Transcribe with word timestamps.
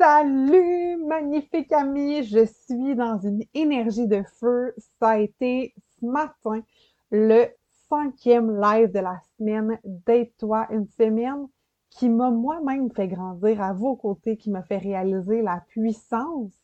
Salut, 0.00 0.96
magnifique 1.04 1.70
ami! 1.72 2.24
Je 2.24 2.46
suis 2.46 2.94
dans 2.94 3.18
une 3.18 3.44
énergie 3.52 4.06
de 4.06 4.22
feu. 4.22 4.72
Ça 4.98 5.10
a 5.10 5.18
été 5.18 5.74
ce 5.76 6.06
matin 6.06 6.62
le 7.10 7.48
cinquième 7.90 8.58
live 8.58 8.90
de 8.92 9.00
la 9.00 9.20
semaine 9.36 9.78
Date-toi 9.84 10.68
une 10.70 10.86
semaine 10.86 11.48
qui 11.90 12.08
m'a 12.08 12.30
moi-même 12.30 12.90
fait 12.90 13.08
grandir 13.08 13.60
à 13.60 13.74
vos 13.74 13.94
côtés, 13.94 14.38
qui 14.38 14.48
m'a 14.48 14.62
fait 14.62 14.78
réaliser 14.78 15.42
la 15.42 15.62
puissance 15.68 16.54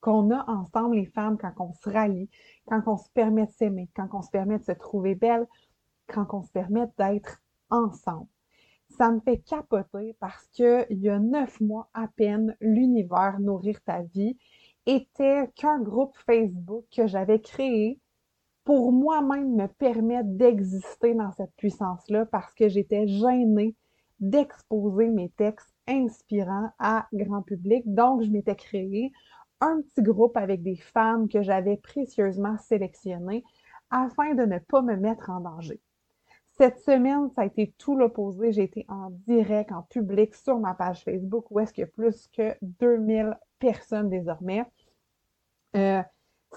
qu'on 0.00 0.30
a 0.30 0.50
ensemble 0.50 0.96
les 0.96 1.04
femmes 1.04 1.36
quand 1.36 1.52
on 1.58 1.74
se 1.74 1.90
rallie, 1.90 2.30
quand 2.66 2.80
on 2.86 2.96
se 2.96 3.10
permet 3.10 3.44
de 3.44 3.52
s'aimer, 3.52 3.90
quand 3.94 4.08
on 4.14 4.22
se 4.22 4.30
permet 4.30 4.58
de 4.58 4.64
se 4.64 4.72
trouver 4.72 5.14
belle, 5.14 5.46
quand 6.06 6.28
on 6.32 6.42
se 6.42 6.50
permet 6.50 6.86
d'être 6.96 7.42
ensemble 7.68 8.28
ça 9.00 9.10
me 9.10 9.20
fait 9.20 9.38
capoter 9.38 10.14
parce 10.20 10.46
que 10.48 10.84
il 10.90 10.98
y 10.98 11.08
a 11.08 11.18
neuf 11.18 11.58
mois 11.62 11.88
à 11.94 12.06
peine, 12.06 12.54
l'univers 12.60 13.40
Nourrir 13.40 13.80
ta 13.82 14.02
vie 14.02 14.36
était 14.84 15.48
qu'un 15.56 15.80
groupe 15.80 16.14
Facebook 16.26 16.84
que 16.94 17.06
j'avais 17.06 17.40
créé 17.40 17.98
pour 18.62 18.92
moi-même 18.92 19.56
me 19.56 19.68
permettre 19.68 20.28
d'exister 20.28 21.14
dans 21.14 21.32
cette 21.32 21.54
puissance-là 21.56 22.26
parce 22.26 22.52
que 22.52 22.68
j'étais 22.68 23.08
gênée 23.08 23.74
d'exposer 24.18 25.08
mes 25.08 25.30
textes 25.30 25.74
inspirants 25.88 26.68
à 26.78 27.08
grand 27.14 27.40
public. 27.40 27.82
Donc, 27.86 28.22
je 28.22 28.28
m'étais 28.28 28.54
créé 28.54 29.12
un 29.62 29.80
petit 29.80 30.02
groupe 30.02 30.36
avec 30.36 30.62
des 30.62 30.76
femmes 30.76 31.26
que 31.26 31.40
j'avais 31.40 31.78
précieusement 31.78 32.58
sélectionnées 32.58 33.44
afin 33.90 34.34
de 34.34 34.42
ne 34.42 34.58
pas 34.58 34.82
me 34.82 34.96
mettre 34.96 35.30
en 35.30 35.40
danger. 35.40 35.80
Cette 36.60 36.80
semaine, 36.80 37.30
ça 37.34 37.40
a 37.40 37.46
été 37.46 37.72
tout 37.78 37.96
l'opposé. 37.96 38.52
J'ai 38.52 38.64
été 38.64 38.84
en 38.90 39.08
direct, 39.26 39.72
en 39.72 39.80
public 39.80 40.34
sur 40.34 40.58
ma 40.58 40.74
page 40.74 41.02
Facebook 41.02 41.50
où 41.50 41.58
est-ce 41.58 41.72
qu'il 41.72 41.80
y 41.80 41.84
a 41.84 41.86
plus 41.86 42.28
que 42.36 42.54
2000 42.60 43.34
personnes 43.58 44.10
désormais. 44.10 44.66
Euh, 45.74 46.02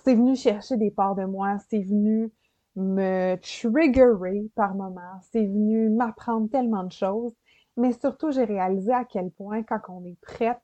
c'est 0.04 0.16
venu 0.16 0.36
chercher 0.36 0.76
des 0.76 0.92
parts 0.92 1.16
de 1.16 1.24
moi, 1.24 1.56
c'est 1.70 1.80
venu 1.80 2.30
me 2.76 3.38
triggerer 3.38 4.44
par 4.56 4.76
moments, 4.76 5.22
c'est 5.32 5.46
venu 5.46 5.90
m'apprendre 5.90 6.50
tellement 6.50 6.84
de 6.84 6.92
choses, 6.92 7.34
mais 7.78 7.94
surtout 7.94 8.30
j'ai 8.32 8.44
réalisé 8.44 8.92
à 8.92 9.06
quel 9.06 9.32
point 9.32 9.64
quand 9.64 9.80
on 9.88 10.04
est 10.04 10.20
prête 10.20 10.60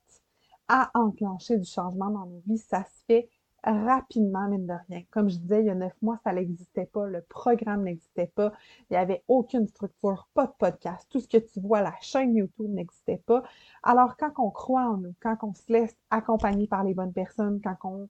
à 0.68 0.90
enclencher 0.92 1.56
du 1.56 1.64
changement 1.64 2.10
dans 2.10 2.26
nos 2.26 2.42
vies, 2.46 2.58
ça 2.58 2.84
se 2.84 3.04
fait 3.06 3.30
rapidement, 3.64 4.48
mine 4.48 4.66
de 4.66 4.74
rien. 4.88 5.02
Comme 5.10 5.28
je 5.28 5.38
disais, 5.38 5.60
il 5.60 5.66
y 5.66 5.70
a 5.70 5.74
neuf 5.74 5.94
mois, 6.02 6.18
ça 6.24 6.32
n'existait 6.32 6.86
pas, 6.86 7.06
le 7.06 7.22
programme 7.22 7.84
n'existait 7.84 8.30
pas, 8.34 8.52
il 8.88 8.94
n'y 8.94 8.96
avait 8.96 9.22
aucune 9.28 9.66
structure, 9.66 10.28
pas 10.34 10.46
de 10.46 10.52
podcast, 10.58 11.06
tout 11.10 11.20
ce 11.20 11.28
que 11.28 11.38
tu 11.38 11.60
vois, 11.60 11.82
la 11.82 11.94
chaîne 12.00 12.34
YouTube 12.34 12.70
n'existait 12.70 13.22
pas. 13.26 13.42
Alors, 13.82 14.16
quand 14.16 14.32
on 14.38 14.50
croit 14.50 14.88
en 14.88 14.96
nous, 14.96 15.14
quand 15.20 15.36
on 15.42 15.54
se 15.54 15.72
laisse 15.72 15.96
accompagner 16.10 16.66
par 16.66 16.84
les 16.84 16.94
bonnes 16.94 17.12
personnes, 17.12 17.60
quand 17.62 17.76
on 17.84 18.08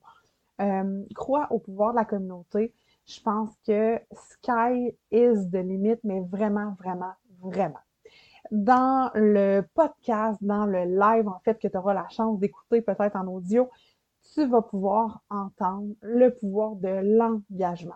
euh, 0.61 1.03
croit 1.15 1.51
au 1.51 1.59
pouvoir 1.59 1.91
de 1.91 1.97
la 1.97 2.05
communauté, 2.05 2.73
je 3.05 3.19
pense 3.21 3.49
que 3.65 3.99
sky 4.13 4.95
is 5.11 5.49
the 5.51 5.57
limit, 5.57 5.97
mais 6.03 6.21
vraiment, 6.21 6.75
vraiment, 6.79 7.13
vraiment. 7.41 7.79
Dans 8.51 9.11
le 9.15 9.61
podcast, 9.73 10.37
dans 10.41 10.65
le 10.65 10.83
live, 10.83 11.27
en 11.27 11.39
fait, 11.39 11.59
que 11.59 11.67
tu 11.67 11.77
auras 11.77 11.93
la 11.93 12.07
chance 12.09 12.39
d'écouter 12.39 12.81
peut-être 12.81 13.15
en 13.15 13.27
audio, 13.27 13.69
tu 14.33 14.45
vas 14.45 14.61
pouvoir 14.61 15.23
entendre 15.29 15.93
le 16.01 16.29
pouvoir 16.29 16.75
de 16.75 17.17
l'engagement. 17.17 17.95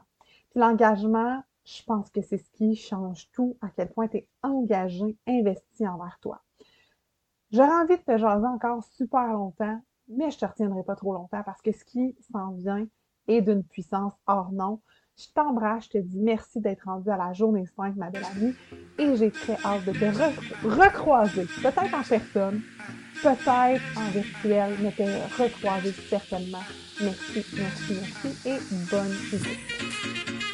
Puis 0.51 0.59
l'engagement, 0.59 1.43
je 1.65 1.83
pense 1.83 2.09
que 2.09 2.21
c'est 2.21 2.37
ce 2.37 2.49
qui 2.51 2.75
change 2.75 3.29
tout, 3.31 3.57
à 3.61 3.69
quel 3.69 3.91
point 3.91 4.07
tu 4.07 4.17
es 4.17 4.27
engagé, 4.43 5.17
investi 5.27 5.87
envers 5.87 6.19
toi. 6.21 6.41
J'aurais 7.51 7.83
envie 7.83 7.97
de 7.97 8.01
te 8.01 8.17
jaser 8.17 8.47
encore 8.47 8.83
super 8.83 9.31
longtemps, 9.33 9.81
mais 10.07 10.31
je 10.31 10.37
te 10.37 10.45
retiendrai 10.45 10.83
pas 10.83 10.95
trop 10.95 11.13
longtemps 11.13 11.43
parce 11.43 11.61
que 11.61 11.71
ce 11.71 11.85
qui 11.85 12.15
s'en 12.31 12.51
vient 12.51 12.87
est 13.27 13.41
d'une 13.41 13.63
puissance 13.63 14.13
hors 14.27 14.51
nom. 14.51 14.81
Je 15.17 15.27
t'embrasse, 15.33 15.85
je 15.85 15.89
te 15.91 15.97
dis 15.97 16.19
merci 16.19 16.59
d'être 16.59 16.83
rendu 16.83 17.09
à 17.09 17.15
la 17.15 17.31
journée 17.31 17.65
5, 17.77 17.95
ma 17.95 18.09
belle 18.09 18.25
amie, 18.35 18.53
et 18.97 19.15
j'ai 19.15 19.31
très 19.31 19.57
hâte 19.63 19.85
de 19.85 19.93
te 19.93 20.05
recroiser, 20.67 21.45
peut-être 21.45 21.83
en 21.83 22.03
personne, 22.03 22.61
peut-être 23.23 23.97
en 23.97 24.09
virtuel, 24.11 24.75
mais 24.81 24.91
te 24.91 25.41
recroiser 25.41 25.93
certainement. 26.09 26.63
Merci, 27.01 27.45
merci, 27.55 27.93
merci 27.93 28.49
et 28.49 28.59
bonne 28.91 29.11
visite. 29.31 30.44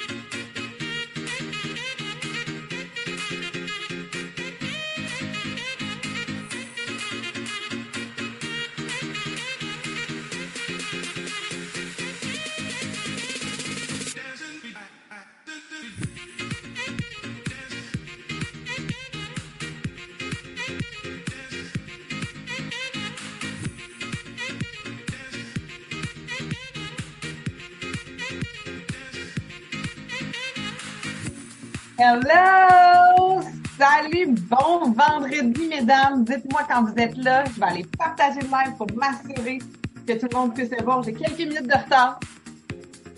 Hello! 32.04 33.44
Salut! 33.78 34.34
Bon 34.50 34.92
vendredi, 34.92 35.68
mesdames! 35.68 36.24
Dites-moi 36.26 36.62
quand 36.68 36.86
vous 36.86 36.96
êtes 36.98 37.16
là. 37.18 37.44
Je 37.46 37.60
vais 37.60 37.66
aller 37.68 37.86
partager 37.96 38.40
le 38.40 38.48
live 38.48 38.76
pour 38.76 38.88
m'assurer 38.96 39.60
que 40.08 40.14
tout 40.14 40.28
le 40.32 40.36
monde 40.36 40.56
puisse 40.56 40.72
le 40.72 40.84
voir. 40.84 41.04
J'ai 41.04 41.14
quelques 41.14 41.38
minutes 41.38 41.68
de 41.68 41.74
retard. 41.76 42.20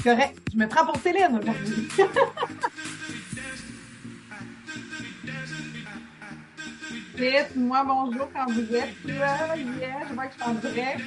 Correct. 0.03 0.37
Je 0.51 0.57
me 0.57 0.67
prends 0.67 0.85
pour 0.85 0.97
Céline 0.97 1.39
aujourd'hui. 1.41 1.87
Dites-moi 7.15 7.85
bonjour 7.87 8.27
quand 8.35 8.51
vous 8.51 8.75
êtes 8.75 8.95
là. 9.05 9.55
Yeah, 9.55 10.01
je 10.09 10.13
vois 10.13 10.25
que 10.25 10.33
je 10.33 10.43
suis 10.43 10.51
en 10.51 10.55
direct. 10.55 10.99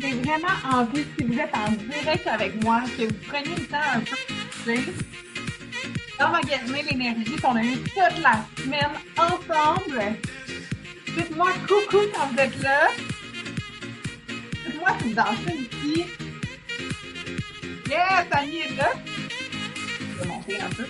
J'ai 0.00 0.12
vraiment 0.12 0.48
envie, 0.72 1.04
si 1.16 1.24
vous 1.24 1.38
êtes 1.38 1.54
en 1.54 1.70
direct 1.72 2.26
avec 2.26 2.62
moi, 2.64 2.82
que 2.96 3.04
vous 3.04 3.14
preniez 3.28 3.56
le 3.56 3.66
temps 3.66 3.76
un 3.94 4.00
peu 4.00 4.16
d'emmagasiner 6.18 6.82
l'énergie 6.82 7.36
qu'on 7.36 7.56
a 7.56 7.62
eue 7.62 7.78
toute 7.78 8.22
la 8.22 8.44
semaine 8.56 8.94
ensemble. 9.16 10.02
Dites-moi 11.06 11.52
coucou 11.68 12.04
quand 12.14 12.26
vous 12.28 12.38
êtes 12.38 12.62
là. 12.62 12.88
Dites-moi 14.66 14.96
si 15.00 15.08
vous 15.08 15.14
dansez 15.14 15.68
ici. 15.72 16.06
Yes, 17.88 18.26
Annie 18.30 18.58
est 18.58 18.76
là. 18.76 18.92
Je 19.98 20.22
vais 20.22 20.28
monter 20.28 20.60
un 20.60 20.70
peu 20.70 20.84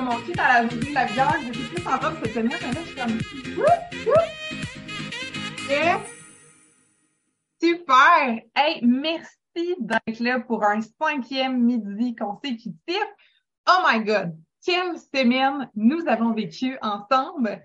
comme 0.00 0.08
mon 0.08 0.20
kit 0.22 0.38
à 0.38 0.62
la 0.62 0.68
de 0.68 0.94
la 0.94 1.04
bière, 1.04 1.36
j'étais 1.44 1.58
plus 1.58 1.86
en 1.86 1.98
robe 1.98 2.14
cette 2.22 2.32
semaine, 2.32 2.58
mais 2.62 2.72
là, 2.72 2.80
je 2.80 2.86
suis 2.86 2.96
comme, 2.96 3.18
Yes! 5.68 6.00
Super! 7.62 8.40
Hey, 8.56 8.80
merci 8.82 9.76
d'être 9.78 10.20
là 10.20 10.40
pour 10.40 10.64
un 10.64 10.80
cinquième 10.80 11.62
midi 11.62 12.14
consécutif. 12.16 13.04
Oh 13.68 13.82
my 13.86 14.02
God! 14.02 14.36
Quelle 14.64 14.96
semaine 14.98 15.68
nous 15.74 16.02
avons 16.06 16.32
vécu 16.32 16.78
ensemble! 16.80 17.62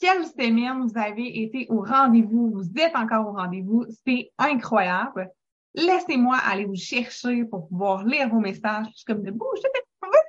Quelle 0.00 0.24
semaine 0.26 0.86
vous 0.86 0.98
avez 0.98 1.42
été 1.42 1.66
au 1.68 1.82
rendez-vous, 1.82 2.50
vous 2.50 2.80
êtes 2.80 2.96
encore 2.96 3.28
au 3.28 3.32
rendez-vous, 3.32 3.84
c'est 4.06 4.30
incroyable. 4.38 5.30
Laissez-moi 5.74 6.36
aller 6.36 6.64
vous 6.64 6.76
chercher 6.76 7.44
pour 7.44 7.68
pouvoir 7.68 8.04
lire 8.04 8.28
vos 8.28 8.40
messages. 8.40 8.86
Je 8.92 8.96
suis 8.96 9.04
comme 9.04 9.22
de 9.22 9.32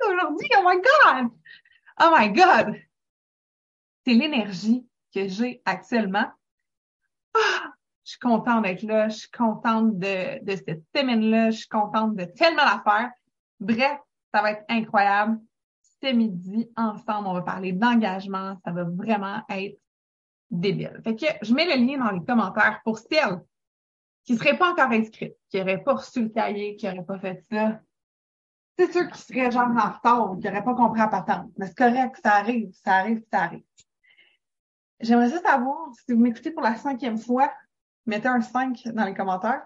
aujourd'hui. 0.09 0.49
Oh 0.57 0.63
my 0.65 0.75
God! 0.75 1.31
Oh 2.01 2.13
my 2.17 2.31
God! 2.31 2.75
C'est 4.05 4.13
l'énergie 4.13 4.85
que 5.13 5.27
j'ai 5.27 5.61
actuellement. 5.65 6.27
Ah, 7.33 7.71
je 8.03 8.11
suis 8.11 8.19
contente 8.19 8.63
d'être 8.63 8.83
là. 8.83 9.09
Je 9.09 9.17
suis 9.17 9.31
contente 9.31 9.97
de, 9.97 10.43
de 10.43 10.55
cette 10.55 10.83
semaine-là. 10.95 11.51
Je 11.51 11.57
suis 11.57 11.67
contente 11.67 12.15
de 12.15 12.25
tellement 12.25 12.65
la 12.65 12.81
faire. 12.85 13.11
Bref, 13.59 13.99
ça 14.33 14.41
va 14.41 14.51
être 14.51 14.65
incroyable. 14.69 15.39
Ce 16.01 16.11
midi, 16.11 16.69
ensemble, 16.75 17.27
on 17.27 17.33
va 17.33 17.41
parler 17.41 17.71
d'engagement. 17.71 18.59
Ça 18.63 18.71
va 18.71 18.83
vraiment 18.83 19.41
être 19.49 19.79
débile. 20.51 21.01
Fait 21.03 21.15
que 21.15 21.25
je 21.41 21.53
mets 21.53 21.65
le 21.65 21.83
lien 21.83 21.97
dans 21.97 22.11
les 22.11 22.23
commentaires 22.23 22.81
pour 22.83 22.99
celles 22.99 23.41
qui 24.23 24.33
ne 24.33 24.37
seraient 24.37 24.57
pas 24.57 24.71
encore 24.71 24.91
inscrites, 24.91 25.35
qui 25.49 25.57
n'auraient 25.57 25.83
pas 25.83 25.93
reçu 25.93 26.23
le 26.23 26.29
cahier, 26.29 26.75
qui 26.75 26.85
n'auraient 26.85 27.05
pas 27.05 27.19
fait 27.19 27.43
ça, 27.51 27.79
c'est 28.77 28.91
sûr 28.91 29.07
qu'ils 29.07 29.17
seraient 29.17 29.51
genre 29.51 29.69
en 29.69 29.89
retard 29.89 30.31
ou 30.31 30.37
qui 30.37 30.47
n'auraient 30.47 30.63
pas 30.63 30.75
compris 30.75 31.01
à 31.01 31.07
patente. 31.07 31.51
Mais 31.57 31.67
c'est 31.67 31.77
correct, 31.77 32.19
ça 32.23 32.35
arrive, 32.35 32.71
ça 32.73 32.95
arrive, 32.95 33.23
ça 33.31 33.43
arrive. 33.43 33.63
J'aimerais 34.99 35.29
juste 35.29 35.45
savoir, 35.45 35.89
si 35.93 36.13
vous 36.13 36.19
m'écoutez 36.19 36.51
pour 36.51 36.63
la 36.63 36.75
cinquième 36.75 37.17
fois, 37.17 37.53
mettez 38.05 38.27
un 38.27 38.41
5 38.41 38.87
dans 38.87 39.05
les 39.05 39.13
commentaires. 39.13 39.65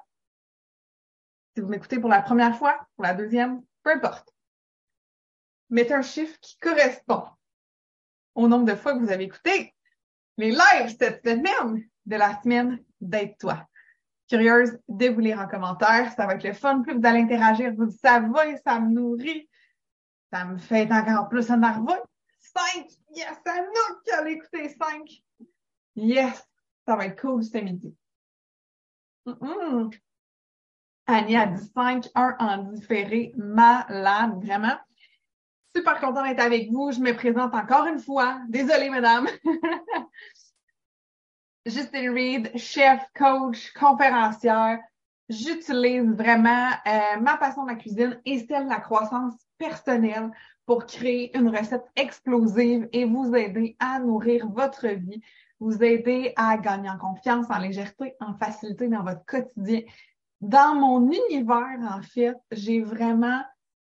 Si 1.56 1.62
vous 1.62 1.68
m'écoutez 1.68 2.00
pour 2.00 2.10
la 2.10 2.22
première 2.22 2.58
fois, 2.58 2.88
pour 2.96 3.04
la 3.04 3.14
deuxième, 3.14 3.62
peu 3.84 3.92
importe. 3.92 4.34
Mettez 5.70 5.94
un 5.94 6.02
chiffre 6.02 6.38
qui 6.40 6.58
correspond 6.58 7.26
au 8.36 8.48
nombre 8.48 8.66
de 8.66 8.76
fois 8.76 8.94
que 8.94 9.00
vous 9.00 9.12
avez 9.12 9.26
écouté 9.26 9.76
les 10.38 10.52
lives 10.52 10.96
cette 10.98 11.24
semaine 11.24 11.84
de 12.06 12.16
la 12.16 12.42
semaine 12.42 12.84
d'Aide-toi. 13.02 13.69
Curieuse 14.30 14.78
de 14.88 15.08
vous 15.08 15.20
lire 15.20 15.40
en 15.40 15.48
commentaire. 15.48 16.12
Ça 16.14 16.28
va 16.28 16.36
être 16.36 16.44
le 16.44 16.54
fun. 16.54 16.82
Plus 16.82 16.94
vous 16.94 17.06
allez 17.06 17.22
interagir, 17.22 17.74
vous 17.76 17.90
ça 17.90 18.20
va 18.20 18.46
et 18.48 18.58
ça 18.58 18.80
me 18.80 18.92
nourrit. 18.92 19.50
Ça 20.32 20.46
me 20.46 20.58
fait 20.58 20.92
encore 20.92 21.30
plus 21.30 21.50
énerver. 21.50 22.00
5! 22.40 22.88
Yes! 23.16 23.40
Anouk 23.46 24.04
qui 24.06 24.12
a 24.12 24.30
écouté 24.30 24.70
5! 24.70 25.24
Yes! 25.96 26.48
Ça 26.86 26.96
va 26.96 27.08
être 27.08 27.20
cool 27.20 27.44
ce 27.44 27.58
midi. 27.58 27.96
Annie 31.08 31.36
a 31.36 31.48
dit 31.48 31.72
5, 31.74 32.08
1 32.14 32.36
en 32.40 32.58
différé. 32.72 33.34
Malade, 33.36 34.44
vraiment. 34.44 34.78
Super 35.76 36.00
content 36.00 36.24
d'être 36.24 36.40
avec 36.40 36.72
vous. 36.72 36.92
Je 36.92 37.00
me 37.00 37.14
présente 37.14 37.54
encore 37.54 37.86
une 37.88 38.00
fois. 38.00 38.42
Désolée, 38.48 38.90
madame. 38.90 39.28
Justine 41.66 42.10
Reed, 42.12 42.58
chef, 42.58 43.02
coach, 43.14 43.74
conférencière. 43.74 44.80
J'utilise 45.28 46.10
vraiment 46.14 46.70
euh, 46.88 47.20
ma 47.22 47.38
passion 47.38 47.64
de 47.64 47.70
la 47.70 47.76
cuisine 47.76 48.20
et 48.26 48.40
celle 48.40 48.66
de 48.66 48.70
la 48.70 48.80
croissance 48.80 49.34
personnelle 49.58 50.32
pour 50.66 50.86
créer 50.86 51.36
une 51.38 51.50
recette 51.50 51.86
explosive 51.96 52.88
et 52.94 53.06
vous 53.06 53.36
aider 53.36 53.76
à 53.80 54.00
nourrir 54.00 54.48
votre 54.50 54.88
vie, 54.88 55.22
vous 55.60 55.84
aider 55.84 56.34
à 56.38 56.58
gagner 56.58 56.90
en 56.90 56.98
confiance, 56.98 57.48
en 57.50 57.60
légèreté, 57.60 58.16
en 58.22 58.34
facilité 58.36 58.88
dans 58.88 59.04
votre 59.04 59.26
quotidien. 59.26 59.82
Dans 60.42 60.76
mon 60.76 61.12
univers, 61.12 61.80
en 61.82 62.02
fait, 62.02 62.38
j'ai 62.52 62.82
vraiment 62.82 63.42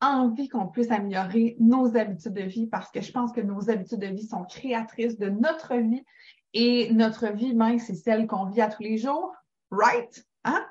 envie 0.01 0.49
qu'on 0.49 0.67
puisse 0.67 0.91
améliorer 0.91 1.55
nos 1.59 1.95
habitudes 1.95 2.33
de 2.33 2.43
vie 2.43 2.67
parce 2.67 2.91
que 2.91 3.01
je 3.01 3.11
pense 3.11 3.31
que 3.31 3.39
nos 3.39 3.69
habitudes 3.69 3.99
de 3.99 4.07
vie 4.07 4.27
sont 4.27 4.43
créatrices 4.43 5.17
de 5.17 5.29
notre 5.29 5.75
vie 5.75 6.03
et 6.53 6.91
notre 6.93 7.27
vie 7.27 7.53
même, 7.53 7.79
c'est 7.79 7.95
celle 7.95 8.27
qu'on 8.27 8.45
vit 8.45 8.61
à 8.61 8.69
tous 8.69 8.83
les 8.83 8.97
jours, 8.97 9.33
right? 9.71 10.23
Hein? 10.43 10.65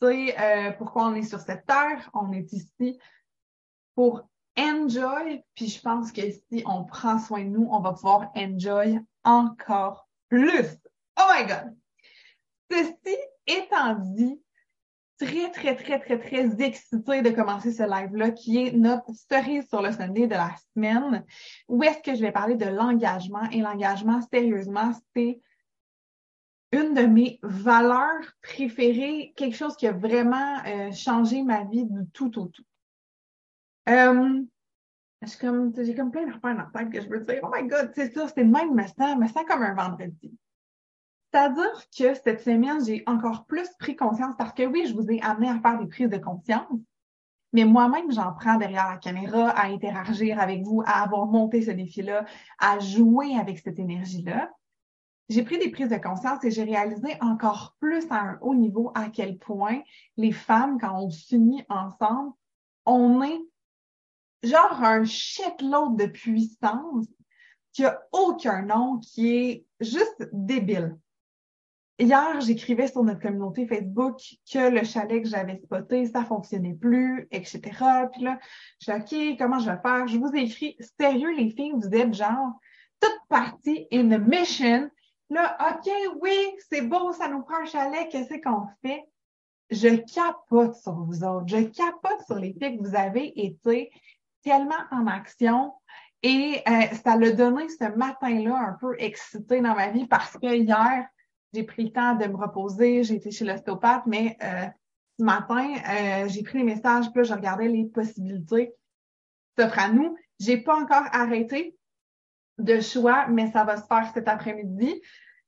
C'est 0.00 0.38
euh, 0.38 0.72
pourquoi 0.72 1.06
on 1.06 1.14
est 1.14 1.22
sur 1.22 1.40
cette 1.40 1.66
terre, 1.66 2.08
on 2.14 2.32
est 2.32 2.52
ici 2.52 2.98
pour 3.94 4.22
enjoy, 4.56 5.44
puis 5.54 5.68
je 5.68 5.80
pense 5.80 6.12
que 6.12 6.22
si 6.30 6.62
on 6.66 6.84
prend 6.84 7.18
soin 7.18 7.44
de 7.44 7.48
nous, 7.48 7.68
on 7.70 7.80
va 7.80 7.92
pouvoir 7.92 8.30
enjoy 8.36 9.00
encore 9.24 10.08
plus. 10.28 10.78
Oh 11.18 11.24
my 11.32 11.46
God! 11.46 11.76
Ceci 12.70 13.16
étant 13.46 13.94
dit, 13.94 14.40
très, 15.18 15.50
très, 15.50 15.76
très, 15.76 15.98
très, 15.98 16.18
très 16.18 16.62
excitée 16.62 17.22
de 17.22 17.30
commencer 17.30 17.72
ce 17.72 17.82
live-là, 17.82 18.30
qui 18.30 18.58
est 18.58 18.72
notre 18.72 19.12
cerise 19.30 19.68
sur 19.68 19.82
le 19.82 19.92
Sunday 19.92 20.26
de 20.26 20.34
la 20.34 20.54
semaine, 20.74 21.24
où 21.68 21.82
est-ce 21.82 22.02
que 22.02 22.14
je 22.14 22.20
vais 22.20 22.32
parler 22.32 22.54
de 22.54 22.66
l'engagement? 22.66 23.44
Et 23.50 23.60
l'engagement, 23.60 24.20
sérieusement, 24.32 24.92
c'est 25.14 25.40
une 26.72 26.94
de 26.94 27.02
mes 27.02 27.38
valeurs 27.42 28.32
préférées, 28.42 29.32
quelque 29.36 29.56
chose 29.56 29.76
qui 29.76 29.86
a 29.86 29.92
vraiment 29.92 30.58
euh, 30.66 30.92
changé 30.92 31.42
ma 31.42 31.64
vie 31.64 31.84
du 31.84 32.06
tout 32.12 32.38
au 32.38 32.46
tout. 32.46 32.64
Euh, 33.88 34.42
j'ai 35.22 35.38
comme, 35.40 35.72
comme 35.72 36.10
plein 36.10 36.26
d'affaires 36.26 36.40
dans 36.42 36.52
la 36.54 36.70
tête 36.74 36.92
que 36.92 37.00
je 37.00 37.08
veux 37.08 37.20
dire, 37.20 37.40
oh 37.42 37.50
my 37.52 37.66
god, 37.66 37.90
c'est 37.94 38.12
ça, 38.12 38.28
c'est 38.28 38.44
le 38.44 38.50
même, 38.50 38.74
me 38.74 38.86
sens, 38.86 39.18
me 39.18 39.26
sens 39.26 39.44
comme 39.48 39.62
un 39.62 39.74
vendredi. 39.74 40.32
C'est-à-dire 41.30 41.84
que 41.96 42.14
cette 42.14 42.40
semaine, 42.40 42.84
j'ai 42.84 43.02
encore 43.06 43.44
plus 43.44 43.68
pris 43.78 43.96
conscience 43.96 44.34
parce 44.38 44.52
que 44.52 44.64
oui, 44.64 44.86
je 44.86 44.94
vous 44.94 45.10
ai 45.10 45.20
amené 45.20 45.48
à 45.48 45.60
faire 45.60 45.78
des 45.78 45.86
prises 45.86 46.08
de 46.08 46.16
conscience, 46.16 46.80
mais 47.52 47.64
moi-même, 47.64 48.10
j'en 48.12 48.32
prends 48.32 48.56
derrière 48.56 48.88
la 48.88 48.96
caméra 48.96 49.50
à 49.50 49.66
interagir 49.66 50.38
avec 50.40 50.62
vous, 50.62 50.82
à 50.86 51.02
avoir 51.02 51.26
monté 51.26 51.62
ce 51.62 51.70
défi-là, 51.70 52.24
à 52.58 52.78
jouer 52.78 53.36
avec 53.36 53.58
cette 53.58 53.78
énergie-là. 53.78 54.50
J'ai 55.28 55.42
pris 55.42 55.58
des 55.58 55.70
prises 55.70 55.90
de 55.90 55.96
conscience 55.96 56.42
et 56.44 56.50
j'ai 56.50 56.64
réalisé 56.64 57.16
encore 57.20 57.76
plus 57.80 58.06
à 58.10 58.20
un 58.20 58.38
haut 58.40 58.54
niveau 58.54 58.90
à 58.94 59.10
quel 59.10 59.38
point 59.38 59.82
les 60.16 60.32
femmes, 60.32 60.78
quand 60.80 60.98
on 60.98 61.10
s'unit 61.10 61.64
ensemble, 61.68 62.32
on 62.86 63.22
est 63.22 63.40
genre 64.42 64.82
un 64.82 65.04
shitload 65.04 65.98
de 65.98 66.06
puissance 66.06 67.06
qui 67.72 67.84
a 67.84 68.00
aucun 68.12 68.62
nom, 68.62 68.98
qui 68.98 69.36
est 69.36 69.66
juste 69.80 70.28
débile. 70.32 70.96
Hier, 72.00 72.40
j'écrivais 72.40 72.86
sur 72.86 73.02
notre 73.02 73.20
communauté 73.20 73.66
Facebook 73.66 74.18
que 74.52 74.70
le 74.70 74.84
chalet 74.84 75.20
que 75.20 75.28
j'avais 75.28 75.56
spoté, 75.56 76.06
ça 76.06 76.24
fonctionnait 76.24 76.74
plus, 76.74 77.26
etc. 77.32 77.60
Puis 78.12 78.22
là, 78.22 78.38
je 78.80 78.92
suis 78.92 79.32
OK, 79.32 79.38
comment 79.38 79.58
je 79.58 79.68
vais 79.68 79.78
faire? 79.82 80.06
Je 80.06 80.16
vous 80.16 80.30
ai 80.32 80.42
écrit, 80.42 80.76
sérieux, 81.00 81.32
les 81.32 81.50
filles, 81.50 81.72
vous 81.74 81.92
êtes 81.92 82.14
genre 82.14 82.52
toute 83.00 83.18
partie 83.28 83.88
in 83.92 84.12
a 84.12 84.18
mission. 84.18 84.88
Là, 85.30 85.58
OK, 85.70 85.90
oui, 86.22 86.36
c'est 86.70 86.82
beau, 86.82 87.12
ça 87.12 87.28
nous 87.28 87.42
prend 87.42 87.62
un 87.62 87.64
chalet, 87.64 88.08
qu'est-ce 88.10 88.40
qu'on 88.40 88.68
fait? 88.80 89.04
Je 89.70 89.96
capote 90.14 90.76
sur 90.76 90.94
vous 90.94 91.24
autres. 91.24 91.48
Je 91.48 91.64
capote 91.64 92.24
sur 92.26 92.36
les 92.36 92.52
filles 92.52 92.78
que 92.78 92.88
vous 92.88 92.94
avez 92.94 93.32
été 93.44 93.90
tellement 94.44 94.84
en 94.92 95.08
action. 95.08 95.72
Et 96.22 96.62
euh, 96.68 96.94
ça 97.04 97.16
l'a 97.16 97.32
donné 97.32 97.68
ce 97.68 97.84
matin-là 97.96 98.56
un 98.56 98.76
peu 98.80 98.94
excité 98.98 99.60
dans 99.60 99.74
ma 99.74 99.90
vie 99.90 100.06
parce 100.06 100.38
que 100.38 100.54
hier, 100.54 101.08
j'ai 101.52 101.62
pris 101.62 101.84
le 101.84 101.92
temps 101.92 102.14
de 102.14 102.26
me 102.26 102.36
reposer, 102.36 103.04
j'ai 103.04 103.16
été 103.16 103.30
chez 103.30 103.44
l'ostéopathe, 103.44 104.04
mais 104.06 104.36
euh, 104.42 104.66
ce 105.18 105.24
matin, 105.24 105.74
euh, 105.74 106.28
j'ai 106.28 106.42
pris 106.42 106.58
les 106.58 106.64
messages, 106.64 107.10
puis 107.10 107.18
là, 107.18 107.22
je 107.24 107.34
regardais 107.34 107.68
les 107.68 107.84
possibilités 107.86 108.68
qui 109.56 109.62
s'offrent 109.62 109.78
à 109.78 109.88
nous. 109.88 110.16
J'ai 110.38 110.58
pas 110.58 110.76
encore 110.76 111.04
arrêté 111.12 111.76
de 112.58 112.80
choix, 112.80 113.26
mais 113.28 113.50
ça 113.50 113.64
va 113.64 113.76
se 113.76 113.86
faire 113.86 114.10
cet 114.12 114.28
après-midi. 114.28 115.00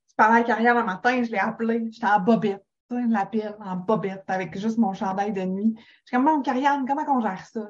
Je 0.08 0.14
parlais 0.17 0.41
à 0.41 0.44
Carrière 0.44 0.75
le 0.75 0.85
matin, 0.85 1.23
je 1.23 1.31
l'ai 1.31 1.38
appelé, 1.38 1.88
j'étais 1.91 2.06
en 2.06 2.20
bobette, 2.20 2.64
je 2.91 2.96
l'appelle 3.12 3.56
en 3.61 3.76
bobette, 3.76 4.25
avec 4.29 4.58
juste 4.58 4.79
mon 4.79 4.93
chandail 4.93 5.32
de 5.32 5.43
nuit. 5.43 5.75
Je 5.76 5.82
suis 6.06 6.17
comme, 6.17 6.25
mon 6.25 6.43
Carrière, 6.43 6.81
comment 6.87 7.05
on 7.08 7.20
gère 7.20 7.46
ça? 7.46 7.69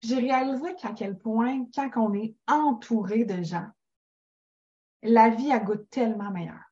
J'ai 0.00 0.16
réalisé 0.16 0.74
qu'à 0.76 0.92
quel 0.92 1.16
point, 1.16 1.64
quand 1.74 1.90
on 1.96 2.14
est 2.14 2.34
entouré 2.48 3.24
de 3.24 3.42
gens, 3.42 3.68
la 5.02 5.28
vie 5.30 5.52
a 5.52 5.58
goût 5.58 5.76
tellement 5.76 6.30
meilleure. 6.30 6.71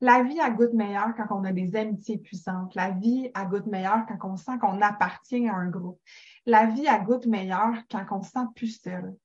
La 0.00 0.22
vie 0.22 0.38
a 0.38 0.50
goût 0.50 0.72
meilleure 0.72 1.14
quand 1.16 1.26
on 1.30 1.44
a 1.44 1.52
des 1.52 1.74
amitiés 1.74 2.18
puissantes. 2.18 2.74
La 2.76 2.90
vie 2.90 3.30
a 3.34 3.44
goût 3.44 3.68
meilleure 3.68 4.06
quand 4.06 4.30
on 4.30 4.36
sent 4.36 4.58
qu'on 4.60 4.80
appartient 4.80 5.48
à 5.48 5.54
un 5.54 5.68
groupe. 5.68 6.00
La 6.46 6.66
vie 6.66 6.86
a 6.86 7.00
goût 7.00 7.20
meilleure 7.26 7.82
quand 7.90 8.04
on 8.12 8.22
se 8.22 8.30
sent 8.30 8.46
plus 8.54 8.80
seul. 8.80 9.16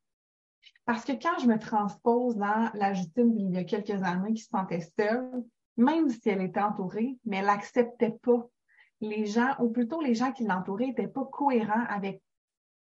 Parce 0.86 1.06
que 1.06 1.14
quand 1.14 1.40
je 1.40 1.48
me 1.48 1.60
transpose 1.60 2.36
dans 2.38 2.72
la 2.74 2.94
Justine 2.94 3.38
il 3.38 3.54
y 3.54 3.58
a 3.58 3.64
quelques 3.64 4.02
années 4.04 4.34
qui 4.34 4.42
se 4.42 4.50
sentait 4.50 4.88
seule, 4.98 5.44
même 5.78 6.10
si 6.10 6.30
elle 6.30 6.42
était 6.42 6.62
entourée, 6.62 7.18
mais 7.26 7.38
elle 7.38 7.46
n'acceptait 7.46 8.18
pas 8.22 8.48
les 9.00 9.26
gens, 9.26 9.56
ou 9.60 9.70
plutôt 9.70 10.02
les 10.02 10.16
gens 10.16 10.32
qui 10.32 10.44
l'entouraient 10.44 10.88
n'étaient 10.88 11.08
pas 11.08 11.26
cohérents 11.26 11.86
avec 11.88 12.22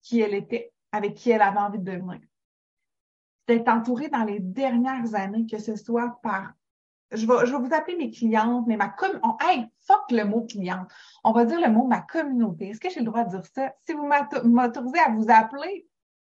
qui 0.03 0.21
elle 0.21 0.35
était, 0.35 0.73
avec 0.93 1.15
qui 1.15 1.31
elle 1.31 1.43
avait 1.43 1.59
envie 1.59 1.79
de 1.79 1.91
devenir. 1.91 2.21
D'être 3.49 3.69
entourée 3.69 4.09
dans 4.09 4.25
les 4.25 4.41
dernières 4.41 5.15
années, 5.15 5.47
que 5.47 5.59
ce 5.59 5.75
soit 5.77 6.21
par 6.23 6.53
je 7.13 7.27
vais, 7.27 7.47
je 7.47 7.53
vais 7.53 7.59
vous 7.59 7.75
appeler 7.75 7.97
mes 7.97 8.11
clientes, 8.11 8.67
mais 8.67 8.77
ma 8.77 8.89
com 8.89 9.19
on, 9.23 9.37
hey, 9.41 9.67
fuck 9.87 10.11
le 10.11 10.25
mot 10.25 10.47
cliente. 10.47 10.89
On 11.25 11.33
va 11.33 11.45
dire 11.45 11.61
le 11.61 11.71
mot 11.71 11.87
ma 11.87 12.01
communauté. 12.01 12.69
Est-ce 12.69 12.81
que 12.81 12.91
j'ai 12.91 13.01
le 13.01 13.07
droit 13.07 13.25
de 13.25 13.31
dire 13.31 13.47
ça? 13.47 13.73
Si 13.87 13.93
vous 13.93 14.09
m'autorisez 14.45 14.99
à 14.99 15.11
vous 15.11 15.27
appeler 15.29 15.87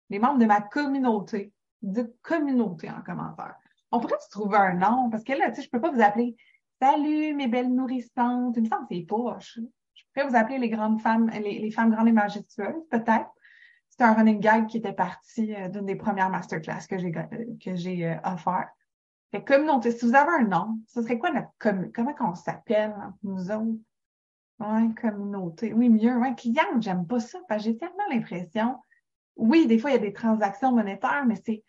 les 0.10 0.20
membres 0.20 0.40
de 0.40 0.46
ma 0.46 0.62
communauté, 0.62 1.54
dites 1.82 2.22
communauté 2.22 2.90
en 2.90 3.02
commentaire. 3.02 3.56
On 3.92 4.00
pourrait 4.00 4.20
se 4.20 4.30
trouver 4.30 4.58
un 4.58 4.74
nom, 4.74 5.10
parce 5.10 5.24
que 5.24 5.34
là, 5.34 5.50
tu 5.50 5.58
sais, 5.58 5.62
je 5.64 5.70
peux 5.70 5.82
pas 5.82 5.92
vous 5.92 6.02
appeler 6.02 6.36
Salut, 6.84 7.34
mes 7.34 7.48
belles 7.48 7.74
nourrissantes. 7.74 8.58
Il 8.58 8.64
me 8.64 8.68
semble 8.68 8.86
c'est 8.92 9.06
poche. 9.08 9.58
Je 9.94 10.04
pourrais 10.14 10.28
vous 10.28 10.36
appeler 10.36 10.58
les 10.58 10.70
grandes 10.70 11.00
femmes, 11.00 11.30
les, 11.30 11.72
femmes 11.72 11.92
grandes 11.92 12.10
et 12.10 12.12
majestueuses, 12.12 12.88
peut-être. 12.90 13.30
C'est 13.88 14.04
un 14.04 14.14
running 14.14 14.42
gag 14.42 14.68
qui 14.68 14.78
était 14.80 14.92
parti 14.92 15.56
euh, 15.56 15.70
d'une 15.70 15.86
des 15.86 15.96
premières 15.96 16.30
masterclass 16.30 16.86
que 16.90 16.98
j'ai 16.98 17.12
que 17.12 17.76
j'ai 17.76 18.08
euh, 18.08 18.16
offert 19.34 19.46
communauté, 19.46 19.92
si 19.92 20.06
vous 20.06 20.16
avez 20.16 20.44
un 20.44 20.48
nom, 20.48 20.80
ce 20.88 21.02
serait 21.02 21.18
quoi 21.18 21.32
notre 21.32 21.52
communauté? 21.58 21.92
Comment 21.94 22.14
qu'on 22.14 22.36
s'appelle 22.36 22.96
nous 23.24 23.52
autres? 23.52 23.80
Ouais, 24.60 24.94
communauté. 25.00 25.74
Oui, 25.74 25.90
mieux. 25.90 26.18
Ouais, 26.18 26.36
client, 26.36 26.80
j'aime 26.80 27.08
pas 27.08 27.20
ça 27.20 27.40
que 27.50 27.60
j'ai 27.60 27.78
tellement 27.78 28.08
l'impression. 28.10 28.78
Oui, 29.36 29.68
des 29.68 29.80
fois, 29.80 29.90
il 29.90 29.94
y 29.94 29.98
a 29.98 30.02
des 30.02 30.14
transactions 30.14 30.74
monétaires, 30.74 31.26
mais 31.26 31.36
c'est, 31.44 31.64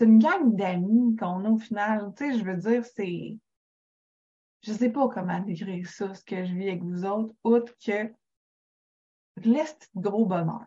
une 0.00 0.18
gang 0.18 0.56
d'amis 0.56 1.14
qu'on 1.14 1.44
a 1.44 1.48
au 1.48 1.58
final. 1.58 2.12
Tu 2.16 2.32
sais, 2.32 2.38
je 2.38 2.44
veux 2.44 2.56
dire, 2.56 2.84
c'est, 2.84 3.38
je 4.62 4.72
sais 4.72 4.90
pas 4.90 5.08
comment 5.08 5.38
décrire 5.38 5.86
ça, 5.88 6.12
ce 6.12 6.24
que 6.24 6.44
je 6.44 6.54
vis 6.54 6.70
avec 6.70 6.82
vous 6.82 7.04
autres, 7.04 7.32
autre 7.44 7.72
que 7.84 8.12
l'est 9.36 9.90
gros 9.94 10.26
bonheur. 10.26 10.66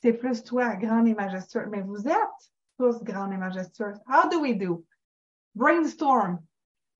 C'est 0.00 0.14
plus 0.14 0.42
toi, 0.42 0.74
grande 0.76 1.06
et 1.06 1.14
majestueuse. 1.14 1.68
Mais 1.70 1.82
vous 1.82 2.08
êtes 2.08 2.51
tous 2.78 3.02
grande 3.02 3.32
et 3.32 3.36
majestueuse. 3.36 3.98
How 4.08 4.28
do 4.28 4.40
we 4.40 4.56
do? 4.56 4.84
Brainstorm. 5.54 6.40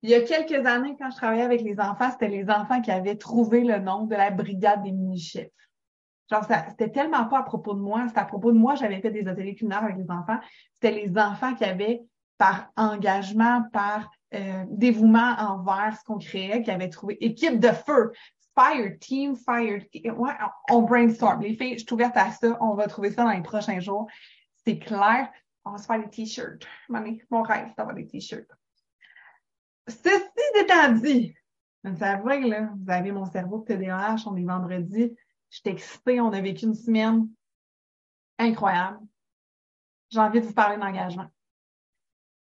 Il 0.01 0.09
y 0.09 0.15
a 0.15 0.21
quelques 0.21 0.65
années, 0.65 0.95
quand 0.99 1.09
je 1.11 1.15
travaillais 1.15 1.43
avec 1.43 1.61
les 1.61 1.79
enfants, 1.79 2.11
c'était 2.11 2.27
les 2.27 2.49
enfants 2.49 2.81
qui 2.81 2.91
avaient 2.91 3.15
trouvé 3.15 3.63
le 3.63 3.79
nom 3.79 4.05
de 4.05 4.15
la 4.15 4.31
brigade 4.31 4.83
des 4.83 4.91
mini-chefs. 4.91 5.49
Genre, 6.29 6.45
c'était 6.69 6.89
tellement 6.89 7.25
pas 7.25 7.39
à 7.39 7.43
propos 7.43 7.73
de 7.73 7.79
moi, 7.79 8.03
c'était 8.07 8.19
à 8.19 8.25
propos 8.25 8.51
de 8.51 8.57
moi, 8.57 8.75
j'avais 8.75 8.99
fait 8.99 9.11
des 9.11 9.27
ateliers 9.27 9.55
culinaires 9.55 9.83
avec 9.83 9.97
les 9.97 10.09
enfants. 10.09 10.39
C'était 10.73 10.91
les 10.91 11.17
enfants 11.17 11.53
qui 11.55 11.63
avaient, 11.63 12.01
par 12.37 12.69
engagement, 12.75 13.63
par 13.71 14.11
euh, 14.33 14.65
dévouement 14.69 15.35
envers 15.37 15.95
ce 15.97 16.03
qu'on 16.03 16.17
créait, 16.17 16.63
qui 16.63 16.71
avaient 16.71 16.89
trouvé 16.89 17.17
équipe 17.23 17.59
de 17.59 17.69
feu, 17.69 18.11
fire 18.57 18.97
team, 18.99 19.35
fire, 19.35 19.83
ouais, 19.93 20.31
on 20.69 20.81
brainstorm. 20.81 21.41
Les 21.41 21.55
filles, 21.55 21.77
je 21.77 21.85
suis 21.85 21.93
ouverte 21.93 22.17
à 22.17 22.31
ça, 22.31 22.57
on 22.59 22.73
va 22.73 22.87
trouver 22.87 23.11
ça 23.11 23.23
dans 23.23 23.31
les 23.31 23.41
prochains 23.41 23.79
jours. 23.79 24.07
C'est 24.65 24.79
clair. 24.79 25.29
On 25.65 25.71
va 25.71 25.77
se 25.77 25.85
faire 25.85 25.99
des 25.99 26.09
t-shirts. 26.09 26.65
Mon 26.89 27.43
rêve, 27.43 27.67
c'est 27.69 27.77
d'avoir 27.77 27.95
des 27.95 28.05
t-shirts. 28.05 28.51
Ceci 29.87 30.29
étant 30.55 30.91
dit, 30.93 31.35
vrai 31.83 32.41
que 32.41 32.47
là, 32.47 32.69
vous 32.75 32.91
avez 32.91 33.11
mon 33.11 33.25
cerveau 33.25 33.59
TDAH, 33.59 34.23
on 34.25 34.35
est 34.35 34.43
vendredi. 34.43 35.15
Je 35.49 35.57
suis 35.57 35.69
excitée, 35.69 36.19
on 36.19 36.31
a 36.31 36.41
vécu 36.41 36.65
une 36.65 36.73
semaine 36.73 37.29
incroyable. 38.39 38.99
J'ai 40.09 40.19
envie 40.19 40.41
de 40.41 40.45
vous 40.45 40.53
parler 40.53 40.77
d'engagement. 40.77 41.29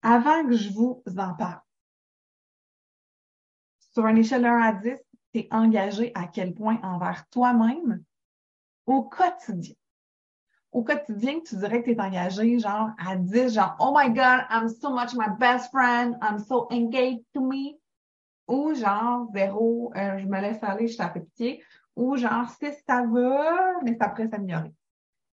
Avant 0.01 0.45
que 0.45 0.55
je 0.55 0.71
vous 0.71 1.03
en 1.17 1.33
parle, 1.35 1.61
sur 3.93 4.05
une 4.07 4.17
échelle 4.17 4.41
de 4.41 4.47
1 4.47 4.61
à 4.61 4.73
10, 4.73 4.97
tu 5.33 5.39
es 5.39 5.47
engagé 5.51 6.11
à 6.15 6.27
quel 6.27 6.53
point 6.53 6.79
envers 6.81 7.27
toi-même 7.29 8.03
au 8.85 9.03
quotidien? 9.03 9.75
Au 10.73 10.83
quotidien, 10.83 11.39
tu 11.45 11.55
dirais 11.55 11.83
que 11.83 11.91
tu 11.91 11.95
es 11.95 12.01
engagé 12.01 12.57
genre 12.57 12.89
à 12.97 13.15
10, 13.15 13.53
genre 13.53 13.75
Oh 13.79 13.93
my 13.95 14.09
God, 14.09 14.45
I'm 14.49 14.67
so 14.67 14.89
much 14.89 15.13
my 15.13 15.27
best 15.39 15.69
friend, 15.69 16.17
I'm 16.19 16.39
so 16.39 16.67
engaged 16.71 17.23
to 17.35 17.41
me. 17.41 17.77
Ou 18.47 18.73
genre 18.73 19.27
zéro, 19.33 19.93
euh, 19.95 20.17
je 20.17 20.25
me 20.25 20.41
laisse 20.41 20.63
aller, 20.63 20.87
je 20.87 20.97
t'appelle 20.97 21.25
pitié. 21.25 21.63
Ou 21.95 22.17
genre 22.17 22.49
6, 22.49 22.83
ça 22.87 23.03
va, 23.05 23.81
mais 23.83 23.95
ça 23.95 24.09
pourrait 24.09 24.27
s'améliorer. 24.27 24.73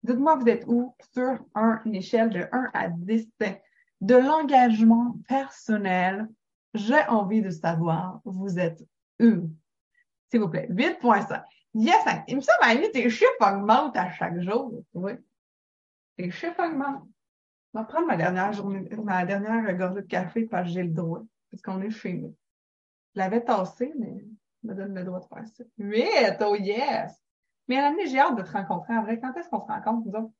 Dites-moi, 0.01 0.37
vous 0.37 0.49
êtes 0.49 0.65
où 0.67 0.95
sur 1.13 1.45
une 1.85 1.95
échelle 1.95 2.29
de 2.29 2.47
1 2.51 2.71
à 2.73 2.89
10 2.89 3.29
de 4.01 4.15
l'engagement 4.15 5.17
personnel? 5.27 6.27
J'ai 6.73 7.05
envie 7.07 7.43
de 7.43 7.51
savoir, 7.51 8.21
vous 8.25 8.57
êtes 8.57 8.83
où? 9.19 9.49
S'il 10.29 10.41
vous 10.41 10.49
plaît. 10.49 10.67
8.5. 10.69 11.43
Yes, 11.75 12.03
il 12.27 12.37
me 12.37 12.41
semble, 12.41 12.57
à 12.61 12.89
tes 12.89 13.09
chiffres 13.09 13.31
augmentent 13.39 13.95
à 13.95 14.09
chaque 14.11 14.39
jour. 14.41 14.73
Oui. 14.95 15.13
Tes 16.17 16.31
chiffres 16.31 16.63
augmentent. 16.63 17.07
Je 17.73 17.79
vais 17.79 17.85
prendre 17.85 18.07
ma 18.07 18.17
dernière 18.17 18.53
journée, 18.53 18.89
ma 19.03 19.25
dernière 19.25 19.77
gorgée 19.77 20.01
de 20.01 20.07
café 20.07 20.45
parce 20.45 20.67
que 20.67 20.73
j'ai 20.73 20.83
le 20.83 20.93
droit. 20.93 21.23
Parce 21.51 21.61
qu'on 21.61 21.81
est 21.81 21.91
chez 21.91 22.13
nous. 22.13 22.35
Je 23.13 23.19
l'avais 23.19 23.43
tassé, 23.43 23.93
mais 23.97 24.25
je 24.63 24.67
me 24.67 24.75
donne 24.75 24.95
le 24.95 25.03
droit 25.03 25.19
de 25.19 25.25
faire 25.25 25.47
ça. 25.47 25.63
8! 25.77 26.41
Oh 26.41 26.55
yes! 26.55 27.21
Mais 27.67 27.77
à 27.77 27.93
j'ai 28.05 28.19
hâte 28.19 28.37
de 28.37 28.43
te 28.43 28.51
rencontrer 28.51 28.95
en 28.95 29.03
vrai. 29.03 29.19
Quand 29.19 29.33
est-ce 29.35 29.49
qu'on 29.49 29.59
se 29.59 29.65
rencontre, 29.65 30.07
nous 30.07 30.15
autres? 30.15 30.33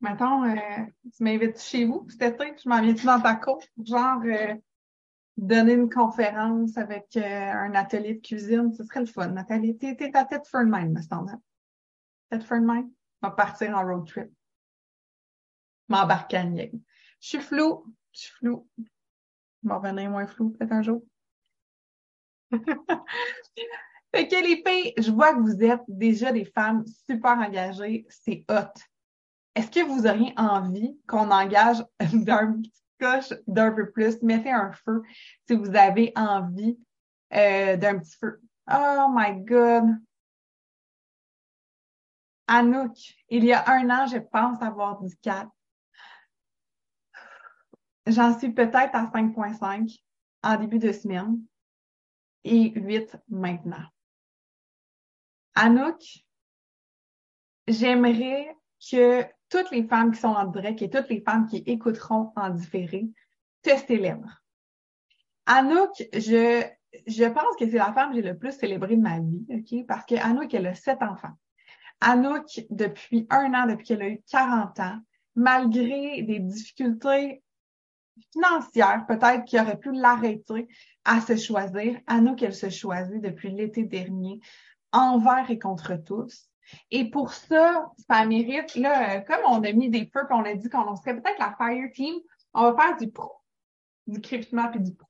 Mettons, 0.00 0.44
euh, 0.44 0.56
tu 1.14 1.22
m'invites 1.22 1.60
chez 1.60 1.84
vous 1.84 2.06
cet 2.08 2.40
été, 2.40 2.54
je 2.62 2.68
m'en 2.68 2.80
viens-tu 2.80 3.04
dans 3.04 3.20
ta 3.20 3.34
cour? 3.34 3.62
Genre, 3.84 4.22
euh, 4.24 4.54
donner 5.36 5.74
une 5.74 5.90
conférence 5.90 6.76
avec 6.78 7.08
euh, 7.16 7.20
un 7.22 7.74
atelier 7.74 8.14
de 8.14 8.20
cuisine, 8.20 8.72
ce 8.72 8.82
serait 8.84 9.00
le 9.00 9.06
fun. 9.06 9.28
Nathalie, 9.28 9.76
t'es, 9.76 9.96
ta 10.10 10.24
tête 10.24 10.46
for 10.46 10.62
mind, 10.64 10.96
me 10.96 11.02
semble. 11.02 11.36
Tête 12.30 12.44
for 12.44 12.60
mind? 12.60 12.90
On 13.22 13.28
va 13.28 13.34
partir 13.34 13.76
en 13.76 13.84
road 13.84 14.06
trip. 14.06 14.30
M'embarquer 15.88 16.36
à 16.36 16.44
Je 16.44 16.78
suis 17.20 17.40
flou. 17.40 17.84
Je 18.12 18.20
suis 18.20 18.32
flou. 18.38 18.68
Je 18.78 19.68
vais 19.68 19.74
revenir 19.74 20.10
moins 20.10 20.26
flou 20.26 20.50
peut-être 20.50 20.72
un 20.72 20.82
jour. 20.82 21.02
fait 24.14 24.28
que 24.28 24.42
les 24.42 24.62
filles, 24.64 24.94
je 24.96 25.10
vois 25.10 25.34
que 25.34 25.40
vous 25.40 25.62
êtes 25.62 25.82
déjà 25.88 26.32
des 26.32 26.44
femmes 26.44 26.84
super 27.06 27.38
engagées. 27.38 28.06
C'est 28.08 28.44
hot. 28.48 28.80
Est-ce 29.54 29.70
que 29.70 29.84
vous 29.84 30.06
auriez 30.06 30.32
envie 30.36 30.98
qu'on 31.06 31.30
engage 31.30 31.84
d'un 32.12 32.60
petit 32.60 32.72
coche 33.00 33.32
d'un 33.46 33.72
peu 33.72 33.90
plus, 33.90 34.22
mettez 34.22 34.52
un 34.52 34.72
feu 34.72 35.02
si 35.48 35.56
vous 35.56 35.74
avez 35.74 36.12
envie 36.14 36.78
euh, 37.32 37.76
d'un 37.76 37.98
petit 37.98 38.16
feu. 38.16 38.40
Oh 38.70 39.06
my 39.10 39.42
God! 39.42 39.96
Anouk, 42.52 43.14
il 43.28 43.44
y 43.44 43.52
a 43.52 43.62
un 43.70 43.88
an, 43.90 44.06
je 44.08 44.18
pense 44.18 44.60
avoir 44.60 45.00
dit 45.00 45.16
4. 45.22 45.48
J'en 48.08 48.36
suis 48.36 48.52
peut-être 48.52 48.92
à 48.92 49.04
5.5 49.06 49.96
en 50.42 50.56
début 50.56 50.80
de 50.80 50.90
semaine 50.90 51.40
et 52.42 52.72
8 52.74 53.18
maintenant. 53.28 53.86
Anouk, 55.54 56.02
j'aimerais 57.68 58.56
que 58.90 59.24
toutes 59.48 59.70
les 59.70 59.86
femmes 59.86 60.10
qui 60.10 60.18
sont 60.18 60.28
en 60.28 60.46
direct 60.46 60.82
et 60.82 60.90
toutes 60.90 61.08
les 61.08 61.20
femmes 61.20 61.46
qui 61.46 61.58
écouteront 61.58 62.32
en 62.34 62.50
différé 62.50 63.08
te 63.62 63.76
célèbrent. 63.76 64.42
Anouk, 65.46 66.02
je, 66.12 66.64
je 67.06 67.24
pense 67.26 67.56
que 67.56 67.70
c'est 67.70 67.78
la 67.78 67.92
femme 67.92 68.10
que 68.10 68.16
j'ai 68.16 68.22
le 68.22 68.36
plus 68.36 68.50
célébrée 68.50 68.96
de 68.96 69.02
ma 69.02 69.20
vie? 69.20 69.84
Parce 69.86 70.04
que 70.04 70.16
Anouk, 70.16 70.52
elle 70.52 70.66
a 70.66 70.74
sept 70.74 71.00
enfants. 71.00 71.36
Anouk, 72.00 72.60
depuis 72.70 73.26
un 73.30 73.52
an, 73.54 73.66
depuis 73.66 73.86
qu'elle 73.86 74.02
a 74.02 74.08
eu 74.08 74.22
40 74.30 74.80
ans, 74.80 74.98
malgré 75.34 76.22
des 76.22 76.38
difficultés 76.38 77.42
financières, 78.32 79.04
peut-être 79.06 79.44
qui 79.44 79.58
aurait 79.58 79.78
pu 79.78 79.92
l'arrêter 79.92 80.68
à 81.04 81.20
se 81.20 81.36
choisir, 81.36 82.00
Anouk, 82.06 82.42
elle 82.42 82.54
se 82.54 82.70
choisit 82.70 83.20
depuis 83.20 83.50
l'été 83.50 83.84
dernier, 83.84 84.40
envers 84.92 85.50
et 85.50 85.58
contre 85.58 85.96
tous. 85.96 86.48
Et 86.90 87.10
pour 87.10 87.32
ça, 87.32 87.90
ça 88.08 88.24
mérite, 88.24 88.74
là, 88.76 89.20
comme 89.20 89.40
on 89.46 89.62
a 89.64 89.72
mis 89.72 89.90
des 89.90 90.08
feux 90.12 90.22
et 90.22 90.32
on 90.32 90.44
a 90.44 90.54
dit 90.54 90.68
qu'on 90.68 90.96
serait 90.96 91.20
peut-être 91.20 91.38
la 91.38 91.54
Fire 91.56 91.90
Team, 91.92 92.14
on 92.54 92.70
va 92.70 92.82
faire 92.82 92.96
du 92.96 93.10
pro, 93.10 93.32
du 94.06 94.20
crépitement 94.20 94.70
puis 94.70 94.80
du 94.80 94.94
pro. 94.94 95.08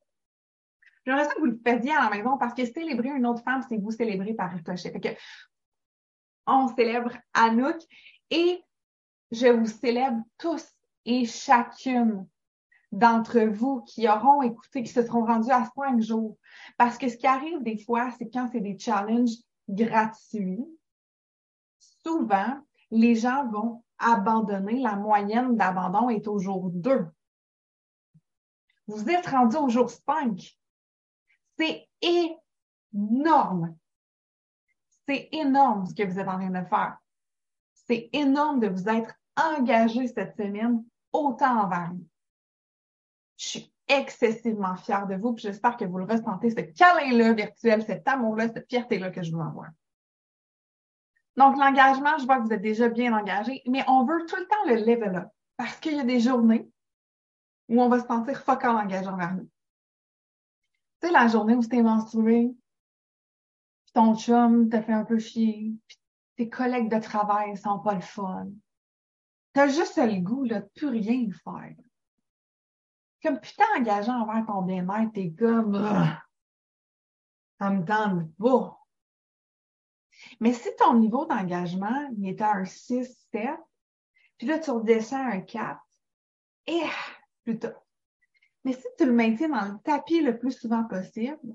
J'aimerais 1.04 1.24
ça 1.24 1.34
que 1.34 1.40
vous 1.40 1.46
le 1.46 1.60
faisiez 1.66 1.92
à 1.92 2.08
la 2.08 2.10
maison 2.10 2.36
parce 2.38 2.54
que 2.54 2.64
célébrer 2.64 3.08
une 3.08 3.26
autre 3.26 3.42
femme, 3.42 3.62
c'est 3.68 3.78
vous 3.78 3.90
célébrer 3.90 4.34
par 4.34 4.50
ricochet. 4.52 4.92
Fait 4.92 5.00
que 5.00 5.08
on 6.50 6.74
célèbre 6.74 7.12
Anouk 7.34 7.76
et 8.30 8.62
je 9.30 9.46
vous 9.46 9.66
célèbre 9.66 10.22
tous 10.38 10.66
et 11.04 11.24
chacune 11.24 12.26
d'entre 12.92 13.40
vous 13.40 13.82
qui 13.82 14.08
auront 14.08 14.42
écouté, 14.42 14.82
qui 14.82 14.92
se 14.92 15.04
seront 15.04 15.24
rendus 15.24 15.50
à 15.50 15.64
cinq 15.76 16.00
jours. 16.00 16.36
Parce 16.76 16.98
que 16.98 17.08
ce 17.08 17.16
qui 17.16 17.26
arrive 17.26 17.62
des 17.62 17.78
fois, 17.78 18.10
c'est 18.18 18.28
quand 18.30 18.48
c'est 18.52 18.60
des 18.60 18.78
challenges 18.78 19.36
gratuits, 19.68 20.66
souvent, 22.04 22.60
les 22.90 23.14
gens 23.14 23.48
vont 23.48 23.84
abandonner. 23.98 24.80
La 24.80 24.96
moyenne 24.96 25.56
d'abandon 25.56 26.10
est 26.10 26.26
au 26.26 26.38
jour 26.38 26.70
2. 26.70 27.06
Vous 28.88 29.08
êtes 29.08 29.26
rendu 29.26 29.56
au 29.56 29.68
jour 29.68 29.88
5. 29.88 30.58
C'est 31.56 31.88
énorme. 32.92 33.76
C'est 35.10 35.28
énorme 35.32 35.86
ce 35.86 35.94
que 35.94 36.04
vous 36.04 36.20
êtes 36.20 36.28
en 36.28 36.38
train 36.38 36.50
de 36.50 36.64
faire. 36.68 36.96
C'est 37.72 38.10
énorme 38.12 38.60
de 38.60 38.68
vous 38.68 38.88
être 38.88 39.12
engagé 39.36 40.06
cette 40.06 40.36
semaine 40.36 40.84
autant 41.12 41.64
envers 41.64 41.92
nous. 41.92 42.06
Je 43.36 43.48
suis 43.48 43.74
excessivement 43.88 44.76
fière 44.76 45.08
de 45.08 45.16
vous, 45.16 45.34
et 45.36 45.40
j'espère 45.40 45.76
que 45.76 45.84
vous 45.84 45.98
le 45.98 46.04
ressentez, 46.04 46.50
ce 46.50 46.60
câlin-là 46.60 47.32
virtuel, 47.32 47.84
cet 47.84 48.06
amour-là, 48.06 48.50
cette 48.54 48.68
fierté-là 48.68 49.10
que 49.10 49.24
je 49.24 49.32
vous 49.32 49.40
envoie. 49.40 49.66
Donc, 51.36 51.56
l'engagement, 51.56 52.16
je 52.18 52.24
vois 52.24 52.36
que 52.36 52.42
vous 52.42 52.52
êtes 52.52 52.62
déjà 52.62 52.88
bien 52.88 53.12
engagé, 53.12 53.64
mais 53.66 53.82
on 53.88 54.04
veut 54.04 54.24
tout 54.26 54.36
le 54.36 54.46
temps 54.46 54.64
le 54.68 54.76
level 54.76 55.16
up 55.16 55.28
parce 55.56 55.80
qu'il 55.80 55.96
y 55.96 56.00
a 56.00 56.04
des 56.04 56.20
journées 56.20 56.70
où 57.68 57.82
on 57.82 57.88
va 57.88 57.98
se 57.98 58.06
sentir 58.06 58.40
fucking 58.44 58.68
engagé 58.68 59.08
envers 59.08 59.34
nous. 59.34 59.50
Tu 61.02 61.08
sais, 61.08 61.12
la 61.12 61.26
journée 61.26 61.56
où 61.56 61.62
es 61.68 61.82
menstrué, 61.82 62.46
puis 62.46 62.59
ton 63.92 64.16
chum 64.16 64.68
t'a 64.68 64.82
fait 64.82 64.92
un 64.92 65.04
peu 65.04 65.18
chier, 65.18 65.74
puis 65.86 65.98
tes 66.36 66.48
collègues 66.48 66.90
de 66.90 67.00
travail 67.00 67.56
sont 67.56 67.80
pas 67.80 67.94
le 67.94 68.00
fun. 68.00 68.48
T'as 69.52 69.68
juste 69.68 69.96
le 69.96 70.20
goût 70.20 70.44
là, 70.44 70.60
de 70.60 70.68
plus 70.74 70.88
rien 70.88 71.28
faire. 71.44 71.74
Comme 73.22 73.40
putain 73.40 73.64
engageant 73.76 74.22
envers 74.22 74.46
ton 74.46 74.62
bien-être, 74.62 75.12
t'es 75.12 75.32
comme 75.32 75.74
ça 77.58 77.70
me 77.70 77.84
tente 77.84 78.34
pas. 78.36 78.78
Mais 80.40 80.52
si 80.52 80.68
ton 80.76 80.94
niveau 80.98 81.26
d'engagement 81.26 82.10
il 82.16 82.42
à 82.42 82.52
un 82.52 82.64
6, 82.64 83.28
7, 83.32 83.50
puis 84.38 84.46
là, 84.46 84.58
tu 84.58 84.70
redescends 84.70 85.22
à 85.22 85.34
un 85.34 85.40
4, 85.40 85.78
et 86.66 86.82
plus 87.44 87.58
tough. 87.58 87.74
Mais 88.64 88.72
si 88.72 88.86
tu 88.96 89.04
le 89.06 89.12
maintiens 89.12 89.48
dans 89.48 89.72
le 89.72 89.78
tapis 89.80 90.22
le 90.22 90.38
plus 90.38 90.52
souvent 90.52 90.84
possible, 90.84 91.54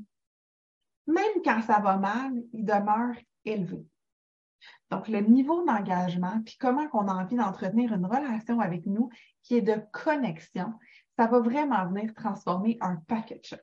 même 1.07 1.41
quand 1.43 1.61
ça 1.61 1.79
va 1.79 1.97
mal, 1.97 2.33
il 2.53 2.65
demeure 2.65 3.15
élevé. 3.43 3.85
Donc, 4.91 5.07
le 5.07 5.19
niveau 5.19 5.63
d'engagement, 5.65 6.41
puis 6.45 6.57
comment 6.59 6.87
on 6.93 7.07
a 7.07 7.13
envie 7.13 7.35
d'entretenir 7.35 7.93
une 7.93 8.05
relation 8.05 8.59
avec 8.59 8.85
nous 8.85 9.09
qui 9.43 9.57
est 9.57 9.61
de 9.61 9.79
connexion, 9.91 10.73
ça 11.17 11.27
va 11.27 11.39
vraiment 11.39 11.85
venir 11.87 12.13
transformer 12.13 12.77
un 12.81 12.97
paquet 13.07 13.39
de 13.39 13.45
choses. 13.45 13.59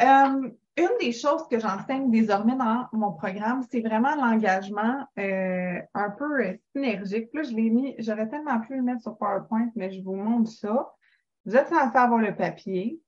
Euh, 0.00 0.50
une 0.76 0.98
des 0.98 1.12
choses 1.12 1.46
que 1.48 1.58
j'enseigne 1.58 2.10
désormais 2.10 2.56
dans 2.56 2.86
mon 2.92 3.12
programme, 3.12 3.62
c'est 3.70 3.80
vraiment 3.80 4.14
l'engagement 4.14 5.06
euh, 5.18 5.80
un 5.94 6.10
peu 6.10 6.58
synergique. 6.74 7.28
Là, 7.34 7.42
je 7.42 7.50
l'ai 7.50 7.70
mis, 7.70 7.94
j'aurais 7.98 8.28
tellement 8.28 8.60
pu 8.60 8.76
le 8.76 8.82
mettre 8.82 9.02
sur 9.02 9.18
PowerPoint, 9.18 9.70
mais 9.74 9.90
je 9.90 10.02
vous 10.02 10.14
montre 10.14 10.50
ça. 10.50 10.92
Vous 11.44 11.56
êtes 11.56 11.68
censé 11.68 11.96
avoir 11.96 12.20
le 12.20 12.34
papier. 12.34 13.00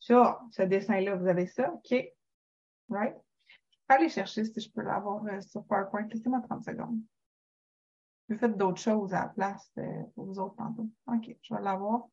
Ça, 0.00 0.40
ce 0.50 0.62
dessin-là, 0.62 1.14
vous 1.16 1.26
avez 1.26 1.46
ça, 1.46 1.72
OK? 1.72 1.94
Right? 2.88 3.16
Aller 3.88 4.08
chercher 4.08 4.44
si 4.44 4.60
je 4.60 4.70
peux 4.70 4.82
l'avoir 4.82 5.24
euh, 5.26 5.40
sur 5.40 5.64
PowerPoint. 5.64 6.06
Laissez-moi 6.08 6.40
30 6.40 6.64
secondes. 6.64 7.00
Je 8.28 8.36
faites 8.36 8.56
d'autres 8.56 8.80
choses 8.80 9.12
à 9.12 9.22
la 9.22 9.28
place 9.28 9.72
pour 10.14 10.26
vous 10.26 10.38
autres 10.38 10.56
tantôt. 10.56 10.88
OK, 11.06 11.36
je 11.42 11.54
vais 11.54 11.60
l'avoir. 11.60 12.06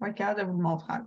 Je 0.00 0.06
vais 0.06 0.10
être 0.10 0.36
de 0.36 0.42
vous 0.42 0.56
le 0.56 0.62
montrer. 0.62 0.98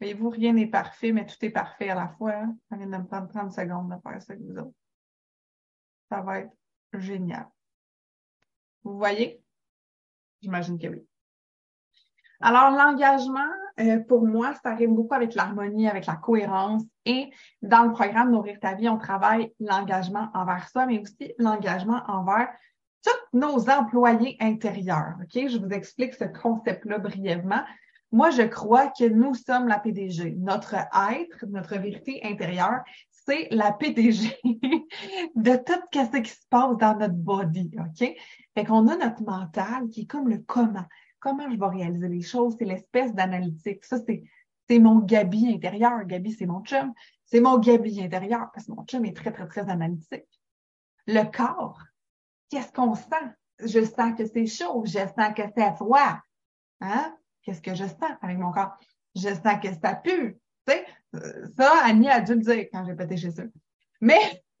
Voyez-vous, 0.00 0.30
rien 0.30 0.52
n'est 0.52 0.68
parfait, 0.68 1.12
mais 1.12 1.26
tout 1.26 1.36
est 1.42 1.50
parfait 1.50 1.90
à 1.90 1.94
la 1.94 2.08
fois. 2.08 2.34
Hein. 2.34 2.56
Ça 2.68 2.76
vient 2.76 2.86
de 2.86 2.96
me 2.96 3.06
prendre 3.06 3.28
30 3.28 3.52
secondes 3.52 3.90
de 3.90 4.00
faire 4.00 4.22
ça 4.22 4.32
avec 4.32 4.44
vous 4.44 4.58
autres. 4.58 4.76
Ça 6.08 6.22
va 6.22 6.40
être 6.40 6.52
génial. 6.94 7.48
Vous 8.84 8.96
voyez? 8.96 9.42
J'imagine 10.40 10.78
que 10.78 10.86
oui. 10.86 11.07
Alors, 12.40 12.70
l'engagement, 12.70 13.50
euh, 13.80 13.98
pour 14.00 14.26
moi, 14.26 14.54
ça 14.62 14.70
arrive 14.70 14.90
beaucoup 14.90 15.14
avec 15.14 15.34
l'harmonie, 15.34 15.88
avec 15.88 16.06
la 16.06 16.16
cohérence. 16.16 16.82
Et 17.04 17.30
dans 17.62 17.84
le 17.84 17.92
programme 17.92 18.30
Nourrir 18.30 18.58
ta 18.60 18.74
vie, 18.74 18.88
on 18.88 18.98
travaille 18.98 19.52
l'engagement 19.60 20.28
envers 20.34 20.68
soi, 20.68 20.86
mais 20.86 21.00
aussi 21.00 21.32
l'engagement 21.38 22.02
envers 22.06 22.48
tous 23.04 23.38
nos 23.38 23.68
employés 23.68 24.36
intérieurs. 24.40 25.14
OK? 25.22 25.48
Je 25.48 25.58
vous 25.58 25.70
explique 25.70 26.14
ce 26.14 26.24
concept-là 26.24 26.98
brièvement. 26.98 27.62
Moi, 28.10 28.30
je 28.30 28.42
crois 28.42 28.88
que 28.88 29.04
nous 29.04 29.34
sommes 29.34 29.68
la 29.68 29.78
PDG. 29.78 30.36
Notre 30.38 30.74
être, 30.74 31.44
notre 31.48 31.76
vérité 31.76 32.20
intérieure, 32.24 32.82
c'est 33.10 33.48
la 33.50 33.72
PDG 33.72 34.34
de 34.44 35.56
tout 35.56 35.80
ce 35.92 36.20
qui 36.20 36.30
se 36.30 36.46
passe 36.48 36.76
dans 36.78 36.96
notre 36.96 37.14
body, 37.14 37.70
OK? 37.78 38.14
Fait 38.54 38.64
qu'on 38.64 38.88
a 38.88 38.96
notre 38.96 39.22
mental 39.22 39.88
qui 39.90 40.02
est 40.02 40.06
comme 40.06 40.28
le 40.28 40.38
comment. 40.38 40.86
Comment 41.20 41.50
je 41.50 41.58
vais 41.58 41.66
réaliser 41.66 42.08
les 42.08 42.22
choses? 42.22 42.56
C'est 42.58 42.64
l'espèce 42.64 43.14
d'analytique. 43.14 43.84
Ça, 43.84 43.98
c'est, 43.98 44.22
c'est 44.68 44.78
mon 44.78 45.00
Gabi 45.00 45.52
intérieur. 45.52 46.04
Gabi, 46.04 46.32
c'est 46.32 46.46
mon 46.46 46.62
chum. 46.62 46.92
C'est 47.24 47.40
mon 47.40 47.58
Gabi 47.58 48.00
intérieur 48.02 48.50
parce 48.52 48.66
que 48.66 48.72
mon 48.72 48.84
chum 48.84 49.04
est 49.04 49.16
très, 49.16 49.32
très, 49.32 49.46
très 49.46 49.68
analytique. 49.68 50.28
Le 51.06 51.24
corps, 51.24 51.82
qu'est-ce 52.50 52.72
qu'on 52.72 52.94
sent? 52.94 53.34
Je 53.60 53.84
sens 53.84 54.16
que 54.16 54.26
c'est 54.26 54.46
chaud. 54.46 54.84
Je 54.86 54.98
sens 54.98 55.34
que 55.34 55.42
c'est 55.56 55.74
froid. 55.74 56.18
Hein? 56.80 57.16
Qu'est-ce 57.42 57.62
que 57.62 57.74
je 57.74 57.84
sens 57.84 58.12
avec 58.22 58.38
mon 58.38 58.52
corps? 58.52 58.76
Je 59.14 59.28
sens 59.34 59.60
que 59.62 59.72
ça 59.82 59.94
pue. 59.94 60.38
Tu 60.66 60.74
sais, 60.74 60.86
ça, 61.56 61.72
Annie 61.84 62.10
a 62.10 62.20
dû 62.20 62.34
le 62.34 62.40
dire 62.40 62.66
quand 62.72 62.84
j'ai 62.84 62.94
pété 62.94 63.16
chez 63.16 63.40
eux. 63.40 63.52
Mais 64.00 64.42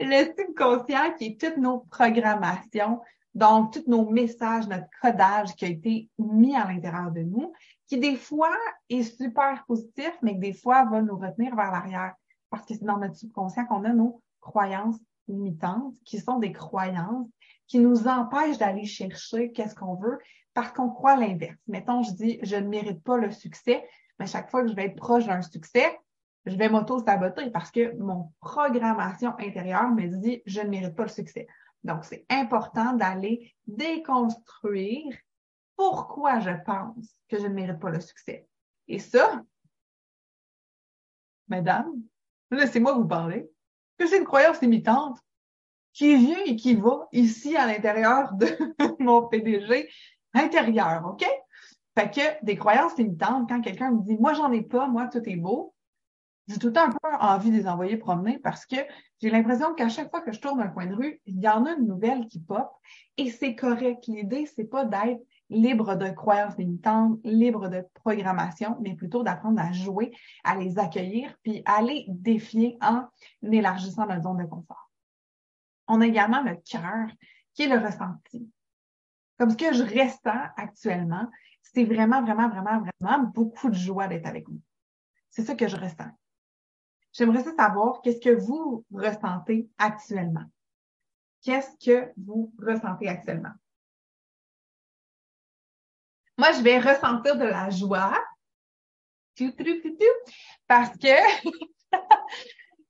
le 0.00 0.34
subconscient 0.36 1.14
qui 1.14 1.26
est 1.26 1.40
toutes 1.40 1.58
nos 1.58 1.80
programmations, 1.80 3.00
donc 3.34 3.72
tous 3.72 3.84
nos 3.86 4.08
messages, 4.10 4.68
notre 4.68 4.88
codage 5.00 5.54
qui 5.56 5.64
a 5.64 5.68
été 5.68 6.10
mis 6.18 6.54
à 6.54 6.66
l'intérieur 6.66 7.10
de 7.10 7.22
nous, 7.22 7.52
qui 7.86 7.98
des 7.98 8.16
fois 8.16 8.56
est 8.88 9.02
super 9.02 9.64
positif, 9.66 10.12
mais 10.22 10.34
que 10.34 10.40
des 10.40 10.52
fois 10.52 10.84
va 10.84 11.00
nous 11.00 11.16
retenir 11.16 11.54
vers 11.56 11.72
l'arrière. 11.72 12.14
Parce 12.50 12.66
que 12.66 12.74
c'est 12.74 12.84
dans 12.84 12.98
notre 12.98 13.16
subconscient 13.16 13.64
qu'on 13.64 13.84
a 13.84 13.92
nos 13.92 14.22
croyances 14.40 14.98
limitantes, 15.28 15.94
qui 16.04 16.18
sont 16.18 16.38
des 16.38 16.52
croyances 16.52 17.28
qui 17.66 17.78
nous 17.78 18.06
empêchent 18.06 18.58
d'aller 18.58 18.84
chercher 18.84 19.50
qu'est-ce 19.52 19.74
qu'on 19.74 19.94
veut, 19.94 20.18
parce 20.52 20.72
qu'on 20.72 20.90
croit 20.90 21.16
l'inverse. 21.16 21.56
Mettons, 21.66 22.02
je 22.02 22.12
dis, 22.12 22.38
je 22.42 22.56
ne 22.56 22.68
mérite 22.68 23.02
pas 23.02 23.16
le 23.16 23.30
succès, 23.30 23.86
mais 24.18 24.26
chaque 24.26 24.50
fois 24.50 24.62
que 24.62 24.68
je 24.68 24.74
vais 24.74 24.86
être 24.86 24.96
proche 24.96 25.26
d'un 25.26 25.40
succès, 25.40 25.98
je 26.44 26.56
vais 26.56 26.68
m'auto-saboter 26.68 27.50
parce 27.50 27.70
que 27.70 27.96
mon 27.98 28.32
programmation 28.40 29.34
intérieure 29.38 29.90
me 29.90 30.06
dit, 30.06 30.42
je 30.44 30.60
ne 30.60 30.68
mérite 30.68 30.94
pas 30.94 31.04
le 31.04 31.08
succès. 31.08 31.46
Donc, 31.84 32.04
c'est 32.04 32.24
important 32.30 32.92
d'aller 32.92 33.54
déconstruire 33.66 35.16
pourquoi 35.76 36.40
je 36.40 36.50
pense 36.64 37.20
que 37.28 37.38
je 37.38 37.46
ne 37.46 37.54
mérite 37.54 37.80
pas 37.80 37.90
le 37.90 38.00
succès. 38.00 38.46
Et 38.88 38.98
ça, 38.98 39.42
mesdames, 41.48 41.92
laissez-moi 42.50 42.92
vous 42.92 43.06
parler, 43.06 43.50
que 43.98 44.06
c'est 44.06 44.18
une 44.18 44.24
croyance 44.24 44.60
limitante 44.60 45.18
qui 45.92 46.16
vient 46.16 46.42
et 46.44 46.56
qui 46.56 46.74
va 46.74 47.08
ici 47.12 47.56
à 47.56 47.66
l'intérieur 47.66 48.32
de 48.34 48.46
mon 49.02 49.28
PDG 49.28 49.90
intérieur, 50.34 51.04
OK? 51.06 51.26
Fait 51.98 52.10
que 52.10 52.44
des 52.44 52.56
croyances 52.56 52.96
limitantes, 52.96 53.48
quand 53.48 53.60
quelqu'un 53.60 53.90
me 53.90 54.02
dit, 54.02 54.16
moi, 54.16 54.32
j'en 54.32 54.50
ai 54.52 54.62
pas, 54.62 54.88
moi, 54.88 55.08
tout 55.08 55.22
est 55.28 55.36
beau, 55.36 55.74
j'ai 56.48 56.58
tout 56.58 56.68
le 56.68 56.72
temps 56.72 56.86
un 56.86 56.90
peu 56.90 57.16
envie 57.20 57.50
de 57.50 57.56
les 57.56 57.68
envoyer 57.68 57.96
promener 57.96 58.38
parce 58.38 58.66
que 58.66 58.76
j'ai 59.20 59.30
l'impression 59.30 59.74
qu'à 59.74 59.88
chaque 59.88 60.10
fois 60.10 60.20
que 60.20 60.32
je 60.32 60.40
tourne 60.40 60.60
un 60.60 60.68
coin 60.68 60.86
de 60.86 60.94
rue, 60.94 61.20
il 61.26 61.40
y 61.40 61.48
en 61.48 61.64
a 61.66 61.72
une 61.72 61.86
nouvelle 61.86 62.26
qui 62.26 62.40
pop 62.40 62.70
et 63.16 63.30
c'est 63.30 63.54
correct. 63.54 64.06
L'idée, 64.08 64.46
c'est 64.46 64.64
pas 64.64 64.84
d'être 64.84 65.22
libre 65.50 65.96
de 65.96 66.10
croyances 66.10 66.56
limitantes, 66.56 67.20
libre 67.24 67.68
de 67.68 67.84
programmation, 67.94 68.76
mais 68.80 68.94
plutôt 68.94 69.22
d'apprendre 69.22 69.60
à 69.60 69.70
jouer, 69.72 70.12
à 70.44 70.56
les 70.56 70.78
accueillir, 70.78 71.34
puis 71.42 71.62
à 71.64 71.82
les 71.82 72.06
défier 72.08 72.78
en 72.80 73.06
élargissant 73.42 74.06
notre 74.06 74.22
zone 74.22 74.38
de 74.38 74.48
confort. 74.48 74.90
On 75.88 76.00
a 76.00 76.06
également 76.06 76.42
le 76.42 76.56
cœur, 76.56 77.08
qui 77.54 77.62
est 77.62 77.68
le 77.68 77.84
ressenti. 77.84 78.50
Comme 79.38 79.50
ce 79.50 79.56
que 79.56 79.74
je 79.74 79.82
ressens 79.82 80.48
actuellement, 80.56 81.28
c'est 81.62 81.84
vraiment, 81.84 82.22
vraiment, 82.22 82.48
vraiment, 82.48 82.82
vraiment 83.00 83.30
beaucoup 83.34 83.68
de 83.68 83.74
joie 83.74 84.08
d'être 84.08 84.26
avec 84.26 84.48
vous. 84.48 84.60
C'est 85.30 85.44
ça 85.44 85.54
que 85.54 85.68
je 85.68 85.76
ressens. 85.76 86.10
J'aimerais 87.12 87.44
savoir 87.44 88.00
qu'est-ce 88.02 88.20
que 88.20 88.34
vous 88.34 88.84
ressentez 88.90 89.68
actuellement? 89.78 90.44
Qu'est-ce 91.42 91.76
que 91.84 92.10
vous 92.16 92.52
ressentez 92.58 93.08
actuellement? 93.08 93.52
Moi, 96.38 96.52
je 96.52 96.62
vais 96.62 96.78
ressentir 96.78 97.36
de 97.36 97.44
la 97.44 97.68
joie. 97.70 98.18
Parce 100.66 100.96
que 100.96 101.08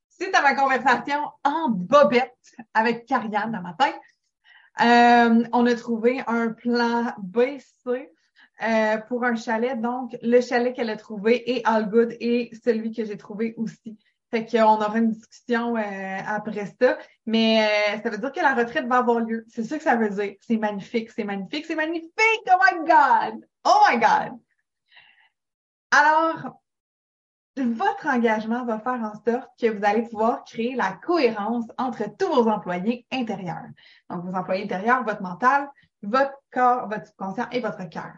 suite 0.09 0.35
à 0.35 0.43
ma 0.43 0.55
conversation 0.55 1.31
en 1.45 1.69
bobette 1.69 2.33
avec 2.75 3.07
Karianne 3.07 3.53
dans 3.53 3.63
ma 3.63 3.75
tête, 3.75 4.01
euh, 4.81 5.45
on 5.53 5.67
a 5.67 5.75
trouvé 5.75 6.23
un 6.27 6.51
plan 6.51 7.13
BC 7.19 8.11
euh, 8.63 8.99
pour 9.09 9.25
un 9.25 9.35
chalet. 9.35 9.81
Donc, 9.81 10.17
le 10.23 10.41
chalet 10.41 10.75
qu'elle 10.75 10.91
a 10.91 10.97
trouvé 10.97 11.57
est 11.57 11.67
All 11.67 11.91
Good 11.91 12.17
et 12.21 12.51
celui 12.65 12.93
que 12.93 13.05
j'ai 13.05 13.17
trouvé 13.17 13.55
aussi. 13.57 13.99
Fait 14.33 14.47
qu'on 14.47 14.81
aura 14.81 14.99
une 14.99 15.13
discussion 15.13 15.77
euh, 15.77 16.19
après 16.27 16.67
ça. 16.81 16.97
Mais 17.27 18.01
ça 18.03 18.09
veut 18.09 18.17
dire 18.17 18.33
que 18.33 18.41
la 18.41 18.55
retraite 18.55 18.87
va 18.87 18.97
avoir 18.97 19.21
lieu. 19.21 19.45
C'est 19.49 19.63
ça 19.63 19.77
que 19.77 19.85
ça 19.85 19.95
veut 19.95 20.09
dire. 20.09 20.37
C'est 20.41 20.57
magnifique, 20.57 21.11
c'est 21.11 21.25
magnifique, 21.25 21.67
c'est 21.67 21.75
magnifique. 21.75 22.13
Oh 22.49 22.59
my 22.65 22.79
God! 22.79 23.47
Oh 23.65 23.79
my 23.89 23.99
God! 23.99 24.39
Alors, 25.91 26.63
votre 27.59 28.07
engagement 28.07 28.65
va 28.65 28.81
faire 28.81 28.95
en 28.95 29.13
sorte 29.13 29.51
que 29.61 29.67
vous 29.71 29.85
allez 29.85 30.09
pouvoir 30.09 30.45
créer 30.45 30.75
la 30.75 30.93
cohérence 30.93 31.67
entre 31.77 32.05
tous 32.17 32.29
vos 32.29 32.49
employés 32.49 33.07
intérieurs. 33.13 33.69
Donc, 34.09 34.25
vos 34.25 34.35
employés 34.35 34.65
intérieurs, 34.65 35.05
votre 35.05 35.21
mental, 35.21 35.69
votre 36.03 36.33
corps, 36.51 36.89
votre 36.89 37.07
subconscient 37.07 37.51
et 37.53 37.61
votre 37.61 37.87
cœur. 37.91 38.15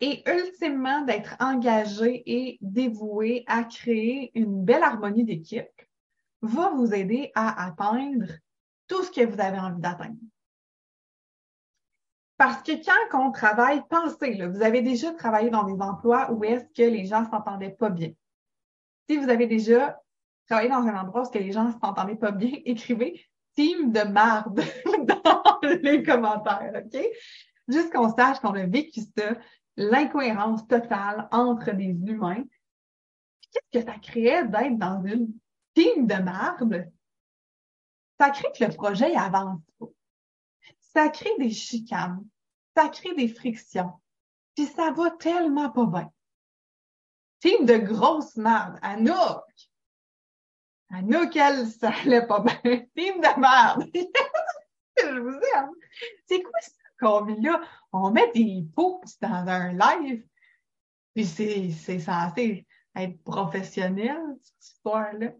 Et 0.00 0.22
ultimement, 0.30 1.02
d'être 1.02 1.36
engagé 1.40 2.22
et 2.26 2.58
dévoué 2.60 3.44
à 3.46 3.64
créer 3.64 4.30
une 4.34 4.64
belle 4.64 4.82
harmonie 4.82 5.24
d'équipe 5.24 5.70
va 6.42 6.70
vous 6.70 6.92
aider 6.92 7.32
à 7.34 7.66
atteindre 7.66 8.26
tout 8.88 9.02
ce 9.02 9.10
que 9.10 9.24
vous 9.24 9.40
avez 9.40 9.58
envie 9.58 9.80
d'atteindre. 9.80 10.18
Parce 12.36 12.62
que 12.62 12.72
quand 13.10 13.26
on 13.26 13.32
travaille, 13.32 13.82
pensez, 13.88 14.34
là, 14.34 14.48
vous 14.48 14.62
avez 14.62 14.82
déjà 14.82 15.12
travaillé 15.12 15.48
dans 15.48 15.64
des 15.64 15.80
emplois 15.80 16.30
où 16.30 16.44
est-ce 16.44 16.66
que 16.66 16.88
les 16.88 17.06
gens 17.06 17.28
s'entendaient 17.30 17.70
pas 17.70 17.88
bien. 17.88 18.12
Si 19.08 19.16
vous 19.16 19.30
avez 19.30 19.46
déjà 19.46 19.98
travaillé 20.46 20.68
dans 20.68 20.86
un 20.86 21.00
endroit 21.00 21.22
où 21.22 21.38
les 21.38 21.52
gens 21.52 21.72
s'entendaient 21.80 22.16
pas 22.16 22.32
bien, 22.32 22.52
écrivez 22.66 23.24
team 23.54 23.90
de 23.90 24.02
marde 24.02 24.60
dans 25.24 25.58
les 25.82 26.02
commentaires, 26.02 26.82
OK? 26.84 27.00
Juste 27.68 27.92
qu'on 27.92 28.14
sache 28.14 28.38
qu'on 28.40 28.54
a 28.54 28.66
vécu 28.66 29.00
ça, 29.16 29.34
l'incohérence 29.76 30.66
totale 30.66 31.28
entre 31.30 31.72
des 31.72 31.90
humains. 32.06 32.44
Qu'est-ce 33.52 33.80
que 33.80 33.90
ça 33.90 33.98
créait 33.98 34.46
d'être 34.46 34.78
dans 34.78 35.02
une 35.04 35.32
team 35.74 36.06
de 36.06 36.14
marde? 36.14 36.90
Ça 38.18 38.30
crée 38.30 38.50
que 38.56 38.64
le 38.64 38.74
projet 38.74 39.14
avance 39.14 39.60
pas. 39.78 39.86
Ça 40.94 41.08
crée 41.10 41.36
des 41.38 41.50
chicanes. 41.50 42.24
ça 42.74 42.88
crée 42.88 43.14
des 43.14 43.28
frictions. 43.28 43.92
Puis 44.54 44.66
ça 44.66 44.90
va 44.90 45.10
tellement 45.10 45.70
pas 45.70 45.86
bien. 45.86 46.12
Team 47.40 47.66
de 47.66 47.76
grosse 47.76 48.36
merde. 48.36 48.78
Anouk. 48.80 49.44
Anouk, 50.90 51.36
elle, 51.36 51.68
ça 51.68 51.90
allait 51.90 52.26
pas 52.26 52.40
bien. 52.40 52.60
Team 52.96 53.20
de 53.20 53.40
merde. 53.40 53.90
Je 54.98 55.18
vous 55.18 55.38
aime. 55.54 55.70
C'est 56.26 56.42
quoi 56.42 56.60
ça? 56.60 56.85
Qu'on 57.00 57.24
là? 57.24 57.60
On 57.92 58.10
met 58.10 58.30
des 58.32 58.66
posts 58.74 59.20
dans 59.22 59.46
un 59.48 59.72
live. 59.72 60.26
Puis 61.14 61.24
c'est, 61.24 61.98
censé 61.98 62.66
être 62.94 63.22
professionnel, 63.24 64.18
cette 64.42 64.64
histoire-là. 64.64 65.32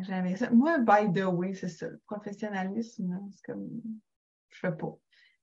j'avais 0.00 0.36
ça. 0.36 0.50
Moi, 0.50 0.78
by 0.78 1.12
the 1.12 1.24
way, 1.24 1.54
c'est 1.54 1.68
ça. 1.68 1.88
Le 1.88 2.00
professionnalisme, 2.06 3.18
c'est 3.30 3.52
comme, 3.52 3.68
je 4.50 4.58
fais 4.58 4.72
pas. 4.72 4.96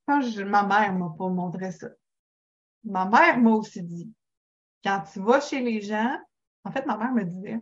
Ma 0.08 0.64
mère 0.64 0.94
m'a 0.94 1.14
pas 1.18 1.30
montré 1.30 1.72
ça. 1.72 1.90
Ma 2.84 3.06
mère 3.06 3.40
m'a 3.40 3.52
aussi 3.52 3.84
dit, 3.84 4.12
quand 4.84 5.04
tu 5.12 5.20
vas 5.20 5.42
chez 5.42 5.60
les 5.60 5.82
gens, 5.82 6.18
en 6.64 6.72
fait, 6.72 6.86
ma 6.86 6.98
mère 6.98 7.12
me 7.12 7.24
disait, 7.24 7.60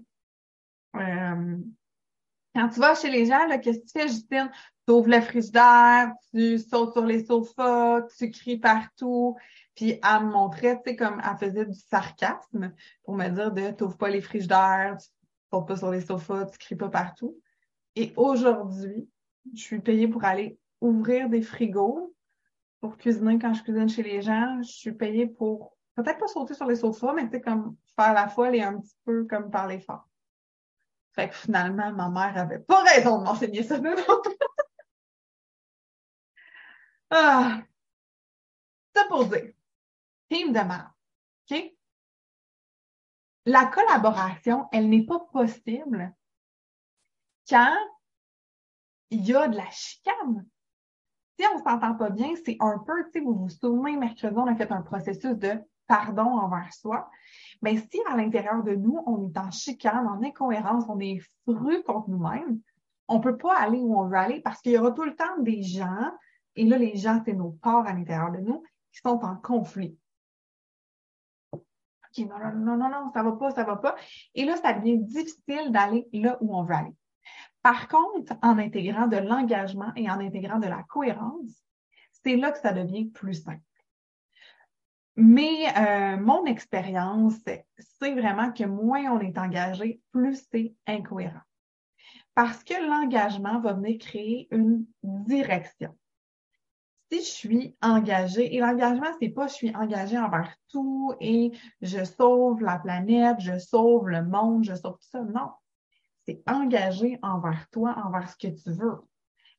euh, 0.96 1.58
quand 2.56 2.70
tu 2.70 2.80
vas 2.80 2.96
chez 2.96 3.10
les 3.10 3.26
gens, 3.26 3.48
qu'est-ce 3.60 3.80
que 3.80 3.86
tu 3.86 4.00
fais, 4.00 4.08
Justine? 4.08 4.52
Tu 4.88 4.94
ouvres 4.94 5.10
le 5.10 5.20
frigidaire, 5.20 6.14
tu 6.32 6.58
sautes 6.60 6.94
sur 6.94 7.06
les 7.06 7.26
sofas, 7.26 8.04
tu 8.18 8.32
cries 8.32 8.58
partout. 8.58 9.36
Puis 9.76 10.00
elle 10.02 10.26
me 10.26 10.32
montrait, 10.32 10.78
tu 10.78 10.92
sais, 10.92 10.96
comme 10.96 11.22
elle 11.24 11.38
faisait 11.38 11.66
du 11.66 11.78
sarcasme 11.78 12.74
pour 13.04 13.16
me 13.16 13.28
dire 13.28 13.52
de 13.52 13.72
t'ouvres 13.72 13.98
pas 13.98 14.08
les 14.08 14.22
frigidaires, 14.22 14.96
tu 14.98 15.10
sautes 15.52 15.68
pas 15.68 15.76
sur 15.76 15.92
les 15.92 16.02
sofas, 16.02 16.46
tu 16.46 16.58
cries 16.58 16.76
pas 16.76 16.90
partout. 16.90 17.38
Et 17.96 18.14
aujourd'hui, 18.16 19.10
je 19.54 19.62
suis 19.62 19.80
payée 19.80 20.08
pour 20.08 20.24
aller 20.24 20.58
ouvrir 20.80 21.30
des 21.30 21.42
frigos 21.42 22.14
pour 22.80 22.98
cuisiner 22.98 23.40
quand 23.40 23.54
je 23.54 23.64
cuisine 23.64 23.90
chez 23.90 24.04
les 24.04 24.22
gens. 24.22 24.62
Je 24.62 24.72
suis 24.72 24.94
payée 24.94 25.28
pour 25.28 25.76
peut-être 25.96 26.20
pas 26.20 26.28
sauter 26.28 26.54
sur 26.54 26.66
les 26.66 26.76
sofas, 26.76 27.14
mais 27.14 27.26
tu 27.26 27.32
sais, 27.32 27.42
comme 27.42 27.76
faire 27.96 28.14
la 28.14 28.28
folle 28.28 28.56
et 28.56 28.62
un 28.62 28.80
petit 28.80 28.96
peu 29.04 29.26
comme 29.26 29.52
parler 29.52 29.80
fort. 29.80 30.08
Fait 31.14 31.30
que 31.30 31.36
finalement, 31.36 31.92
ma 31.92 32.10
mère 32.10 32.38
avait 32.38 32.60
pas 32.60 32.84
raison 32.84 33.20
de 33.20 33.24
m'enseigner 33.26 33.64
ça. 33.64 33.80
ah. 37.10 37.62
Ça 38.96 39.06
pour 39.08 39.26
dire. 39.26 39.54
Team 40.30 40.52
de 40.52 40.60
merde. 40.60 40.90
OK? 41.50 41.74
La 43.46 43.66
collaboration, 43.68 44.68
elle 44.72 44.90
n'est 44.90 45.06
pas 45.06 45.20
possible 45.20 46.14
quand 47.48 47.78
il 49.10 49.26
y 49.26 49.34
a 49.34 49.48
de 49.48 49.56
la 49.56 49.70
chicane. 49.72 50.46
Si 51.40 51.46
on 51.54 51.64
s'entend 51.64 51.96
pas 51.96 52.10
bien, 52.10 52.34
c'est 52.44 52.58
un 52.60 52.80
peu, 52.80 53.10
tu 53.14 53.22
vous 53.22 53.36
vous 53.36 53.50
souvenez, 53.50 53.96
mercredi, 53.96 54.36
on 54.36 54.48
a 54.48 54.56
fait 54.56 54.72
un 54.72 54.82
processus 54.82 55.38
de 55.38 55.54
pardon 55.88 56.24
envers 56.24 56.74
soi. 56.74 57.10
Mais 57.62 57.78
si 57.78 58.02
à 58.10 58.18
l'intérieur 58.18 58.64
de 58.64 58.76
nous, 58.76 59.02
on 59.06 59.30
est 59.30 59.38
en 59.38 59.52
chicane, 59.52 60.08
en 60.08 60.22
incohérence, 60.24 60.86
on 60.90 61.00
est 61.00 61.20
fru 61.46 61.84
contre 61.84 62.10
nous-mêmes, 62.10 62.60
on 63.08 63.20
peut 63.20 63.38
pas 63.38 63.58
aller 63.58 63.80
où 63.80 63.98
on 63.98 64.08
veut 64.08 64.18
aller 64.18 64.42
parce 64.42 64.62
qu'il 64.62 64.74
y 64.74 64.78
aura 64.78 64.92
tout 64.92 65.04
le 65.04 65.16
temps 65.16 65.38
des 65.40 65.64
gens, 65.64 66.12
et 66.58 66.66
là, 66.66 66.78
les 66.78 66.98
gens, 66.98 67.22
c'est 67.24 67.34
nos 67.34 67.52
corps 67.62 67.86
à 67.86 67.94
l'intérieur 67.94 68.32
de 68.32 68.40
nous, 68.40 68.64
qui 68.92 69.00
sont 69.00 69.20
en 69.24 69.36
conflit. 69.36 69.98
OK, 71.54 72.18
non, 72.18 72.40
non, 72.40 72.52
non, 72.52 72.78
non, 72.78 72.90
non, 72.90 73.12
ça 73.14 73.24
va 73.24 73.32
pas, 73.34 73.52
ça 73.52 73.64
va 73.64 73.76
pas. 73.76 73.96
Et 74.34 74.44
là, 74.44 74.58
ça 74.58 74.74
devient 74.74 74.98
difficile 74.98 75.72
d'aller 75.72 76.08
là 76.14 76.38
où 76.42 76.58
on 76.58 76.64
veut 76.64 76.74
aller. 76.74 76.96
Par 77.62 77.88
contre, 77.88 78.34
en 78.42 78.58
intégrant 78.58 79.08
de 79.08 79.18
l'engagement 79.18 79.92
et 79.96 80.10
en 80.10 80.20
intégrant 80.20 80.58
de 80.58 80.68
la 80.68 80.84
cohérence, 80.84 81.64
c'est 82.24 82.36
là 82.36 82.52
que 82.52 82.60
ça 82.60 82.74
devient 82.74 83.06
plus 83.06 83.36
simple. 83.36 83.62
Mais 85.16 85.68
euh, 85.78 86.18
mon 86.18 86.46
expérience, 86.46 87.36
c'est 87.78 88.14
vraiment 88.14 88.52
que 88.52 88.64
moins 88.64 89.12
on 89.12 89.20
est 89.20 89.38
engagé, 89.38 90.02
plus 90.12 90.48
c'est 90.52 90.74
incohérent. 90.88 91.42
Parce 92.36 92.64
que 92.64 92.76
l'engagement 92.88 93.60
va 93.60 93.74
venir 93.74 93.98
créer 94.00 94.48
une 94.52 94.86
direction. 95.04 95.98
Si 97.10 97.20
je 97.20 97.26
suis 97.26 97.78
engagée, 97.82 98.54
et 98.54 98.60
l'engagement, 98.60 99.08
c'est 99.20 99.30
pas 99.30 99.48
je 99.48 99.54
suis 99.54 99.76
engagée 99.76 100.18
envers 100.18 100.54
tout 100.70 101.14
et 101.22 101.52
je 101.82 102.04
sauve 102.04 102.62
la 102.62 102.80
planète, 102.80 103.40
je 103.40 103.58
sauve 103.60 104.10
le 104.10 104.24
monde, 104.24 104.66
je 104.66 104.76
sauve 104.76 104.98
tout 104.98 105.10
ça. 105.10 105.24
Non. 105.24 105.52
C'est 106.26 106.44
engagé 106.50 107.18
envers 107.22 107.70
toi, 107.70 107.96
envers 108.06 108.30
ce 108.30 108.36
que 108.36 108.54
tu 108.54 108.72
veux. 108.72 109.02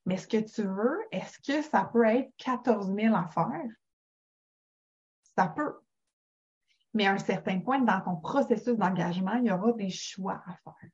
Mais 0.05 0.17
ce 0.17 0.27
que 0.27 0.37
tu 0.37 0.63
veux, 0.63 0.99
est-ce 1.11 1.39
que 1.39 1.61
ça 1.63 1.89
peut 1.91 2.05
être 2.05 2.31
14 2.37 2.93
000 2.93 3.15
affaires? 3.15 3.71
Ça 5.35 5.47
peut. 5.47 5.73
Mais 6.93 7.07
à 7.07 7.13
un 7.13 7.17
certain 7.17 7.59
point, 7.59 7.79
dans 7.79 8.01
ton 8.01 8.15
processus 8.17 8.75
d'engagement, 8.77 9.33
il 9.35 9.45
y 9.45 9.51
aura 9.51 9.71
des 9.73 9.89
choix 9.89 10.41
à 10.45 10.53
faire. 10.63 10.89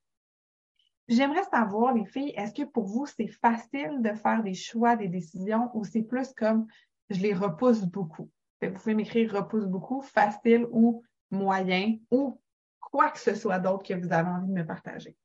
J'aimerais 1.07 1.43
savoir, 1.43 1.93
les 1.93 2.05
filles, 2.05 2.33
est-ce 2.35 2.53
que 2.53 2.67
pour 2.67 2.85
vous, 2.85 3.05
c'est 3.05 3.27
facile 3.27 4.01
de 4.01 4.13
faire 4.13 4.41
des 4.41 4.55
choix, 4.55 4.95
des 4.95 5.07
décisions, 5.07 5.69
ou 5.75 5.83
c'est 5.83 6.01
plus 6.01 6.33
comme 6.33 6.67
je 7.09 7.19
les 7.21 7.33
repousse 7.33 7.83
beaucoup? 7.83 8.31
Vous 8.61 8.71
pouvez 8.71 8.95
m'écrire 8.95 9.31
repousse 9.31 9.65
beaucoup, 9.65 10.01
facile 10.01 10.65
ou 10.71 11.03
moyen, 11.29 11.97
ou 12.09 12.41
quoi 12.79 13.11
que 13.11 13.19
ce 13.19 13.35
soit 13.35 13.59
d'autre 13.59 13.83
que 13.83 13.93
vous 13.93 14.11
avez 14.11 14.29
envie 14.29 14.47
de 14.47 14.53
me 14.53 14.65
partager. 14.65 15.15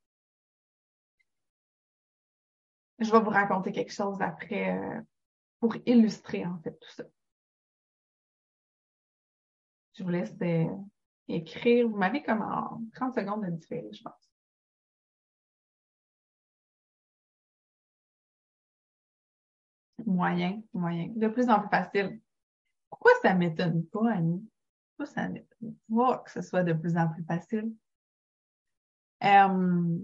Je 2.99 3.11
vais 3.11 3.21
vous 3.21 3.31
raconter 3.31 3.73
quelque 3.73 3.93
chose 3.93 4.21
après 4.21 4.77
euh, 4.77 5.01
pour 5.59 5.75
illustrer 5.87 6.45
en 6.45 6.59
fait 6.59 6.73
tout 6.79 6.91
ça. 6.91 7.05
Je 9.95 10.05
vous 10.05 10.11
laisse 10.11 10.35
euh, 10.43 10.67
écrire. 11.29 11.89
Vous 11.89 11.97
m'avez 11.97 12.23
comme 12.23 12.43
en 12.43 12.83
30 12.95 13.15
secondes 13.15 13.45
de 13.45 13.51
différer, 13.51 13.89
je 13.93 14.03
pense. 14.03 14.30
Moyen, 20.11 20.63
moyen. 20.75 21.13
De 21.15 21.29
plus 21.29 21.49
en 21.49 21.61
plus 21.61 21.69
facile. 21.69 22.21
Pourquoi 22.89 23.13
ça 23.23 23.33
ne 23.33 23.39
m'étonne 23.39 23.85
pas, 23.87 24.13
Annie? 24.13 24.45
Pourquoi 24.97 25.15
ça 25.15 25.29
m'étonne 25.29 25.77
pas 25.89 26.19
que 26.19 26.31
ce 26.31 26.43
soit 26.43 26.65
de 26.65 26.73
plus 26.73 26.97
en 26.97 27.09
plus 27.09 27.23
facile? 27.25 27.73
Euh, 29.23 29.99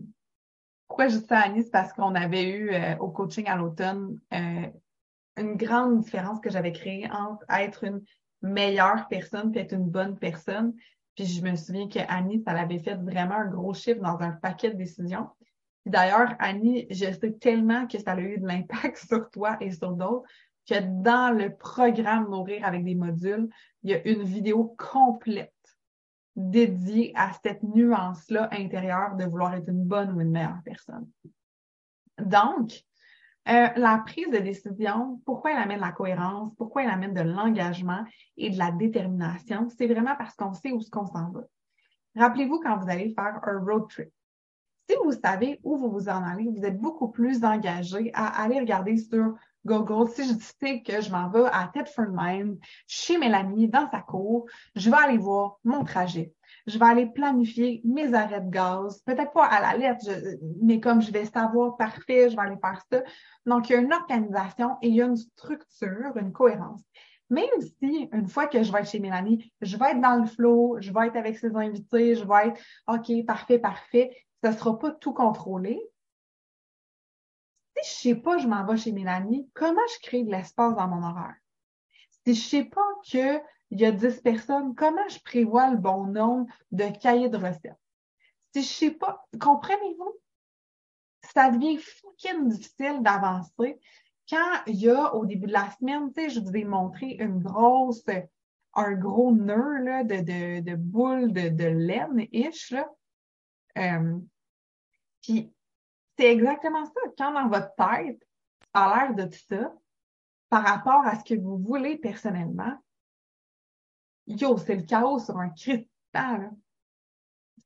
pourquoi 0.87 1.09
je 1.09 1.19
dis 1.19 1.27
ça, 1.27 1.41
Annie? 1.41 1.65
C'est 1.65 1.71
parce 1.71 1.93
qu'on 1.93 2.15
avait 2.15 2.49
eu 2.49 2.71
euh, 2.71 2.97
au 2.99 3.11
coaching 3.11 3.49
à 3.49 3.57
l'automne 3.57 4.21
une 4.31 5.57
grande 5.57 6.01
différence 6.01 6.41
que 6.41 6.51
j'avais 6.51 6.73
créée 6.73 7.11
entre 7.11 7.45
être 7.51 7.85
une 7.85 8.03
meilleure 8.43 9.09
personne 9.09 9.51
puis 9.51 9.61
être 9.61 9.75
une 9.75 9.91
bonne 9.91 10.17
personne. 10.19 10.75
Puis 11.15 11.27
je 11.27 11.43
me 11.43 11.57
souviens 11.57 11.89
que 11.89 11.99
Annie, 12.09 12.43
ça 12.47 12.53
l'avait 12.53 12.79
fait 12.79 12.95
vraiment 12.95 13.35
un 13.35 13.47
gros 13.47 13.75
chiffre 13.75 14.01
dans 14.01 14.21
un 14.21 14.33
paquet 14.33 14.71
de 14.71 14.77
décisions. 14.77 15.29
D'ailleurs, 15.87 16.35
Annie, 16.41 16.87
je 16.91 17.13
sais 17.13 17.33
tellement 17.41 17.87
que 17.87 17.99
ça 17.99 18.13
a 18.13 18.21
eu 18.21 18.39
de 18.39 18.47
l'impact 18.47 18.97
sur 19.09 19.31
toi 19.31 19.57
et 19.61 19.71
sur 19.71 19.93
d'autres 19.93 20.29
que 20.69 20.81
dans 20.81 21.33
le 21.33 21.55
programme 21.55 22.29
Nourrir 22.29 22.65
avec 22.65 22.85
des 22.85 22.97
modules, 22.97 23.49
il 23.85 23.91
y 23.91 23.95
a 23.95 24.07
une 24.09 24.25
vidéo 24.25 24.75
complète 24.77 25.53
dédiée 26.35 27.13
à 27.15 27.31
cette 27.41 27.63
nuance-là 27.63 28.49
intérieure 28.51 29.15
de 29.15 29.25
vouloir 29.25 29.55
être 29.55 29.69
une 29.69 29.85
bonne 29.85 30.11
ou 30.11 30.21
une 30.21 30.33
meilleure 30.33 30.61
personne. 30.65 31.09
Donc, 32.19 32.73
euh, 33.49 33.69
la 33.77 34.03
prise 34.05 34.29
de 34.31 34.39
décision, 34.39 35.21
pourquoi 35.25 35.53
elle 35.53 35.63
amène 35.63 35.81
la 35.81 35.93
cohérence, 35.93 36.53
pourquoi 36.57 36.83
elle 36.83 36.91
amène 36.91 37.15
de 37.15 37.21
l'engagement 37.21 38.05
et 38.37 38.51
de 38.51 38.59
la 38.59 38.73
détermination, 38.73 39.69
c'est 39.69 39.87
vraiment 39.87 40.17
parce 40.17 40.35
qu'on 40.35 40.53
sait 40.53 40.73
où 40.73 40.81
ce 40.81 40.91
qu'on 40.91 41.07
s'en 41.07 41.31
va. 41.31 41.43
Rappelez-vous 42.17 42.61
quand 42.61 42.77
vous 42.79 42.91
allez 42.91 43.15
faire 43.15 43.39
un 43.45 43.65
road 43.65 43.89
trip. 43.89 44.11
Si 44.89 44.97
vous 45.03 45.13
savez 45.13 45.61
où 45.65 45.77
vous 45.77 45.91
vous 45.91 46.09
en 46.09 46.23
allez, 46.23 46.49
vous 46.49 46.65
êtes 46.65 46.79
beaucoup 46.79 47.09
plus 47.09 47.45
engagé 47.45 48.11
à 48.15 48.43
aller 48.43 48.61
regarder 48.61 48.97
sur 48.97 49.35
Google. 49.65 50.09
Si 50.11 50.29
je 50.29 50.35
sais 50.61 50.83
que 50.83 51.01
je 51.01 51.11
m'en 51.11 51.29
vais 51.29 51.45
à 51.53 51.71
Thetford 51.73 52.13
Mine, 52.13 52.59
chez 52.87 53.19
Mélanie, 53.19 53.69
dans 53.69 53.91
sa 53.91 54.01
cour, 54.01 54.47
je 54.75 54.91
vais 54.91 54.97
aller 54.97 55.19
voir 55.19 55.59
mon 55.65 55.85
trajet 55.85 56.33
je 56.67 56.79
vais 56.79 56.85
aller 56.85 57.07
planifier 57.07 57.81
mes 57.85 58.13
arrêts 58.15 58.41
de 58.41 58.51
gaz, 58.51 59.01
peut-être 59.05 59.33
pas 59.33 59.47
à 59.47 59.61
la 59.61 59.77
lettre, 59.77 60.05
mais 60.61 60.81
comme 60.81 61.01
je 61.01 61.13
vais 61.13 61.25
savoir 61.25 61.77
parfait, 61.77 62.29
je 62.31 62.37
vais 62.37 62.43
aller 62.43 62.57
faire 62.61 62.83
ça. 62.91 63.03
Donc, 63.47 63.69
il 63.69 63.73
y 63.73 63.77
a 63.77 63.81
une 63.81 63.93
organisation 63.93 64.77
et 64.83 64.89
il 64.89 64.95
y 64.97 65.03
a 65.03 65.07
une 65.07 65.17
structure, 65.17 66.17
une 66.17 66.33
cohérence. 66.33 66.83
Même 67.29 67.45
si, 67.81 68.09
une 68.13 68.29
fois 68.29 68.47
que 68.47 68.63
je 68.63 68.73
vais 68.73 68.81
être 68.81 68.91
chez 68.91 69.01
Mélanie, 69.01 69.53
je 69.61 69.77
vais 69.77 69.93
être 69.93 70.01
dans 70.01 70.21
le 70.21 70.27
flow, 70.27 70.77
je 70.81 70.93
vais 70.93 71.09
être 71.09 71.17
avec 71.17 71.39
ses 71.39 71.55
invités, 71.57 72.15
je 72.15 72.25
vais 72.25 72.49
être 72.49 72.61
OK, 72.87 73.27
parfait, 73.27 73.59
parfait, 73.59 74.11
ça 74.43 74.51
ne 74.51 74.57
sera 74.57 74.79
pas 74.79 74.91
tout 74.93 75.13
contrôlé. 75.13 75.81
Si 77.83 78.09
je 78.09 78.09
ne 78.09 78.15
sais 78.15 78.21
pas, 78.21 78.39
je 78.39 78.49
m'en 78.49 78.65
vais 78.65 78.77
chez 78.77 78.93
Mélanie, 78.93 79.51
comment 79.55 79.87
je 79.95 80.07
crée 80.07 80.23
de 80.23 80.31
l'espace 80.31 80.75
dans 80.77 80.89
mon 80.89 81.07
horaire? 81.07 81.37
Si 82.25 82.35
je 82.35 82.41
ne 82.41 82.63
sais 82.63 82.65
pas 82.65 82.87
que 83.11 83.41
il 83.71 83.81
y 83.81 83.85
a 83.85 83.91
10 83.91 84.21
personnes, 84.21 84.75
comment 84.75 85.09
je 85.09 85.19
prévois 85.21 85.71
le 85.71 85.77
bon 85.77 86.07
nombre 86.07 86.47
de 86.71 86.85
cahiers 87.01 87.29
de 87.29 87.37
recettes? 87.37 87.79
Si 88.55 88.63
je 88.63 88.69
sais 88.69 88.91
pas, 88.93 89.27
comprenez-vous? 89.41 90.15
Ça 91.35 91.51
devient 91.51 91.79
fucking 91.79 92.49
difficile 92.49 93.03
d'avancer 93.03 93.81
quand 94.29 94.63
il 94.67 94.77
y 94.77 94.91
a 94.91 95.15
au 95.15 95.25
début 95.25 95.47
de 95.47 95.53
la 95.53 95.71
semaine, 95.79 96.13
tu 96.13 96.23
sais, 96.23 96.31
je 96.31 96.41
vous 96.41 96.57
ai 96.57 96.65
montré 96.65 97.17
une 97.21 97.41
grosse, 97.41 98.05
un 98.75 98.93
gros 98.95 99.33
nœud 99.33 99.85
là, 99.85 100.05
de, 100.05 100.17
de, 100.17 100.61
de 100.61 100.77
boule 100.77 101.33
de, 101.33 101.49
de 101.49 101.65
laine-ish, 101.65 102.73
là. 102.73 102.89
Euh, 103.77 104.19
puis 105.23 105.53
c'est 106.17 106.33
exactement 106.33 106.85
ça. 106.85 107.01
Quand 107.19 107.33
dans 107.33 107.49
votre 107.49 107.75
tête, 107.75 108.27
ça 108.75 108.85
a 108.85 109.07
l'air 109.07 109.15
de 109.15 109.25
tout 109.33 109.43
ça, 109.49 109.73
par 110.49 110.65
rapport 110.65 111.05
à 111.05 111.19
ce 111.19 111.25
que 111.25 111.39
vous 111.39 111.59
voulez 111.59 111.99
personnellement, 111.99 112.77
yo, 114.27 114.57
c'est 114.59 114.77
le 114.77 114.83
chaos 114.83 115.19
sur 115.19 115.39
un 115.39 115.51
cristal. 115.51 116.53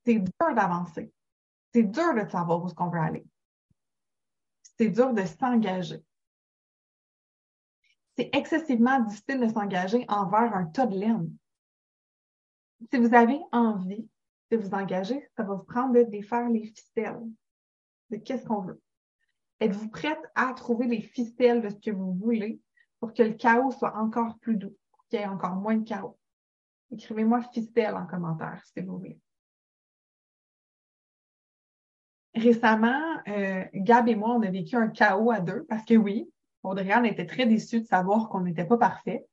C'est 0.03 0.19
dur 0.19 0.55
d'avancer. 0.55 1.13
C'est 1.73 1.83
dur 1.83 2.13
de 2.15 2.27
savoir 2.29 2.61
où 2.61 2.67
est-ce 2.67 2.75
qu'on 2.75 2.89
veut 2.89 2.99
aller. 2.99 3.25
C'est 4.77 4.89
dur 4.89 5.13
de 5.13 5.23
s'engager. 5.25 6.03
C'est 8.17 8.29
excessivement 8.35 8.99
difficile 8.99 9.39
de 9.39 9.47
s'engager 9.47 10.05
envers 10.09 10.53
un 10.55 10.65
tas 10.65 10.85
de 10.85 10.97
laine. 10.97 11.35
Si 12.91 12.97
vous 12.97 13.13
avez 13.13 13.39
envie 13.51 14.09
de 14.51 14.57
vous 14.57 14.73
engager, 14.73 15.27
ça 15.35 15.43
va 15.43 15.55
vous 15.55 15.63
prendre 15.63 15.93
de 15.93 16.03
défaire 16.03 16.49
les 16.49 16.65
ficelles 16.65 17.21
de 18.09 18.17
qu'est-ce 18.17 18.45
qu'on 18.45 18.61
veut. 18.61 18.81
Êtes-vous 19.61 19.89
prête 19.89 20.19
à 20.35 20.53
trouver 20.53 20.85
les 20.87 21.01
ficelles 21.01 21.61
de 21.61 21.69
ce 21.69 21.79
que 21.79 21.91
vous 21.91 22.13
voulez 22.13 22.59
pour 22.99 23.13
que 23.13 23.23
le 23.23 23.33
chaos 23.33 23.71
soit 23.71 23.95
encore 23.95 24.37
plus 24.39 24.57
doux, 24.57 24.75
qu'il 25.09 25.19
y 25.19 25.23
ait 25.23 25.27
encore 25.27 25.55
moins 25.55 25.77
de 25.77 25.87
chaos? 25.87 26.17
Écrivez-moi 26.91 27.41
ficelle 27.53 27.95
en 27.95 28.05
commentaire 28.05 28.61
si 28.65 28.81
vous 28.81 28.97
voulez. 28.97 29.19
Récemment, 32.35 33.01
euh, 33.27 33.63
Gab 33.73 34.07
et 34.07 34.15
moi, 34.15 34.31
on 34.31 34.41
a 34.41 34.51
vécu 34.51 34.75
un 34.75 34.89
chaos 34.89 35.31
à 35.31 35.39
deux 35.39 35.65
parce 35.69 35.85
que 35.85 35.95
oui, 35.95 36.29
Audrey 36.63 37.09
était 37.09 37.25
très 37.25 37.45
déçus 37.45 37.81
de 37.81 37.87
savoir 37.87 38.29
qu'on 38.29 38.41
n'était 38.41 38.65
pas 38.65 38.77
parfait, 38.77 39.25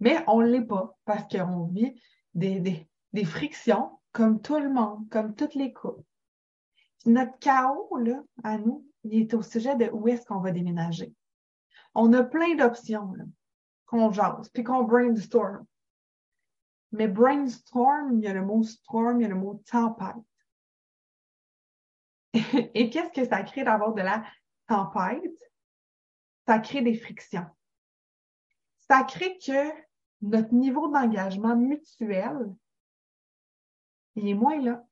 mais 0.00 0.24
on 0.26 0.40
ne 0.40 0.46
l'est 0.46 0.66
pas 0.66 0.96
parce 1.04 1.24
qu'on 1.28 1.66
vit 1.66 2.00
des, 2.34 2.88
des 3.12 3.24
frictions 3.24 3.90
comme 4.14 4.40
tout 4.40 4.58
le 4.58 4.70
monde, 4.70 5.06
comme 5.10 5.34
toutes 5.34 5.56
les 5.56 5.72
couples. 5.72 6.04
Notre 7.04 7.36
chaos, 7.40 7.98
là, 7.98 8.22
à 8.44 8.56
nous, 8.56 8.86
il 9.02 9.20
est 9.20 9.34
au 9.34 9.42
sujet 9.42 9.76
de 9.76 9.90
où 9.90 10.08
est-ce 10.08 10.24
qu'on 10.24 10.40
va 10.40 10.52
déménager. 10.52 11.12
On 11.94 12.12
a 12.14 12.22
plein 12.22 12.54
d'options, 12.54 13.12
qu'on 13.86 14.10
jase, 14.12 14.48
puis 14.50 14.62
qu'on 14.62 14.84
brainstorm. 14.84 15.66
Mais 16.92 17.08
brainstorm, 17.08 18.12
il 18.14 18.20
y 18.20 18.28
a 18.28 18.32
le 18.32 18.46
mot 18.46 18.62
storm, 18.62 19.20
il 19.20 19.24
y 19.24 19.26
a 19.26 19.28
le 19.28 19.34
mot 19.34 19.60
tempête. 19.66 20.14
Et 22.74 22.90
qu'est-ce 22.90 23.12
que 23.12 23.28
ça 23.28 23.42
crée 23.42 23.64
d'avoir 23.64 23.94
de 23.94 24.02
la 24.02 24.24
tempête? 24.68 25.42
Ça 26.46 26.60
crée 26.60 26.82
des 26.82 26.94
frictions. 26.94 27.46
Ça 28.88 29.02
crée 29.02 29.38
que 29.38 29.72
notre 30.22 30.54
niveau 30.54 30.88
d'engagement 30.88 31.56
mutuel, 31.56 32.54
il 34.16 34.28
est 34.28 34.34
moins 34.34 34.60
là. 34.60 34.84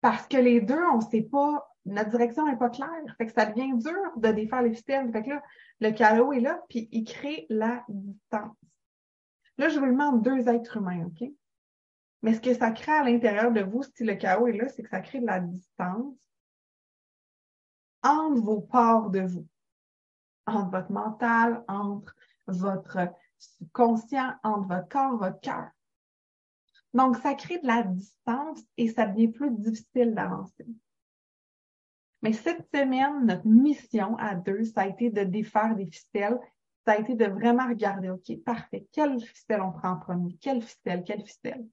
Parce 0.00 0.26
que 0.26 0.36
les 0.36 0.60
deux, 0.60 0.82
on 0.92 0.98
ne 0.98 1.04
sait 1.04 1.22
pas, 1.22 1.66
notre 1.84 2.10
direction 2.10 2.46
n'est 2.46 2.56
pas 2.56 2.70
claire. 2.70 3.16
Fait 3.18 3.26
que 3.26 3.32
ça 3.32 3.46
devient 3.46 3.72
dur 3.76 4.12
de 4.16 4.28
défaire 4.32 4.62
les 4.62 4.74
systèmes. 4.74 5.12
Fait 5.12 5.22
que 5.22 5.30
là, 5.30 5.42
le 5.80 5.90
chaos 5.90 6.32
est 6.32 6.40
là, 6.40 6.62
puis 6.68 6.88
il 6.92 7.04
crée 7.04 7.46
la 7.48 7.84
distance. 7.88 8.56
Là, 9.58 9.68
je 9.68 9.78
vous 9.78 9.86
demande 9.86 10.22
deux 10.22 10.48
êtres 10.48 10.76
humains, 10.76 11.06
OK? 11.06 11.28
Mais 12.22 12.34
ce 12.34 12.40
que 12.40 12.54
ça 12.54 12.70
crée 12.72 12.92
à 12.92 13.04
l'intérieur 13.04 13.52
de 13.52 13.62
vous, 13.62 13.82
si 13.82 14.04
le 14.04 14.14
chaos 14.14 14.48
est 14.48 14.56
là, 14.56 14.68
c'est 14.68 14.82
que 14.82 14.88
ça 14.88 15.00
crée 15.00 15.20
de 15.20 15.26
la 15.26 15.40
distance 15.40 16.14
entre 18.02 18.42
vos 18.42 18.60
parts 18.60 19.10
de 19.10 19.20
vous, 19.20 19.46
entre 20.46 20.70
votre 20.70 20.92
mental, 20.92 21.64
entre 21.68 22.14
votre 22.46 22.98
subconscient, 23.38 24.34
entre 24.42 24.68
votre 24.68 24.88
corps, 24.88 25.16
votre 25.16 25.40
cœur. 25.40 25.70
Donc, 26.96 27.18
ça 27.18 27.34
crée 27.34 27.58
de 27.58 27.66
la 27.66 27.82
distance 27.82 28.62
et 28.78 28.88
ça 28.88 29.04
devient 29.06 29.28
plus 29.28 29.50
difficile 29.50 30.14
d'avancer. 30.14 30.66
Mais 32.22 32.32
cette 32.32 32.66
semaine, 32.74 33.26
notre 33.26 33.46
mission 33.46 34.16
à 34.16 34.34
deux, 34.34 34.64
ça 34.64 34.80
a 34.80 34.86
été 34.86 35.10
de 35.10 35.22
défaire 35.22 35.76
des 35.76 35.84
ficelles. 35.84 36.38
Ça 36.86 36.92
a 36.92 36.98
été 36.98 37.14
de 37.14 37.26
vraiment 37.26 37.68
regarder, 37.68 38.08
OK, 38.08 38.42
parfait, 38.46 38.86
quelle 38.92 39.20
ficelle 39.20 39.60
on 39.60 39.72
prend 39.72 39.90
en 39.90 39.96
premier? 39.98 40.38
Quelle 40.40 40.62
ficelle? 40.62 41.04
Quelle 41.04 41.22
ficelle? 41.22 41.66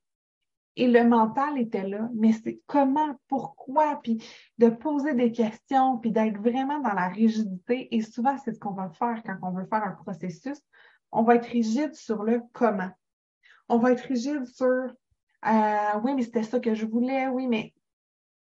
Et 0.76 0.90
le 0.90 1.08
mental 1.08 1.58
était 1.58 1.88
là, 1.88 2.10
mais 2.14 2.34
c'est 2.34 2.60
comment, 2.66 3.16
pourquoi, 3.30 4.02
puis 4.04 4.22
de 4.58 4.68
poser 4.68 5.14
des 5.14 5.32
questions, 5.32 6.00
puis 6.00 6.12
d'être 6.12 6.38
vraiment 6.38 6.82
dans 6.82 6.94
la 6.94 7.08
rigidité. 7.08 7.96
Et 7.96 8.02
souvent, 8.02 8.38
c'est 8.40 8.52
ce 8.52 8.60
qu'on 8.60 8.74
va 8.74 8.90
faire 8.90 9.24
quand 9.24 9.38
on 9.42 9.52
veut 9.52 9.68
faire 9.68 9.86
un 9.86 9.92
processus. 9.92 10.60
On 11.14 11.24
va 11.24 11.36
être 11.36 11.46
rigide 11.46 11.94
sur 11.94 12.24
le 12.24 12.42
comment. 12.52 12.92
On 13.70 13.78
va 13.78 13.94
être 13.94 14.02
rigide 14.02 14.46
sur 14.48 14.94
euh, 15.46 16.00
oui, 16.04 16.16
mais 16.16 16.24
c'était 16.24 16.44
ça 16.44 16.60
que 16.60 16.74
je 16.74 16.86
voulais, 16.86 17.28
oui, 17.28 17.48
mais 17.48 17.74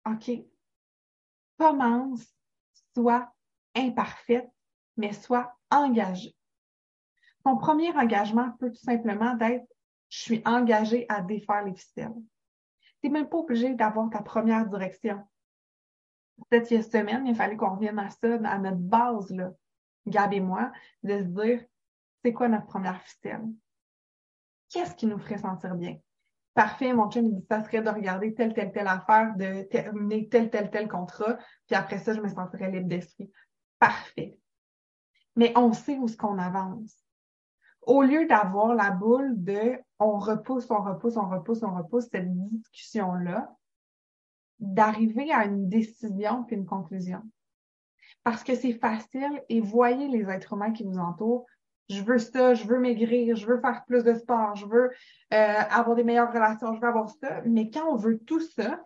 OK. 0.07 0.31
Commence, 1.59 2.25
sois 2.95 3.33
imparfaite, 3.75 4.51
mais 4.97 5.13
sois 5.13 5.53
engagée. 5.71 6.35
Ton 7.45 7.57
premier 7.57 7.91
engagement 7.97 8.53
peut 8.59 8.71
tout 8.71 8.85
simplement 8.85 9.39
être 9.41 9.67
je 10.09 10.21
suis 10.21 10.43
engagée 10.45 11.05
à 11.09 11.21
défaire 11.21 11.65
les 11.65 11.75
ficelles. 11.75 12.15
Tu 13.01 13.09
n'es 13.09 13.11
même 13.11 13.29
pas 13.29 13.39
obligé 13.39 13.75
d'avoir 13.75 14.09
ta 14.11 14.23
première 14.23 14.67
direction. 14.67 15.23
Cette 16.51 16.69
semaine, 16.69 17.27
il 17.27 17.35
fallait 17.35 17.57
qu'on 17.57 17.75
revienne 17.75 17.99
à 17.99 18.11
ça, 18.11 18.35
à 18.45 18.59
notre 18.59 18.79
base, 18.79 19.31
là, 19.31 19.53
Gab 20.07 20.33
et 20.33 20.41
moi, 20.41 20.73
de 21.03 21.19
se 21.19 21.25
dire 21.25 21.65
c'est 22.25 22.33
quoi 22.33 22.49
notre 22.49 22.67
première 22.67 23.01
ficelle? 23.03 23.45
Qu'est-ce 24.71 24.95
qui 24.95 25.07
nous 25.07 25.19
ferait 25.19 25.39
sentir 25.39 25.75
bien? 25.75 25.99
Parfait, 26.59 26.93
mon 26.93 27.09
chum, 27.09 27.25
il 27.25 27.37
dit, 27.37 27.47
ça 27.49 27.63
serait 27.63 27.83
de 27.83 27.89
regarder 27.89 28.35
telle, 28.35 28.53
telle, 28.53 28.73
telle 28.73 28.89
affaire, 28.89 29.33
de 29.37 29.63
terminer 29.63 30.29
tel, 30.29 30.51
tel, 30.51 30.73
tel 30.73 30.89
contrat, 30.89 31.39
puis 31.69 31.77
après 31.77 31.99
ça, 31.99 32.15
je 32.15 32.21
me 32.21 32.27
sentirais 32.29 32.69
libre 32.73 32.89
d'esprit. 32.89 33.31
Parfait. 33.79 34.37
Mais 35.37 35.53
on 35.57 35.73
sait 35.73 35.97
où 35.97 36.07
est-ce 36.07 36.17
qu'on 36.17 36.37
avance. 36.37 36.97
Au 37.83 38.03
lieu 38.03 38.27
d'avoir 38.27 38.75
la 38.75 38.91
boule 38.91 39.41
de 39.41 39.79
on 40.01 40.19
repousse, 40.19 40.69
on 40.73 40.83
repousse, 40.83 41.17
on 41.17 41.29
repousse, 41.29 41.63
on 41.63 41.77
repousse 41.77 42.09
cette 42.11 42.29
discussion-là, 42.29 43.55
d'arriver 44.59 45.31
à 45.31 45.45
une 45.45 45.69
décision 45.69 46.43
puis 46.43 46.57
une 46.57 46.67
conclusion. 46.67 47.23
Parce 48.25 48.43
que 48.43 48.57
c'est 48.57 48.73
facile 48.73 49.45
et 49.49 49.61
voyez 49.61 50.09
les 50.09 50.29
êtres 50.29 50.55
humains 50.55 50.73
qui 50.73 50.83
vous 50.83 50.99
entourent, 50.99 51.47
je 51.89 52.03
veux 52.03 52.19
ça, 52.19 52.55
je 52.55 52.65
veux 52.65 52.79
maigrir, 52.79 53.35
je 53.37 53.47
veux 53.47 53.61
faire 53.61 53.85
plus 53.87 54.05
de 54.05 54.15
sport, 54.15 54.55
je 54.57 54.67
veux 54.67 54.91
euh, 54.91 54.93
avoir 55.33 55.97
des 55.97 56.05
meilleures 56.05 56.33
relations, 56.33 56.75
je 56.75 56.81
veux 56.81 56.89
avoir 56.89 57.09
ça. 57.09 57.41
Mais 57.47 57.71
quand 57.71 57.91
on 57.91 57.97
veut 57.97 58.19
tout 58.19 58.41
ça, 58.41 58.85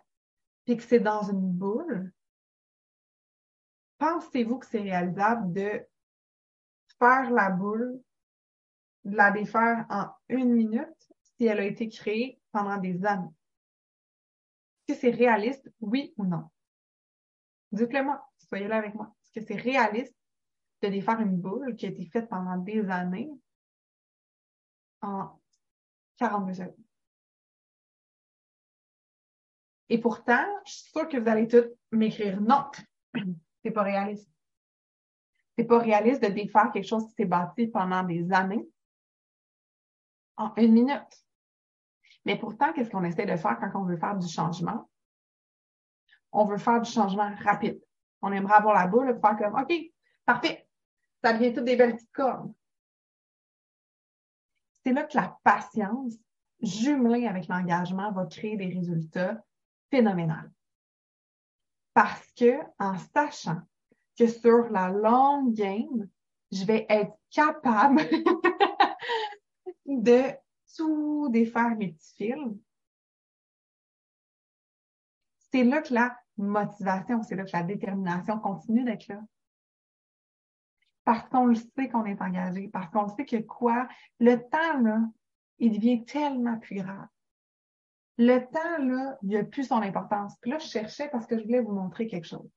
puis 0.65 0.77
que 0.77 0.83
c'est 0.83 0.99
dans 0.99 1.23
une 1.23 1.51
boule, 1.51 2.11
pensez-vous 3.97 4.57
que 4.57 4.65
c'est 4.65 4.81
réalisable 4.81 5.51
de 5.51 5.85
faire 6.99 7.29
la 7.31 7.49
boule, 7.49 8.01
de 9.03 9.17
la 9.17 9.31
défaire 9.31 9.85
en 9.89 10.07
une 10.29 10.53
minute 10.53 11.09
si 11.21 11.45
elle 11.45 11.59
a 11.59 11.65
été 11.65 11.89
créée 11.89 12.39
pendant 12.53 12.77
des 12.77 13.05
années? 13.05 13.33
Est-ce 14.87 14.95
que 14.95 15.01
c'est 15.01 15.15
réaliste, 15.15 15.69
oui 15.81 16.13
ou 16.17 16.25
non? 16.25 16.49
Dites-le 17.73 18.03
moi, 18.03 18.25
soyez 18.47 18.67
là 18.67 18.77
avec 18.77 18.93
moi. 18.95 19.13
Est-ce 19.23 19.39
que 19.39 19.45
c'est 19.45 19.59
réaliste 19.59 20.15
de 20.83 20.89
défaire 20.89 21.21
une 21.21 21.37
boule 21.37 21.75
qui 21.75 21.85
a 21.85 21.89
été 21.89 22.05
faite 22.05 22.29
pendant 22.29 22.57
des 22.57 22.89
années 22.89 23.31
en 25.01 25.39
42 26.17 26.53
secondes. 26.53 26.75
Et 29.89 29.97
pourtant, 29.97 30.45
je 30.65 30.71
suis 30.71 30.89
sûre 30.89 31.07
que 31.07 31.17
vous 31.17 31.29
allez 31.29 31.47
tous 31.47 31.65
m'écrire 31.91 32.41
non, 32.41 32.69
c'est 33.63 33.71
pas 33.71 33.83
réaliste. 33.83 34.29
C'est 35.57 35.65
pas 35.65 35.79
réaliste 35.79 36.23
de 36.23 36.29
défaire 36.29 36.71
quelque 36.71 36.87
chose 36.87 37.05
qui 37.07 37.13
s'est 37.13 37.25
bâti 37.25 37.67
pendant 37.67 38.03
des 38.03 38.31
années 38.31 38.67
en 40.35 40.53
une 40.55 40.73
minute. 40.73 41.23
Mais 42.25 42.37
pourtant, 42.37 42.73
qu'est-ce 42.73 42.89
qu'on 42.89 43.03
essaie 43.03 43.25
de 43.25 43.35
faire 43.35 43.59
quand 43.59 43.81
on 43.81 43.85
veut 43.85 43.97
faire 43.97 44.17
du 44.17 44.27
changement? 44.27 44.89
On 46.31 46.45
veut 46.45 46.57
faire 46.57 46.81
du 46.81 46.89
changement 46.89 47.31
rapide. 47.43 47.79
On 48.21 48.31
aimerait 48.31 48.55
avoir 48.55 48.73
la 48.73 48.87
boule, 48.87 49.19
faire 49.19 49.37
comme, 49.37 49.61
OK, 49.61 49.73
parfait, 50.25 50.67
ça 51.23 51.33
devient 51.33 51.53
toutes 51.53 51.65
des 51.65 51.77
belles 51.77 51.95
petites 51.95 52.11
cornes. 52.11 52.53
C'est 54.83 54.91
là 54.91 55.03
que 55.03 55.15
la 55.15 55.37
patience, 55.43 56.15
jumelée 56.61 57.27
avec 57.27 57.47
l'engagement, 57.47 58.11
va 58.11 58.25
créer 58.25 58.57
des 58.57 58.67
résultats 58.67 59.41
phénoménaux. 59.89 60.49
Parce 61.93 62.29
que, 62.33 62.59
en 62.79 62.97
sachant 63.13 63.61
que 64.17 64.27
sur 64.27 64.69
la 64.69 64.89
longue 64.89 65.53
game, 65.53 66.09
je 66.51 66.65
vais 66.65 66.85
être 66.89 67.13
capable 67.31 68.01
de 69.85 70.33
tout 70.75 71.29
défaire 71.29 71.75
mes 71.77 71.93
petits 71.93 72.15
fils, 72.15 72.57
c'est 75.51 75.63
là 75.63 75.81
que 75.81 75.93
la 75.93 76.17
motivation, 76.35 77.23
c'est 77.23 77.35
là 77.35 77.45
que 77.45 77.51
la 77.53 77.63
détermination 77.63 78.39
continue 78.39 78.83
d'être 78.83 79.07
là. 79.07 79.21
Parce 81.05 81.27
qu'on 81.29 81.45
le 81.45 81.55
sait 81.55 81.89
qu'on 81.91 82.05
est 82.05 82.21
engagé, 82.21 82.69
parce 82.71 82.89
qu'on 82.91 83.07
sait 83.09 83.25
que 83.25 83.37
quoi, 83.37 83.87
le 84.19 84.37
temps, 84.37 84.79
là, 84.81 85.01
il 85.59 85.73
devient 85.73 86.03
tellement 86.05 86.57
plus 86.57 86.77
grave. 86.77 87.07
Le 88.17 88.39
temps, 88.39 88.77
là, 88.79 89.17
il 89.23 89.35
a 89.35 89.43
plus 89.43 89.65
son 89.65 89.81
importance. 89.81 90.35
Puis 90.39 90.51
là, 90.51 90.59
je 90.59 90.67
cherchais 90.67 91.09
parce 91.09 91.25
que 91.25 91.37
je 91.37 91.43
voulais 91.43 91.61
vous 91.61 91.73
montrer 91.73 92.07
quelque 92.07 92.27
chose. 92.27 92.49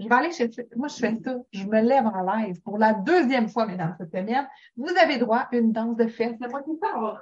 Je 0.00 0.08
vais 0.08 0.14
aller 0.14 0.32
chercher. 0.32 0.66
Moi, 0.74 0.88
je 0.88 0.96
fais 0.96 1.14
ça. 1.14 1.36
Je 1.52 1.66
me 1.66 1.80
lève 1.80 2.06
en 2.06 2.22
live 2.22 2.60
pour 2.62 2.78
la 2.78 2.94
deuxième 2.94 3.48
fois, 3.48 3.66
mesdames, 3.66 3.94
cette 3.98 4.10
semaine. 4.10 4.48
Vous 4.76 4.92
avez 5.00 5.18
droit 5.18 5.46
à 5.50 5.56
une 5.56 5.72
danse 5.72 5.96
de 5.96 6.08
fesses. 6.08 6.36
C'est 6.40 6.48
moi 6.48 6.62
qui 6.62 6.76
sors. 6.82 7.20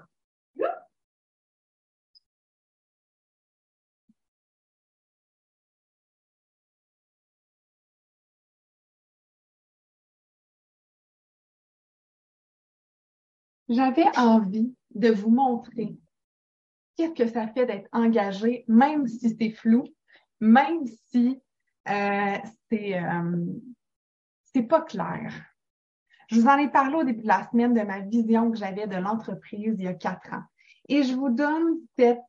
J'avais 13.73 14.05
envie 14.19 14.75
de 14.95 15.09
vous 15.09 15.31
montrer 15.31 15.97
qu'est-ce 16.95 17.15
que 17.15 17.27
ça 17.27 17.49
fait 17.49 17.65
d'être 17.65 17.89
engagé, 17.93 18.67
même 18.69 19.09
si 19.09 19.35
c'est 19.35 19.53
flou, 19.53 19.85
même 20.41 20.87
si 21.09 21.41
euh, 21.89 22.37
c'est 22.71 23.03
euh, 23.03 24.63
pas 24.69 24.83
clair. 24.83 25.33
Je 26.29 26.39
vous 26.39 26.49
en 26.49 26.59
ai 26.59 26.69
parlé 26.69 26.97
au 26.97 27.05
début 27.05 27.23
de 27.23 27.29
la 27.29 27.49
semaine 27.49 27.73
de 27.73 27.81
ma 27.81 28.01
vision 28.01 28.51
que 28.51 28.59
j'avais 28.59 28.87
de 28.87 28.97
l'entreprise 28.97 29.75
il 29.79 29.85
y 29.85 29.89
a 29.89 29.95
quatre 29.95 30.35
ans. 30.35 30.45
Et 30.91 31.03
je 31.03 31.15
vous 31.15 31.31
donne 31.31 31.79
cet 31.97 32.21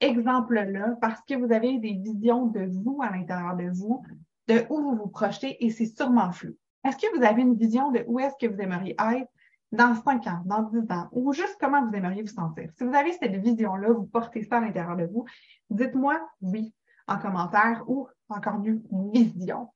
exemple-là 0.00 0.98
parce 1.00 1.22
que 1.22 1.34
vous 1.34 1.50
avez 1.50 1.78
des 1.78 1.94
visions 1.94 2.44
de 2.48 2.66
vous 2.66 3.00
à 3.00 3.10
l'intérieur 3.10 3.56
de 3.56 3.70
vous, 3.70 4.02
de 4.48 4.66
où 4.68 4.82
vous 4.82 4.96
vous 4.96 5.08
projetez 5.08 5.64
et 5.64 5.70
c'est 5.70 5.86
sûrement 5.86 6.30
flou. 6.30 6.54
Est-ce 6.84 6.98
que 6.98 7.16
vous 7.16 7.24
avez 7.24 7.40
une 7.40 7.56
vision 7.56 7.90
de 7.90 8.04
où 8.06 8.20
est-ce 8.20 8.34
que 8.38 8.52
vous 8.52 8.60
aimeriez 8.60 8.94
être 8.98 9.30
dans 9.74 9.94
cinq 9.94 10.26
ans, 10.26 10.42
dans 10.44 10.62
dix 10.62 10.90
ans, 10.90 11.08
ou 11.12 11.32
juste 11.32 11.56
comment 11.60 11.86
vous 11.86 11.94
aimeriez 11.94 12.22
vous 12.22 12.28
sentir. 12.28 12.70
Si 12.76 12.84
vous 12.84 12.94
avez 12.94 13.12
cette 13.12 13.34
vision-là, 13.34 13.92
vous 13.92 14.06
portez 14.06 14.42
ça 14.44 14.58
à 14.58 14.60
l'intérieur 14.60 14.96
de 14.96 15.04
vous, 15.04 15.26
dites-moi 15.70 16.20
oui 16.40 16.74
en 17.06 17.18
commentaire 17.18 17.84
ou 17.86 18.08
encore 18.28 18.58
mieux, 18.58 18.82
vision. 19.12 19.72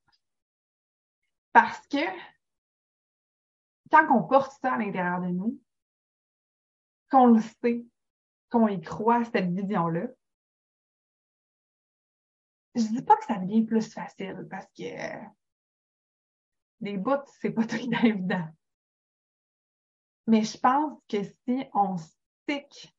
Parce 1.53 1.87
que 1.89 1.99
quand 3.91 4.07
on 4.11 4.23
porte 4.23 4.53
ça 4.61 4.75
à 4.75 4.79
l'intérieur 4.79 5.21
de 5.21 5.29
nous, 5.29 5.61
qu'on 7.11 7.27
le 7.27 7.41
sait, 7.41 7.85
qu'on 8.51 8.69
y 8.69 8.81
croit, 8.81 9.25
cette 9.25 9.51
vision-là, 9.51 10.09
je 12.75 12.83
dis 12.83 13.03
pas 13.03 13.17
que 13.17 13.25
ça 13.25 13.39
devient 13.39 13.65
plus 13.65 13.93
facile 13.93 14.47
parce 14.51 14.67
que 14.77 14.85
les 16.81 16.97
bouts, 16.97 17.27
c'est 17.41 17.51
pas 17.51 17.65
tout 17.65 17.77
évident. 17.77 18.49
Mais 20.29 20.43
je 20.45 20.59
pense 20.59 21.01
que 21.09 21.25
si 21.25 21.65
on 21.73 21.97
stick 21.97 22.95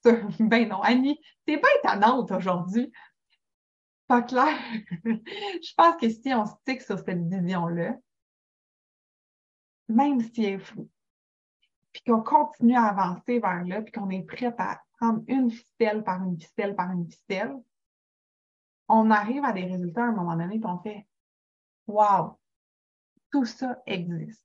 sur... 0.00 0.28
Ben 0.38 0.68
non, 0.68 0.80
Annie, 0.80 1.20
t'es 1.44 1.58
pas 1.58 1.66
étonnante 1.82 2.30
aujourd'hui. 2.30 2.92
Pas 4.06 4.22
clair. 4.22 4.56
je 5.04 5.74
pense 5.76 5.96
que 5.96 6.08
si 6.08 6.32
on 6.32 6.46
stick 6.46 6.82
sur 6.82 7.00
cette 7.00 7.20
vision-là, 7.20 7.96
même 9.88 10.20
si 10.20 10.44
elle 10.44 10.54
est 10.54 10.58
floue, 10.58 10.88
puis 11.92 12.02
qu'on 12.06 12.22
continue 12.22 12.76
à 12.76 12.84
avancer 12.84 13.40
vers 13.40 13.64
là, 13.64 13.82
puis 13.82 13.90
qu'on 13.90 14.10
est 14.10 14.22
prêt 14.22 14.54
à 14.56 14.80
prendre 15.00 15.24
une 15.26 15.50
ficelle 15.50 16.04
par 16.04 16.22
une 16.22 16.38
ficelle 16.38 16.76
par 16.76 16.92
une 16.92 17.10
ficelle, 17.10 17.56
on 18.86 19.10
arrive 19.10 19.44
à 19.44 19.52
des 19.52 19.64
résultats 19.64 20.04
à 20.04 20.08
un 20.08 20.12
moment 20.12 20.36
donné, 20.36 20.60
puis 20.60 20.70
on 20.70 20.78
fait 20.78 21.08
Wow, 21.88 22.38
tout 23.32 23.44
ça 23.46 23.82
existe. 23.84 24.44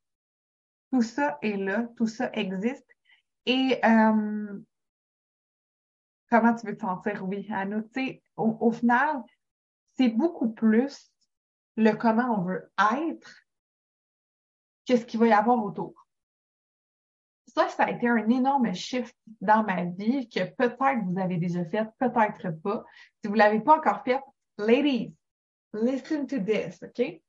Tout 0.91 1.02
ça 1.02 1.38
est 1.41 1.58
là, 1.58 1.88
tout 1.95 2.08
ça 2.08 2.32
existe. 2.34 2.88
Et 3.45 3.80
euh, 3.84 4.60
comment 6.30 6.56
tu 6.56 6.65
veux 6.65 6.75
te 6.75 6.82
sentir? 6.82 7.28
Oui, 7.28 7.47
Anna. 7.52 7.82
Tu 7.82 7.89
sais, 7.93 8.23
au, 8.38 8.71
final, 8.71 9.23
c'est 9.97 10.10
beaucoup 10.10 10.49
plus 10.49 11.12
le 11.75 11.91
comment 11.93 12.39
on 12.39 12.43
veut 12.43 12.71
être 13.04 13.45
quest 14.86 15.02
ce 15.02 15.06
qu'il 15.06 15.19
va 15.19 15.28
y 15.28 15.34
avoir 15.34 15.63
autour. 15.63 16.08
Ça, 17.47 17.67
ça 17.69 17.86
a 17.86 17.91
été 17.91 18.08
un 18.08 18.30
énorme 18.30 18.73
shift 18.73 19.15
dans 19.41 19.63
ma 19.63 19.86
vie 19.86 20.30
que 20.30 20.43
peut-être 20.43 21.04
vous 21.06 21.19
avez 21.19 21.38
déjà 21.38 21.65
fait, 21.65 21.88
peut-être 21.97 22.52
pas. 22.62 22.84
Si 23.21 23.28
vous 23.28 23.34
l'avez 23.34 23.60
pas 23.60 23.78
encore 23.78 24.04
fait, 24.04 24.21
ladies, 24.58 25.13
listen 25.73 26.28
to 26.28 26.39
this, 26.39 26.82
OK? 26.84 27.21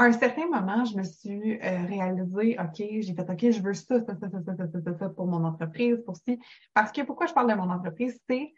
À 0.00 0.04
un 0.04 0.12
certain 0.12 0.46
moment, 0.48 0.86
je 0.86 0.96
me 0.96 1.02
suis 1.02 1.58
euh, 1.60 1.84
réalisée, 1.86 2.56
OK, 2.58 2.76
j'ai 2.78 3.14
fait, 3.14 3.30
OK, 3.30 3.50
je 3.50 3.60
veux 3.60 3.74
ça, 3.74 4.00
ça, 4.00 4.16
ça, 4.16 4.30
ça, 4.30 4.42
ça, 4.42 4.56
ça, 4.56 4.80
ça, 4.82 4.98
ça 4.98 5.08
pour 5.10 5.26
mon 5.26 5.44
entreprise, 5.44 6.02
pour 6.06 6.16
si. 6.16 6.40
Parce 6.72 6.90
que 6.90 7.02
pourquoi 7.02 7.26
je 7.26 7.34
parle 7.34 7.50
de 7.50 7.54
mon 7.54 7.68
entreprise, 7.68 8.18
c'est, 8.26 8.54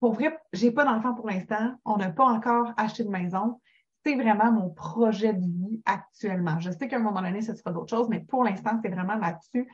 pour 0.00 0.12
vrai, 0.12 0.38
j'ai 0.52 0.70
pas 0.70 0.84
d'enfant 0.84 1.14
pour 1.14 1.30
l'instant, 1.30 1.76
on 1.86 1.96
n'a 1.96 2.10
pas 2.10 2.26
encore 2.26 2.74
acheté 2.76 3.04
de 3.04 3.08
maison. 3.08 3.58
C'est 4.04 4.16
vraiment 4.16 4.52
mon 4.52 4.68
projet 4.68 5.32
de 5.32 5.40
vie 5.40 5.80
actuellement. 5.86 6.60
Je 6.60 6.70
sais 6.70 6.88
qu'à 6.88 6.96
un 6.96 7.00
moment 7.00 7.22
donné, 7.22 7.40
ce 7.40 7.54
sera 7.54 7.72
d'autres 7.72 7.96
choses, 7.96 8.10
mais 8.10 8.20
pour 8.20 8.44
l'instant, 8.44 8.78
c'est 8.82 8.90
vraiment 8.90 9.16
là-dessus 9.16 9.66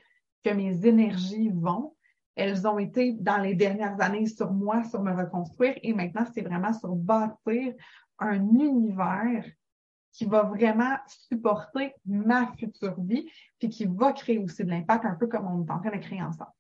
que 0.45 0.51
mes 0.51 0.87
énergies 0.87 1.51
vont. 1.53 1.97
Elles 2.37 2.65
ont 2.69 2.79
été 2.79 3.13
dans 3.13 3.39
les 3.39 3.57
dernières 3.57 4.01
années 4.01 4.27
sur 4.27 4.53
moi, 4.53 4.85
sur 4.85 5.03
me 5.03 5.13
reconstruire, 5.13 5.75
et 5.83 5.93
maintenant, 5.93 6.27
c'est 6.33 6.43
vraiment 6.43 6.73
sur 6.73 6.95
bâtir 6.95 7.75
un 8.21 8.37
univers 8.37 9.45
qui 10.17 10.25
va 10.25 10.45
vraiment 10.45 10.97
supporter 11.07 11.95
ma 12.07 12.51
future 12.59 12.99
vie, 12.99 13.31
puis 13.59 13.69
qui 13.69 13.85
va 13.85 14.15
créer 14.15 14.39
aussi 14.39 14.65
de 14.65 14.71
l'impact, 14.71 15.05
un 15.05 15.15
peu 15.15 15.27
comme 15.27 15.47
on 15.47 15.63
est 15.63 15.71
en 15.71 15.79
train 15.79 15.95
de 15.95 16.03
créer 16.03 16.23
ensemble. 16.23 16.51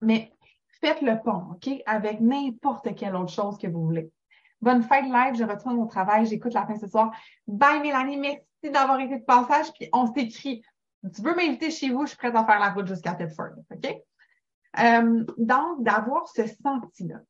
Mais 0.00 0.32
faites 0.80 1.02
le 1.02 1.20
pont, 1.22 1.52
OK, 1.52 1.68
avec 1.84 2.20
n'importe 2.20 2.94
quelle 2.94 3.14
autre 3.14 3.32
chose 3.32 3.58
que 3.58 3.66
vous 3.66 3.84
voulez. 3.84 4.10
Bonne 4.62 4.82
fête 4.82 5.04
live, 5.04 5.34
je 5.34 5.44
retourne 5.44 5.78
au 5.78 5.84
travail, 5.84 6.24
j'écoute 6.24 6.54
la 6.54 6.66
fin 6.66 6.76
ce 6.76 6.86
soir. 6.86 7.12
Bye 7.46 7.80
Mélanie, 7.80 8.16
merci 8.16 8.72
d'avoir 8.72 8.98
été 9.00 9.18
de 9.18 9.24
passage, 9.24 9.70
puis 9.74 9.90
on 9.92 10.10
s'écrit. 10.14 10.62
Tu 11.14 11.20
veux 11.20 11.34
m'inviter 11.34 11.70
chez 11.70 11.90
vous, 11.90 12.04
je 12.04 12.10
suis 12.10 12.18
prête 12.18 12.34
à 12.34 12.46
faire 12.46 12.58
la 12.58 12.70
route 12.70 12.86
jusqu'à 12.86 13.12
Tedford, 13.12 13.52
OK? 13.70 14.02
Euh, 14.78 15.24
donc, 15.36 15.82
d'avoir 15.82 16.26
ce 16.28 16.46
senti-là. 16.46 17.20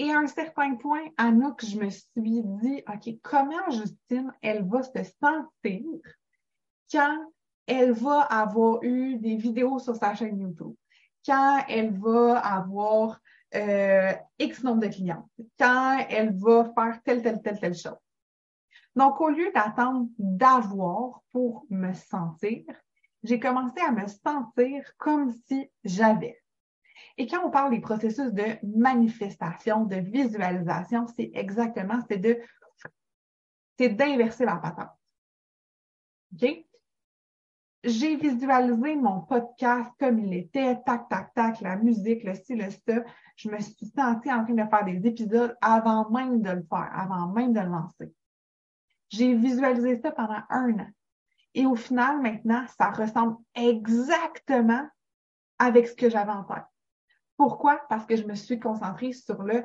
Et 0.00 0.12
à 0.12 0.18
un 0.18 0.28
certain 0.28 0.76
point, 0.76 1.02
Anouk, 1.16 1.64
je 1.64 1.76
me 1.76 1.90
suis 1.90 2.42
dit, 2.44 2.84
OK, 2.86 3.16
comment 3.20 3.68
Justine, 3.68 4.32
elle 4.40 4.64
va 4.64 4.84
se 4.84 5.02
sentir 5.20 5.82
quand 6.90 7.18
elle 7.66 7.90
va 7.90 8.20
avoir 8.20 8.80
eu 8.84 9.16
des 9.16 9.34
vidéos 9.34 9.80
sur 9.80 9.96
sa 9.96 10.14
chaîne 10.14 10.38
YouTube, 10.38 10.76
quand 11.26 11.64
elle 11.68 11.98
va 11.98 12.38
avoir 12.38 13.20
euh, 13.56 14.12
X 14.38 14.62
nombre 14.62 14.82
de 14.82 14.86
clients, 14.86 15.28
quand 15.58 16.06
elle 16.08 16.32
va 16.38 16.72
faire 16.76 17.02
telle, 17.02 17.20
telle, 17.20 17.42
telle, 17.42 17.58
telle 17.58 17.74
chose. 17.74 17.98
Donc, 18.94 19.20
au 19.20 19.30
lieu 19.30 19.50
d'attendre 19.52 20.06
d'avoir 20.16 21.22
pour 21.32 21.66
me 21.70 21.92
sentir, 21.92 22.62
j'ai 23.24 23.40
commencé 23.40 23.80
à 23.80 23.90
me 23.90 24.06
sentir 24.06 24.96
comme 24.96 25.32
si 25.48 25.68
j'avais. 25.82 26.40
Et 27.18 27.26
quand 27.26 27.44
on 27.44 27.50
parle 27.50 27.72
des 27.72 27.80
processus 27.80 28.32
de 28.32 28.44
manifestation, 28.62 29.84
de 29.84 29.96
visualisation, 29.96 31.06
c'est 31.08 31.32
exactement, 31.34 31.98
c'est 32.08 32.18
de, 32.18 32.38
c'est 33.76 33.88
d'inverser 33.88 34.44
la 34.44 34.56
patente. 34.56 34.90
OK? 36.32 36.64
J'ai 37.82 38.16
visualisé 38.16 38.96
mon 38.96 39.22
podcast 39.22 39.90
comme 39.98 40.20
il 40.20 40.32
était, 40.34 40.80
tac, 40.84 41.08
tac, 41.08 41.34
tac, 41.34 41.60
la 41.60 41.76
musique, 41.76 42.22
le 42.22 42.34
style, 42.34 42.58
le 42.58 42.70
ça. 42.70 43.02
Je 43.36 43.50
me 43.50 43.58
suis 43.60 43.86
sentie 43.86 44.32
en 44.32 44.44
train 44.44 44.54
de 44.54 44.68
faire 44.68 44.84
des 44.84 45.06
épisodes 45.06 45.56
avant 45.60 46.08
même 46.10 46.40
de 46.40 46.50
le 46.50 46.66
faire, 46.68 46.90
avant 46.92 47.28
même 47.28 47.52
de 47.52 47.60
le 47.60 47.68
lancer. 47.68 48.12
J'ai 49.10 49.34
visualisé 49.34 50.00
ça 50.00 50.12
pendant 50.12 50.42
un 50.50 50.70
an. 50.78 50.88
Et 51.54 51.66
au 51.66 51.74
final, 51.74 52.20
maintenant, 52.20 52.64
ça 52.78 52.90
ressemble 52.90 53.36
exactement 53.54 54.86
avec 55.58 55.88
ce 55.88 55.94
que 55.94 56.10
j'avais 56.10 56.32
en 56.32 56.44
tête. 56.44 56.64
Pourquoi? 57.38 57.80
Parce 57.88 58.04
que 58.04 58.16
je 58.16 58.24
me 58.24 58.34
suis 58.34 58.58
concentrée 58.58 59.12
sur 59.12 59.42
le 59.44 59.64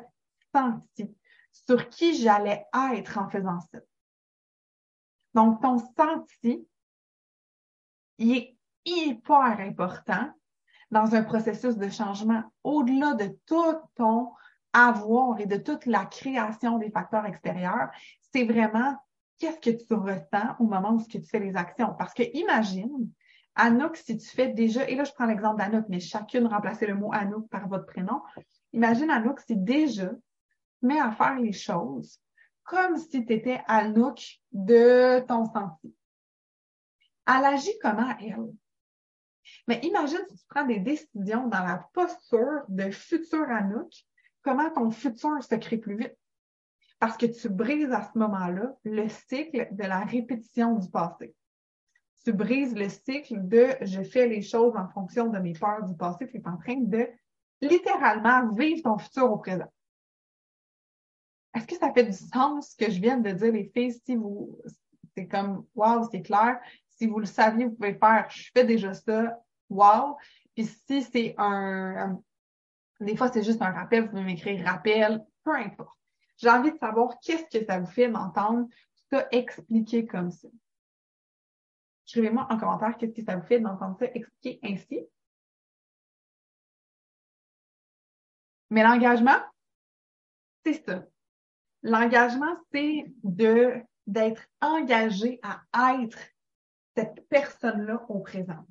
senti, 0.53 1.13
sur 1.51 1.89
qui 1.89 2.15
j'allais 2.15 2.65
être 2.93 3.17
en 3.17 3.28
faisant 3.30 3.59
ça. 3.59 3.80
Donc, 5.34 5.59
ton 5.59 5.80
senti, 5.80 6.67
il 8.19 8.38
est 8.38 8.57
hyper 8.86 9.59
important 9.59 10.32
dans 10.91 11.15
un 11.15 11.24
processus 11.24 11.76
de 11.76 11.89
changement 11.89 12.43
au-delà 12.63 13.15
de 13.15 13.36
tout 13.47 13.76
ton 13.95 14.32
avoir 14.71 15.39
et 15.39 15.47
de 15.47 15.57
toute 15.57 15.88
la 15.88 16.05
création 16.05 16.78
des 16.78 16.91
facteurs 16.91 17.26
extérieurs. 17.26 17.89
C'est 18.32 18.43
vraiment 18.43 18.95
qu'est-ce 19.39 19.59
que 19.59 19.84
tu 19.84 19.95
ressens 19.95 20.55
au 20.59 20.65
moment 20.65 20.91
où 20.91 21.03
tu 21.03 21.24
fais 21.24 21.39
les 21.39 21.55
actions. 21.55 21.95
Parce 21.97 22.13
que 22.13 22.24
imagine, 22.38 23.09
Anouk, 23.56 23.97
si 23.97 24.18
tu 24.18 24.28
fais 24.28 24.47
déjà, 24.49 24.89
et 24.89 24.95
là 24.95 25.04
je 25.04 25.12
prends 25.12 25.26
l'exemple 25.26 25.58
d'Anouk, 25.58 25.86
mais 25.89 25.99
chacune 25.99 26.47
remplacer 26.47 26.88
le 26.88 26.95
mot 26.95 27.12
Anouk 27.14 27.49
par 27.49 27.68
votre 27.68 27.86
prénom. 27.86 28.22
Imagine 28.72 29.10
Anouk, 29.10 29.39
si 29.41 29.56
déjà 29.56 30.10
tu 30.10 30.86
mets 30.88 30.99
à 30.99 31.12
faire 31.12 31.39
les 31.39 31.54
choses 31.54 32.20
comme 32.64 32.97
si 32.97 33.26
tu 33.26 33.34
étais 33.34 33.62
Anouk 33.68 34.39
de 34.51 35.20
ton 35.28 35.45
senti. 35.45 35.93
Elle 37.28 37.45
agit 37.45 37.78
comment, 37.82 38.16
elle? 38.20 38.54
Mais 39.68 39.80
imagine 39.84 40.20
si 40.30 40.38
tu 40.38 40.45
prends 40.47 40.66
des 40.66 40.80
décisions 40.80 41.47
dans 41.47 41.64
la 41.64 41.88
posture 41.93 42.64
de 42.70 42.89
futur 42.91 43.49
Anouk, 43.49 43.91
comment 44.41 44.70
ton 44.72 44.89
futur 44.91 45.43
se 45.43 45.56
crée 45.56 45.78
plus 45.78 45.97
vite? 45.97 46.18
Parce 46.99 47.18
que 47.18 47.26
tu 47.26 47.49
brises 47.49 47.91
à 47.91 48.10
ce 48.12 48.18
moment-là 48.18 48.76
le 48.84 49.10
cycle 49.10 49.68
de 49.72 49.84
la 49.84 49.99
répétition 49.99 50.76
du 50.76 50.89
passé. 50.89 51.36
Tu 52.24 52.34
brises 52.34 52.76
le 52.76 52.89
cycle 52.89 53.47
de 53.47 53.76
je 53.82 54.01
fais 54.01 54.28
les 54.28 54.41
choses 54.41 54.76
en 54.76 54.88
fonction 54.89 55.28
de 55.28 55.39
mes 55.39 55.53
peurs 55.53 55.84
du 55.84 55.95
passé. 55.95 56.28
Tu 56.28 56.38
es 56.38 56.47
en 56.47 56.57
train 56.57 56.80
de 56.80 57.07
littéralement 57.61 58.51
vivre 58.53 58.82
ton 58.84 58.97
futur 58.97 59.32
au 59.32 59.38
présent. 59.38 59.71
Est-ce 61.55 61.67
que 61.67 61.76
ça 61.76 61.93
fait 61.93 62.05
du 62.05 62.13
sens 62.13 62.71
ce 62.71 62.86
que 62.86 62.91
je 62.91 62.99
viens 62.99 63.17
de 63.17 63.32
dire, 63.32 63.51
les 63.51 63.65
filles? 63.65 63.93
Si 64.05 64.15
vous, 64.15 64.57
c'est 65.15 65.28
comme, 65.28 65.65
wow, 65.76 66.07
c'est 66.09 66.21
clair. 66.21 66.59
Si 66.89 67.07
vous 67.07 67.19
le 67.19 67.26
saviez, 67.26 67.65
vous 67.65 67.76
pouvez 67.76 67.93
faire, 67.93 68.28
je 68.30 68.49
fais 68.55 68.65
déjà 68.65 68.93
ça, 68.93 69.39
wow. 69.69 70.17
Puis 70.55 70.65
si 70.65 71.03
c'est 71.03 71.36
un, 71.38 72.19
des 72.99 73.15
fois, 73.15 73.30
c'est 73.32 73.43
juste 73.43 73.61
un 73.61 73.71
rappel, 73.71 74.03
vous 74.03 74.09
pouvez 74.09 74.24
m'écrire 74.24 74.65
rappel, 74.65 75.24
peu 75.43 75.55
importe. 75.55 75.97
J'ai 76.38 76.49
envie 76.49 76.71
de 76.71 76.78
savoir 76.78 77.19
qu'est-ce 77.21 77.57
que 77.57 77.65
ça 77.65 77.80
vous 77.80 77.86
fait 77.86 78.09
d'entendre 78.09 78.67
ça 79.11 79.28
expliqué 79.32 80.05
comme 80.05 80.32
ça. 80.32 80.47
Écrivez-moi 82.08 82.47
en 82.49 82.58
commentaire 82.58 82.97
qu'est-ce 82.97 83.14
que 83.14 83.24
ça 83.24 83.36
vous 83.36 83.45
fait 83.45 83.60
d'entendre 83.60 83.97
ça 83.99 84.06
expliqué 84.14 84.60
ainsi. 84.64 85.01
Mais 88.70 88.84
l'engagement, 88.84 89.39
c'est 90.66 90.84
ça. 90.86 91.06
L'engagement, 91.84 92.56
c'est 92.72 93.06
de 93.24 93.82
d'être 94.06 94.43
engagé 94.62 95.39
à 95.43 96.01
être 96.01 96.20
cette 96.95 97.28
personne-là 97.30 98.06
au 98.10 98.20
présent. 98.20 98.66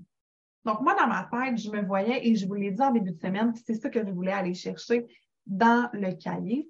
Donc, 0.64 0.80
moi, 0.80 0.94
dans 0.94 1.08
ma 1.08 1.24
tête, 1.24 1.58
je 1.58 1.70
me 1.70 1.82
voyais, 1.82 2.26
et 2.28 2.36
je 2.36 2.46
vous 2.46 2.54
l'ai 2.54 2.70
dit 2.70 2.82
en 2.82 2.92
début 2.92 3.12
de 3.12 3.18
semaine, 3.18 3.54
c'est 3.66 3.74
ça 3.74 3.88
que 3.88 4.04
je 4.04 4.10
voulais 4.10 4.32
aller 4.32 4.54
chercher 4.54 5.06
dans 5.46 5.88
le 5.92 6.12
cahier. 6.12 6.68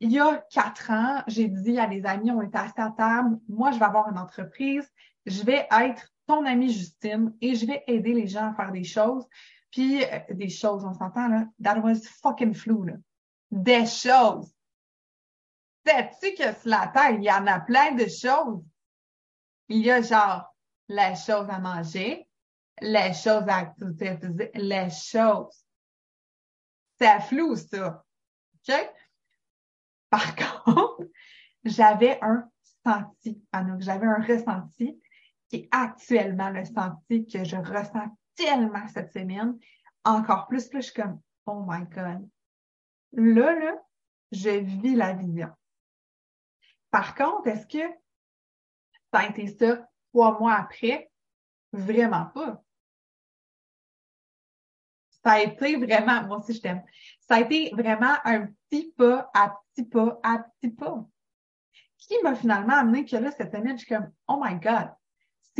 Il 0.00 0.10
y 0.10 0.18
a 0.18 0.38
quatre 0.50 0.90
ans, 0.90 1.22
j'ai 1.26 1.48
dit 1.48 1.78
à 1.78 1.86
des 1.86 2.06
amis, 2.06 2.30
on 2.30 2.40
était 2.40 2.56
assis 2.56 2.80
à 2.80 2.90
table, 2.96 3.38
moi, 3.48 3.70
je 3.72 3.78
vais 3.78 3.84
avoir 3.84 4.08
une 4.08 4.18
entreprise, 4.18 4.90
je 5.26 5.42
vais 5.42 5.66
être 5.70 6.08
ton 6.26 6.44
amie 6.46 6.72
Justine 6.72 7.34
et 7.40 7.54
je 7.54 7.66
vais 7.66 7.82
aider 7.86 8.12
les 8.12 8.26
gens 8.26 8.50
à 8.50 8.54
faire 8.54 8.72
des 8.72 8.84
choses. 8.84 9.26
Puis, 9.70 10.04
euh, 10.04 10.18
des 10.30 10.48
choses, 10.48 10.84
on 10.84 10.94
s'entend, 10.94 11.28
là, 11.28 11.46
that 11.62 11.78
was 11.80 12.00
fucking 12.22 12.54
flou, 12.54 12.84
là. 12.84 12.94
Des 13.50 13.86
choses. 13.86 14.52
Sais-tu 15.86 16.34
que 16.34 16.52
sur 16.54 16.68
la 16.68 16.88
terre, 16.88 17.12
il 17.12 17.24
y 17.24 17.30
en 17.30 17.46
a 17.46 17.60
plein 17.60 17.92
de 17.92 18.06
choses? 18.06 18.62
Il 19.68 19.78
y 19.78 19.90
a 19.90 20.02
genre 20.02 20.54
les 20.88 21.14
choses 21.14 21.48
à 21.48 21.58
manger, 21.58 22.28
les 22.80 23.12
choses 23.14 23.48
à 23.48 23.56
activité 23.56 24.16
physique, 24.16 24.50
les 24.54 24.90
choses. 24.90 25.64
C'est 26.98 27.20
flou, 27.20 27.56
ça. 27.56 28.04
OK? 28.54 28.74
Par 30.10 30.36
contre, 30.64 31.08
j'avais 31.64 32.18
un 32.20 32.48
senti, 32.84 33.42
j'avais 33.78 34.06
un 34.06 34.22
ressenti 34.22 35.00
qui 35.50 35.56
est 35.56 35.68
actuellement 35.72 36.50
le 36.50 36.64
senti 36.64 37.26
que 37.26 37.44
je 37.44 37.56
ressens 37.56 38.06
tellement 38.36 38.86
cette 38.88 39.12
semaine, 39.12 39.58
encore 40.04 40.46
plus, 40.46 40.68
plus 40.68 40.82
je 40.82 40.92
suis 40.92 41.02
comme, 41.02 41.20
oh 41.46 41.64
my 41.66 41.84
God. 41.86 42.28
Là, 43.12 43.58
là, 43.58 43.74
je 44.30 44.50
vis 44.50 44.94
la 44.94 45.12
vision. 45.12 45.50
Par 46.90 47.14
contre, 47.16 47.48
est-ce 47.48 47.66
que 47.66 47.92
ça 49.12 49.20
a 49.20 49.28
été 49.28 49.48
ça 49.48 49.88
trois 50.12 50.38
mois 50.38 50.54
après? 50.54 51.10
Vraiment 51.72 52.26
pas. 52.26 52.62
Ça 55.22 55.32
a 55.32 55.40
été 55.42 55.76
vraiment, 55.76 56.26
moi 56.26 56.38
aussi 56.38 56.54
je 56.54 56.62
t'aime, 56.62 56.82
ça 57.20 57.34
a 57.34 57.40
été 57.40 57.70
vraiment 57.74 58.14
un 58.24 58.46
petit 58.68 58.92
pas 58.92 59.30
à 59.34 59.54
petit 59.74 59.84
pas 59.84 60.18
à 60.22 60.38
petit 60.38 60.70
pas. 60.70 61.04
Qui 61.98 62.14
m'a 62.22 62.34
finalement 62.34 62.76
amené 62.76 63.04
que 63.04 63.16
là, 63.16 63.30
cette 63.30 63.52
semaine, 63.52 63.78
je 63.78 63.84
suis 63.84 63.94
comme, 63.94 64.10
oh 64.26 64.40
my 64.42 64.58
God, 64.58 64.90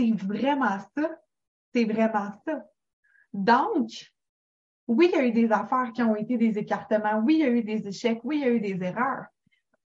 c'est 0.01 0.13
vraiment 0.13 0.79
ça. 0.97 1.21
C'est 1.73 1.85
vraiment 1.85 2.33
ça. 2.45 2.67
Donc, 3.33 3.91
oui, 4.89 5.11
il 5.13 5.17
y 5.17 5.21
a 5.21 5.27
eu 5.27 5.33
des 5.33 5.53
affaires 5.53 5.93
qui 5.93 6.03
ont 6.03 6.17
été 6.17 6.37
des 6.37 6.59
écartements. 6.59 7.21
Oui, 7.25 7.35
il 7.35 7.41
y 7.41 7.45
a 7.45 7.51
eu 7.51 7.63
des 7.63 7.87
échecs. 7.87 8.21
Oui, 8.25 8.39
il 8.39 8.43
y 8.43 8.45
a 8.45 8.51
eu 8.51 8.61
des 8.61 8.83
erreurs. 8.83 9.27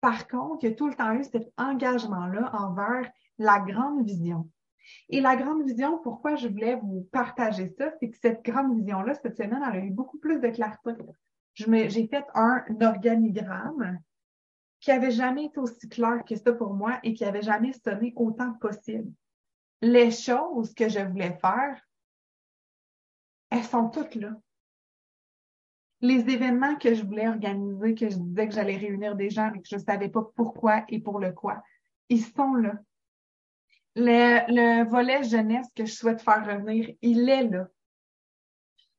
Par 0.00 0.26
contre, 0.28 0.64
il 0.64 0.70
y 0.70 0.72
a 0.72 0.74
tout 0.74 0.88
le 0.88 0.94
temps 0.94 1.12
eu 1.12 1.24
cet 1.24 1.52
engagement-là 1.58 2.50
envers 2.54 3.10
la 3.38 3.58
grande 3.58 4.06
vision. 4.06 4.48
Et 5.08 5.20
la 5.20 5.34
grande 5.34 5.64
vision, 5.64 5.98
pourquoi 5.98 6.36
je 6.36 6.48
voulais 6.48 6.76
vous 6.76 7.08
partager 7.10 7.68
ça, 7.78 7.90
c'est 7.98 8.10
que 8.10 8.16
cette 8.16 8.44
grande 8.44 8.76
vision-là, 8.76 9.14
cette 9.14 9.36
semaine, 9.36 9.62
elle 9.66 9.80
a 9.80 9.84
eu 9.84 9.90
beaucoup 9.90 10.18
plus 10.18 10.40
de 10.40 10.48
clarté. 10.48 10.92
J'ai 11.54 12.06
fait 12.06 12.24
un 12.34 12.64
organigramme 12.80 13.98
qui 14.80 14.90
avait 14.90 15.10
jamais 15.10 15.46
été 15.46 15.58
aussi 15.58 15.88
clair 15.88 16.22
que 16.26 16.36
ça 16.36 16.52
pour 16.52 16.74
moi 16.74 16.98
et 17.02 17.14
qui 17.14 17.24
avait 17.24 17.42
jamais 17.42 17.72
sonné 17.72 18.12
autant 18.16 18.52
possible. 18.54 19.10
Les 19.84 20.10
choses 20.10 20.72
que 20.74 20.88
je 20.88 21.00
voulais 21.00 21.36
faire, 21.40 21.80
elles 23.50 23.64
sont 23.64 23.88
toutes 23.90 24.14
là 24.14 24.30
les 26.04 26.28
événements 26.28 26.76
que 26.76 26.94
je 26.94 27.02
voulais 27.02 27.28
organiser, 27.28 27.94
que 27.94 28.10
je 28.10 28.16
disais 28.16 28.48
que 28.48 28.54
j'allais 28.54 28.76
réunir 28.76 29.16
des 29.16 29.30
gens, 29.30 29.50
mais 29.50 29.62
que 29.62 29.68
je 29.68 29.76
ne 29.76 29.80
savais 29.80 30.10
pas 30.10 30.22
pourquoi 30.36 30.84
et 30.88 31.00
pour 31.00 31.18
le 31.18 31.32
quoi, 31.32 31.62
ils 32.10 32.22
sont 32.22 32.54
là. 32.54 32.74
Le, 33.96 34.84
volet 34.84 35.22
jeunesse 35.22 35.68
que 35.74 35.86
je 35.86 35.92
souhaite 35.94 36.20
faire 36.20 36.44
revenir, 36.44 36.90
il 37.00 37.26
est 37.30 37.44
là. 37.44 37.68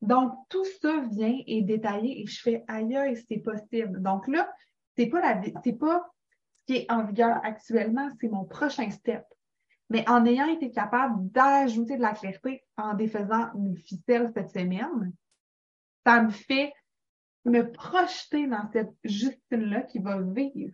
Donc, 0.02 0.34
tout 0.50 0.66
ça 0.82 1.02
vient 1.12 1.38
et 1.46 1.62
détaillé 1.62 2.24
et 2.24 2.26
je 2.26 2.42
fais 2.42 2.64
aïe, 2.68 3.24
c'est 3.28 3.38
possible. 3.38 4.02
Donc 4.02 4.28
là, 4.28 4.52
c'est 4.96 5.08
pas 5.08 5.22
pas 5.22 6.10
ce 6.58 6.66
qui 6.66 6.80
est 6.80 6.92
en 6.92 7.04
vigueur 7.06 7.40
actuellement, 7.44 8.10
c'est 8.20 8.30
mon 8.30 8.46
prochain 8.46 8.90
step. 8.90 9.24
Mais 9.90 10.08
en 10.10 10.26
ayant 10.26 10.48
été 10.48 10.72
capable 10.72 11.30
d'ajouter 11.32 11.98
de 11.98 12.02
la 12.02 12.14
clarté 12.14 12.64
en 12.78 12.94
défaisant 12.96 13.54
une 13.54 13.78
ficelle 13.78 14.32
cette 14.34 14.50
semaine, 14.50 15.14
ça 16.06 16.22
me 16.22 16.32
fait 16.32 16.74
me 17.46 17.72
projeter 17.72 18.48
dans 18.48 18.68
cette 18.72 18.94
Justine-là 19.04 19.82
qui 19.82 20.00
va 20.00 20.20
vivre 20.20 20.74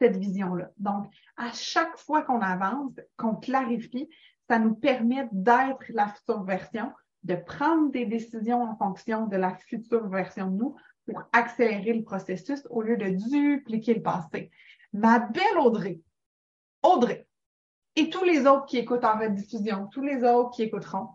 cette 0.00 0.16
vision-là. 0.16 0.70
Donc, 0.78 1.06
à 1.36 1.52
chaque 1.52 1.96
fois 1.96 2.22
qu'on 2.22 2.40
avance, 2.40 2.92
qu'on 3.16 3.36
clarifie, 3.36 4.08
ça 4.48 4.58
nous 4.58 4.74
permet 4.74 5.28
d'être 5.30 5.84
la 5.90 6.08
future 6.08 6.42
version, 6.42 6.92
de 7.22 7.36
prendre 7.36 7.92
des 7.92 8.06
décisions 8.06 8.62
en 8.62 8.76
fonction 8.76 9.26
de 9.26 9.36
la 9.36 9.54
future 9.54 10.08
version 10.08 10.50
de 10.50 10.56
nous 10.56 10.76
pour 11.06 11.22
accélérer 11.32 11.92
le 11.92 12.02
processus 12.02 12.66
au 12.70 12.82
lieu 12.82 12.96
de 12.96 13.10
dupliquer 13.10 13.94
le 13.94 14.02
passé. 14.02 14.50
Ma 14.92 15.20
belle 15.20 15.58
Audrey, 15.58 16.00
Audrey, 16.82 17.26
et 17.96 18.10
tous 18.10 18.24
les 18.24 18.46
autres 18.46 18.66
qui 18.66 18.78
écoutent 18.78 19.04
en 19.04 19.18
rediffusion, 19.18 19.86
tous 19.88 20.02
les 20.02 20.24
autres 20.24 20.50
qui 20.50 20.62
écouteront, 20.62 21.08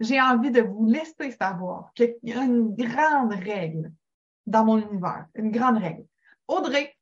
j'ai 0.00 0.20
envie 0.20 0.50
de 0.50 0.62
vous 0.62 0.86
laisser 0.86 1.30
savoir 1.30 1.92
qu'il 1.94 2.14
y 2.22 2.32
a 2.32 2.42
une 2.42 2.74
grande 2.74 3.34
règle 3.34 3.92
dans 4.46 4.64
mon 4.64 4.78
univers. 4.78 5.26
Une 5.34 5.50
grande 5.50 5.78
règle. 5.78 6.04
Audrey, 6.48 6.94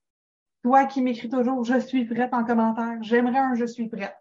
toi 0.62 0.84
qui 0.84 1.00
m'écris 1.00 1.28
toujours 1.28 1.64
je 1.64 1.78
suis 1.78 2.04
prête 2.04 2.34
en 2.34 2.44
commentaire, 2.44 3.02
j'aimerais 3.02 3.38
un 3.38 3.54
je 3.54 3.64
suis 3.64 3.88
prête 3.88 4.16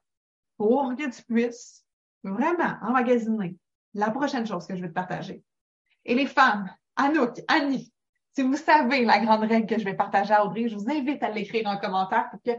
pour 0.57 0.95
que 0.95 1.09
tu 1.09 1.23
puisses 1.23 1.85
vraiment 2.23 2.75
emmagasiner 2.81 3.55
la 3.93 4.11
prochaine 4.11 4.45
chose 4.45 4.67
que 4.67 4.75
je 4.75 4.81
vais 4.81 4.89
te 4.89 4.93
partager. 4.93 5.43
Et 6.05 6.15
les 6.15 6.25
femmes, 6.25 6.69
Anouk, 6.95 7.41
Annie, 7.47 7.91
si 8.33 8.43
vous 8.43 8.55
savez 8.55 9.03
la 9.03 9.19
grande 9.19 9.43
règle 9.43 9.67
que 9.67 9.79
je 9.79 9.85
vais 9.85 9.95
partager 9.95 10.33
à 10.33 10.45
Audrey, 10.45 10.67
je 10.67 10.75
vous 10.75 10.89
invite 10.89 11.23
à 11.23 11.29
l'écrire 11.29 11.67
en 11.67 11.77
commentaire 11.77 12.29
pour 12.29 12.41
que 12.41 12.51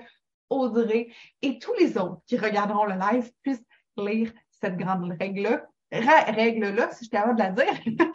Audrey 0.50 1.08
et 1.42 1.58
tous 1.58 1.74
les 1.74 1.96
autres 1.96 2.20
qui 2.26 2.36
regarderont 2.36 2.84
le 2.84 2.94
live 2.94 3.32
puissent 3.42 3.64
lire 3.96 4.32
cette 4.50 4.76
grande 4.76 5.10
règle-là. 5.18 5.66
Règle-là, 5.90 6.90
si 6.90 6.98
je 6.98 7.04
suis 7.04 7.08
capable 7.08 7.38
de 7.38 7.42
la 7.42 7.50
dire. 7.50 8.06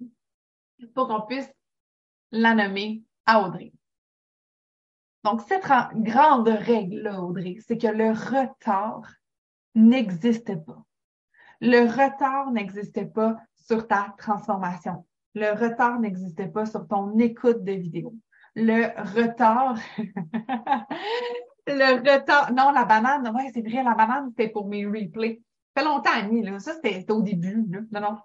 pour 0.94 1.08
qu'on 1.08 1.22
puisse 1.22 1.50
la 2.32 2.54
nommer 2.54 3.02
à 3.26 3.42
Audrey. 3.42 3.72
Donc, 5.24 5.42
cette 5.42 5.66
grande 5.94 6.48
règle-là, 6.48 7.20
Audrey, 7.20 7.56
c'est 7.66 7.78
que 7.78 7.88
le 7.88 8.10
retard 8.10 9.08
n'existe 9.74 10.64
pas. 10.64 10.84
Le 11.60 11.86
retard 11.86 12.50
n'existait 12.50 13.06
pas 13.06 13.36
sur 13.54 13.86
ta 13.86 14.14
transformation. 14.18 15.06
Le 15.34 15.52
retard 15.52 15.98
n'existait 16.00 16.48
pas 16.48 16.66
sur 16.66 16.86
ton 16.86 17.18
écoute 17.18 17.64
de 17.64 17.72
vidéo. 17.72 18.14
Le 18.54 18.86
retard, 19.16 19.76
le 21.66 21.98
retard, 21.98 22.52
non, 22.52 22.70
la 22.72 22.84
banane, 22.84 23.28
ouais, 23.34 23.50
c'est 23.54 23.62
vrai, 23.62 23.82
la 23.82 23.94
banane, 23.94 24.30
c'était 24.30 24.50
pour 24.50 24.68
mes 24.68 24.86
replays. 24.86 25.40
Ça 25.76 25.82
fait 25.82 25.88
longtemps, 25.88 26.10
Annie, 26.12 26.42
là. 26.42 26.58
Ça, 26.58 26.74
c'était 26.74 27.10
au 27.12 27.22
début, 27.22 27.64
là. 27.70 27.80
Non, 27.92 28.18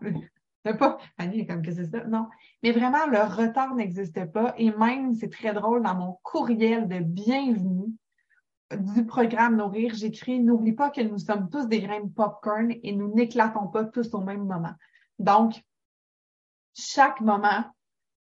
non, 0.66 0.74
pas, 0.80 0.98
Annie, 1.18 1.46
comme 1.46 1.62
que 1.62 1.72
c'est 1.72 1.86
ça? 1.86 2.04
Non. 2.06 2.28
Mais 2.64 2.72
vraiment, 2.72 3.06
le 3.08 3.20
retard 3.20 3.76
n'existe 3.76 4.26
pas. 4.32 4.54
Et 4.58 4.72
même, 4.72 5.14
c'est 5.14 5.32
très 5.32 5.54
drôle, 5.54 5.84
dans 5.84 5.96
mon 5.96 6.18
courriel 6.24 6.88
de 6.88 7.00
bienvenue, 7.00 7.94
du 8.78 9.06
programme 9.06 9.58
Nourrir, 9.58 9.94
j'écris 9.94 10.40
N'oublie 10.40 10.74
pas 10.74 10.90
que 10.90 11.02
nous 11.02 11.20
sommes 11.20 11.50
tous 11.50 11.68
des 11.68 11.82
grains 11.82 12.02
de 12.02 12.10
popcorn 12.10 12.74
et 12.82 12.94
nous 12.94 13.14
n'éclatons 13.14 13.68
pas 13.68 13.86
tous 13.86 14.14
au 14.14 14.22
même 14.22 14.46
moment. 14.46 14.74
Donc, 15.20 15.62
chaque 16.74 17.22
moment 17.22 17.66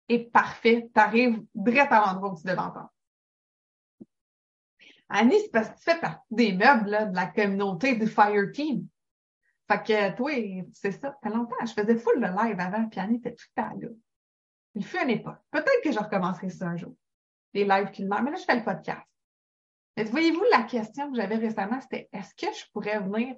est 0.10 0.32
parfait. 0.32 0.90
Tu 0.94 1.00
arrives 1.00 1.44
direct 1.54 1.92
à 1.92 2.06
l'endroit 2.06 2.34
où 2.34 2.38
tu 2.38 2.44
devais 2.44 2.60
entendre. 2.60 2.92
Annie, 5.10 5.40
c'est 5.40 5.52
parce 5.52 5.70
que 5.70 5.76
tu 5.76 5.84
fais 5.84 6.00
partie 6.00 6.26
des 6.32 6.54
meubles 6.54 7.10
de 7.12 7.16
la 7.16 7.28
communauté 7.28 7.96
du 7.96 8.08
Fire 8.08 8.52
Team. 8.54 8.88
Fait 9.70 9.84
que 9.84 10.16
toi, 10.16 10.32
c'est 10.74 10.92
ça, 10.92 11.18
fait 11.22 11.30
longtemps. 11.30 11.56
Je 11.62 11.74
faisais 11.74 11.98
full 11.98 12.22
de 12.22 12.28
live 12.28 12.60
avant, 12.60 12.88
puis 12.88 13.00
Annie 13.00 13.18
était 13.18 13.36
tout 13.36 13.46
à 13.56 13.74
là. 13.74 13.90
Il 14.76 14.86
fut 14.86 15.02
une 15.02 15.10
époque. 15.10 15.40
Peut-être 15.52 15.82
que 15.84 15.92
je 15.92 16.00
recommencerai 16.00 16.50
ça 16.50 16.68
un 16.68 16.78
jour. 16.78 16.96
Les 17.54 17.66
lives 17.66 17.92
culinaires, 17.92 18.22
mais 18.22 18.32
là, 18.32 18.38
je 18.38 18.46
fais 18.46 18.56
le 18.56 18.64
podcast. 18.64 19.02
Mais 19.96 20.04
voyez-vous, 20.04 20.44
la 20.52 20.64
question 20.64 21.10
que 21.10 21.18
j'avais 21.18 21.38
récemment, 21.38 21.82
c'était 21.82 22.08
est-ce 22.14 22.36
que 22.36 22.54
je 22.54 22.66
pourrais 22.72 23.00
venir 23.00 23.36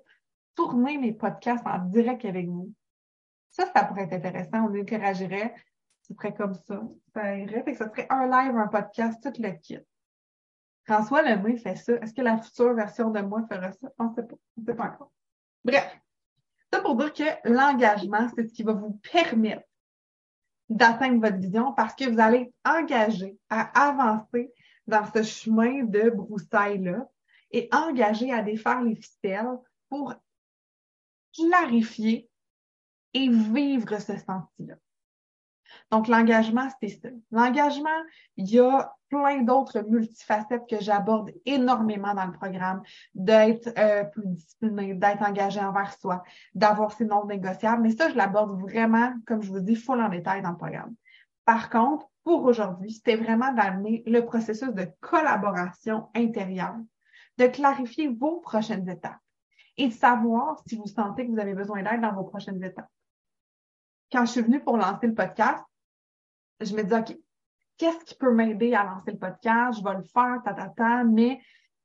tourner 0.56 0.98
mes 0.98 1.14
podcasts 1.14 1.66
en 1.66 1.80
direct 1.86 2.26
avec 2.26 2.48
vous? 2.48 2.74
Ça, 3.50 3.72
ça 3.74 3.86
pourrait 3.86 4.04
être 4.04 4.14
intéressant. 4.14 4.68
On 4.70 4.76
interagirait. 4.76 5.56
Ce 6.10 6.16
serait 6.16 6.34
comme 6.34 6.56
ça. 6.56 6.82
Ça 7.14 7.38
irait. 7.38 7.64
Fait 7.64 7.72
que 7.72 7.78
ça 7.78 7.90
serait 7.90 8.08
un 8.10 8.26
live, 8.26 8.58
un 8.58 8.68
podcast, 8.68 9.22
tout 9.22 9.42
le 9.42 9.52
kit. 9.52 9.80
François 10.84 11.22
Lemay 11.22 11.58
fait 11.58 11.76
ça. 11.76 11.94
Est-ce 11.94 12.14
que 12.14 12.22
la 12.22 12.38
future 12.38 12.74
version 12.74 13.12
de 13.12 13.22
moi 13.22 13.46
fera 13.48 13.72
ça? 13.72 13.92
On 14.00 14.06
ne 14.06 14.16
sait 14.16 14.24
pas. 14.24 14.36
On 14.58 14.62
ne 14.62 14.66
sait 14.66 14.76
pas 14.76 14.86
encore. 14.86 15.12
Bref. 15.64 16.00
Ça 16.72 16.82
pour 16.82 16.96
dire 16.96 17.14
que 17.14 17.50
l'engagement, 17.50 18.28
c'est 18.36 18.48
ce 18.48 18.54
qui 18.54 18.64
va 18.64 18.74
vous 18.74 19.00
permettre 19.12 19.64
d'atteindre 20.70 21.20
votre 21.20 21.38
vision 21.38 21.74
parce 21.74 21.96
que 21.96 22.08
vous 22.08 22.20
allez 22.20 22.54
engager 22.64 23.38
à 23.50 23.90
avancer 23.90 24.54
dans 24.86 25.06
ce 25.12 25.24
chemin 25.24 25.84
de 25.84 26.10
broussailles-là 26.10 27.08
et 27.52 27.70
engager 27.72 28.32
à 28.32 28.44
défaire 28.44 28.82
les 28.82 28.96
ficelles 28.96 29.58
pour 29.90 30.14
clarifier 31.34 32.30
et 33.14 33.30
vivre 33.30 33.98
ce 34.00 34.18
senti-là. 34.18 34.76
Donc, 35.92 36.08
l'engagement, 36.08 36.68
c'est 36.82 36.90
ça. 36.90 37.10
L'engagement, 37.32 37.90
il 38.38 38.50
y 38.50 38.60
a 38.60 38.94
plein 39.10 39.42
d'autres 39.42 39.82
multifacettes 39.82 40.68
que 40.70 40.80
j'aborde 40.80 41.32
énormément 41.46 42.14
dans 42.14 42.26
le 42.26 42.32
programme, 42.32 42.82
d'être 43.16 43.70
euh, 43.78 44.04
plus 44.04 44.28
discipliné, 44.28 44.94
d'être 44.94 45.24
engagé 45.24 45.60
envers 45.60 45.94
soi, 45.94 46.24
d'avoir 46.54 46.92
ses 46.92 47.06
non 47.06 47.26
négociables. 47.26 47.82
Mais 47.82 47.92
ça, 47.92 48.10
je 48.10 48.16
l'aborde 48.16 48.60
vraiment, 48.62 49.14
comme 49.26 49.42
je 49.42 49.52
vous 49.52 49.60
dis, 49.60 49.76
full 49.76 50.00
en 50.00 50.10
détail 50.10 50.42
dans 50.42 50.52
le 50.52 50.58
programme. 50.58 50.94
Par 51.44 51.70
contre, 51.70 52.06
pour 52.24 52.44
aujourd'hui, 52.44 52.92
c'était 52.92 53.16
vraiment 53.16 53.52
d'amener 53.54 54.04
le 54.06 54.24
processus 54.24 54.72
de 54.72 54.88
collaboration 55.00 56.10
intérieure, 56.16 56.78
de 57.40 57.48
clarifier 57.48 58.08
vos 58.08 58.40
prochaines 58.40 58.88
étapes 58.88 59.18
et 59.78 59.88
de 59.88 59.94
savoir 59.94 60.62
si 60.68 60.76
vous 60.76 60.86
sentez 60.86 61.26
que 61.26 61.32
vous 61.32 61.40
avez 61.40 61.56
besoin 61.56 61.82
d'aide 61.82 62.02
dans 62.02 62.14
vos 62.14 62.26
prochaines 62.26 62.64
étapes. 62.64 62.90
Quand 64.12 64.26
je 64.26 64.32
suis 64.32 64.42
venue 64.42 64.60
pour 64.60 64.78
lancer 64.78 65.08
le 65.08 65.16
podcast, 65.16 65.64
je 66.62 66.76
me 66.76 66.84
dis, 66.84 66.94
OK, 66.94 67.18
qu'est-ce 67.78 68.06
qui 68.06 68.16
peut 68.16 68.34
m'aider 68.34 68.74
à 68.74 68.84
lancer 68.84 69.12
le 69.12 69.18
podcast? 69.18 69.80
Je 69.80 69.84
vais 69.84 69.96
le 69.96 70.04
faire, 70.04 70.42
ta, 70.44 70.54
ta, 70.54 70.68
ta, 70.70 71.04
mais 71.04 71.40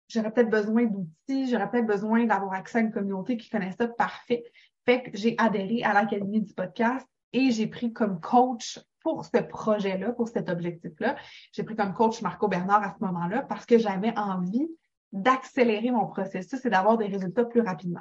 j'aurais 0.09 0.33
peut-être 0.33 0.51
besoin 0.51 0.85
d'outils, 0.85 1.49
j'aurais 1.49 1.71
peut-être 1.71 1.87
besoin 1.87 2.27
d'avoir 2.27 2.53
accès 2.53 2.79
à 2.79 2.81
une 2.83 2.93
communauté 2.93 3.37
qui 3.37 3.49
connaît 3.49 3.73
ça 3.73 3.89
parfait. 3.89 4.45
Fait 4.85 5.03
que 5.03 5.11
j'ai 5.15 5.35
adhéré 5.39 5.83
à 5.83 5.95
l'Académie 5.95 6.43
du 6.43 6.53
podcast 6.53 7.07
et 7.33 7.51
j'ai 7.51 7.67
pris 7.67 7.93
comme 7.93 8.21
coach 8.21 8.79
pour 9.01 9.25
ce 9.25 9.39
projet-là, 9.39 10.13
pour 10.13 10.29
cet 10.29 10.49
objectif-là. 10.49 11.17
J'ai 11.53 11.63
pris 11.63 11.77
comme 11.77 11.93
coach 11.95 12.23
Marco 12.23 12.49
Bernard 12.49 12.83
à 12.83 12.95
ce 12.99 13.05
moment-là 13.05 13.43
parce 13.43 13.67
que 13.67 13.79
j'avais 13.79 14.17
envie 14.19 14.69
d'accélérer 15.13 15.91
mon 15.91 16.07
processus 16.07 16.65
et 16.65 16.71
d'avoir 16.71 16.99
des 16.99 17.07
résultats 17.07 17.45
plus 17.45 17.61
rapidement. 17.61 18.01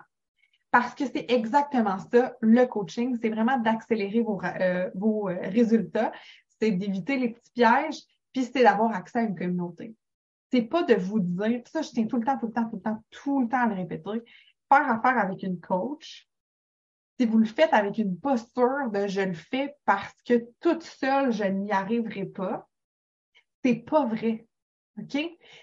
Parce 0.71 0.95
que 0.95 1.05
c'est 1.05 1.29
exactement 1.29 1.99
ça, 1.99 2.35
le 2.41 2.65
coaching, 2.65 3.15
c'est 3.21 3.29
vraiment 3.29 3.59
d'accélérer 3.59 4.21
vos, 4.21 4.41
euh, 4.43 4.89
vos 4.95 5.29
euh, 5.29 5.37
résultats 5.43 6.11
c'est 6.59 6.71
d'éviter 6.71 7.17
les 7.17 7.29
petits 7.29 7.51
pièges, 7.51 8.01
puis 8.31 8.45
c'est 8.45 8.63
d'avoir 8.63 8.93
accès 8.93 9.19
à 9.19 9.23
une 9.23 9.35
communauté. 9.35 9.95
C'est 10.51 10.63
pas 10.63 10.83
de 10.83 10.95
vous 10.95 11.19
dire, 11.19 11.61
ça 11.67 11.81
je 11.81 11.89
tiens 11.89 12.05
tout 12.05 12.17
le 12.17 12.25
temps, 12.25 12.37
tout 12.37 12.47
le 12.47 12.53
temps, 12.53 12.69
tout 12.69 12.75
le 12.75 12.81
temps, 12.81 13.03
tout 13.09 13.41
le 13.41 13.47
temps 13.47 13.63
à 13.63 13.67
le 13.67 13.75
répéter, 13.75 14.23
faire 14.69 14.89
affaire 14.89 15.17
avec 15.17 15.43
une 15.43 15.59
coach, 15.59 16.27
si 17.19 17.25
vous 17.25 17.37
le 17.37 17.45
faites 17.45 17.73
avec 17.73 17.97
une 17.97 18.19
posture 18.19 18.89
de 18.91 19.07
je 19.07 19.21
le 19.21 19.33
fais 19.33 19.75
parce 19.85 20.13
que 20.25 20.45
toute 20.59 20.83
seule, 20.83 21.31
je 21.31 21.43
n'y 21.43 21.71
arriverai 21.71 22.25
pas, 22.25 22.67
c'est 23.63 23.75
pas 23.75 24.05
vrai. 24.05 24.47
OK? 24.99 25.17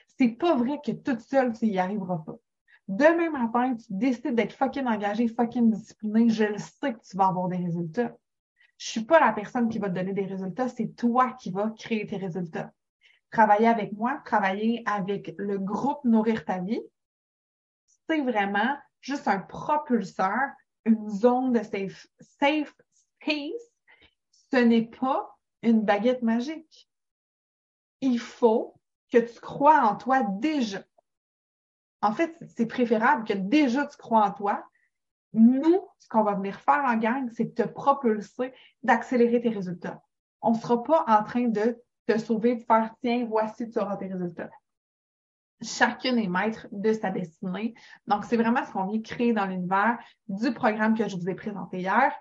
C'est 0.06 0.28
pas 0.28 0.54
vrai 0.54 0.80
que 0.84 0.92
toute 0.92 1.20
seule, 1.20 1.52
tu 1.52 1.66
n'y 1.66 1.78
arriveras 1.78 2.18
pas. 2.18 2.36
Demain 2.88 3.30
matin, 3.30 3.76
tu 3.76 3.86
décides 3.90 4.34
d'être 4.34 4.52
fucking 4.52 4.86
engagé, 4.86 5.28
fucking 5.28 5.70
discipliné, 5.70 6.28
je 6.28 6.44
le 6.44 6.58
sais 6.58 6.94
que 6.94 7.00
tu 7.00 7.16
vas 7.16 7.28
avoir 7.28 7.48
des 7.48 7.56
résultats. 7.56 8.16
Je 8.80 8.88
suis 8.88 9.04
pas 9.04 9.20
la 9.20 9.34
personne 9.34 9.68
qui 9.68 9.78
va 9.78 9.90
te 9.90 9.94
donner 9.94 10.14
des 10.14 10.24
résultats, 10.24 10.66
c'est 10.70 10.96
toi 10.96 11.32
qui 11.32 11.50
vas 11.50 11.68
créer 11.78 12.06
tes 12.06 12.16
résultats. 12.16 12.72
Travailler 13.30 13.66
avec 13.66 13.92
moi, 13.92 14.22
travailler 14.24 14.82
avec 14.86 15.34
le 15.36 15.58
groupe 15.58 16.02
Nourrir 16.04 16.46
ta 16.46 16.60
vie, 16.60 16.80
c'est 18.08 18.22
vraiment 18.22 18.78
juste 19.02 19.28
un 19.28 19.38
propulseur, 19.38 20.48
une 20.86 21.10
zone 21.10 21.52
de 21.52 21.62
safe, 21.62 22.06
safe 22.20 22.74
space. 22.94 23.70
Ce 24.50 24.56
n'est 24.56 24.86
pas 24.86 25.30
une 25.60 25.82
baguette 25.82 26.22
magique. 26.22 26.88
Il 28.00 28.18
faut 28.18 28.80
que 29.12 29.18
tu 29.18 29.40
crois 29.40 29.82
en 29.82 29.96
toi 29.96 30.22
déjà. 30.22 30.82
En 32.00 32.14
fait, 32.14 32.34
c'est 32.56 32.64
préférable 32.64 33.24
que 33.24 33.34
déjà 33.34 33.86
tu 33.86 33.98
crois 33.98 34.26
en 34.26 34.32
toi 34.32 34.64
nous, 35.32 35.88
ce 35.98 36.08
qu'on 36.08 36.22
va 36.22 36.34
venir 36.34 36.60
faire 36.60 36.82
en 36.84 36.96
gang, 36.96 37.28
c'est 37.32 37.44
de 37.56 37.62
te 37.62 37.68
propulser, 37.68 38.52
d'accélérer 38.82 39.40
tes 39.40 39.50
résultats. 39.50 40.02
On 40.42 40.52
ne 40.52 40.56
sera 40.56 40.82
pas 40.82 41.04
en 41.06 41.22
train 41.22 41.48
de 41.48 41.78
te 42.06 42.18
sauver, 42.18 42.56
de 42.56 42.64
faire 42.64 42.94
tiens, 43.02 43.26
voici, 43.28 43.68
tu 43.70 43.78
auras 43.78 43.96
tes 43.96 44.06
résultats. 44.06 44.50
Chacune 45.62 46.18
est 46.18 46.28
maître 46.28 46.66
de 46.72 46.92
sa 46.92 47.10
destinée. 47.10 47.74
Donc, 48.06 48.24
c'est 48.24 48.36
vraiment 48.36 48.64
ce 48.64 48.72
qu'on 48.72 48.86
vient 48.86 49.02
créer 49.02 49.32
dans 49.32 49.46
l'univers 49.46 49.98
du 50.26 50.52
programme 50.52 50.96
que 50.96 51.06
je 51.06 51.16
vous 51.16 51.28
ai 51.28 51.34
présenté 51.34 51.80
hier. 51.80 52.12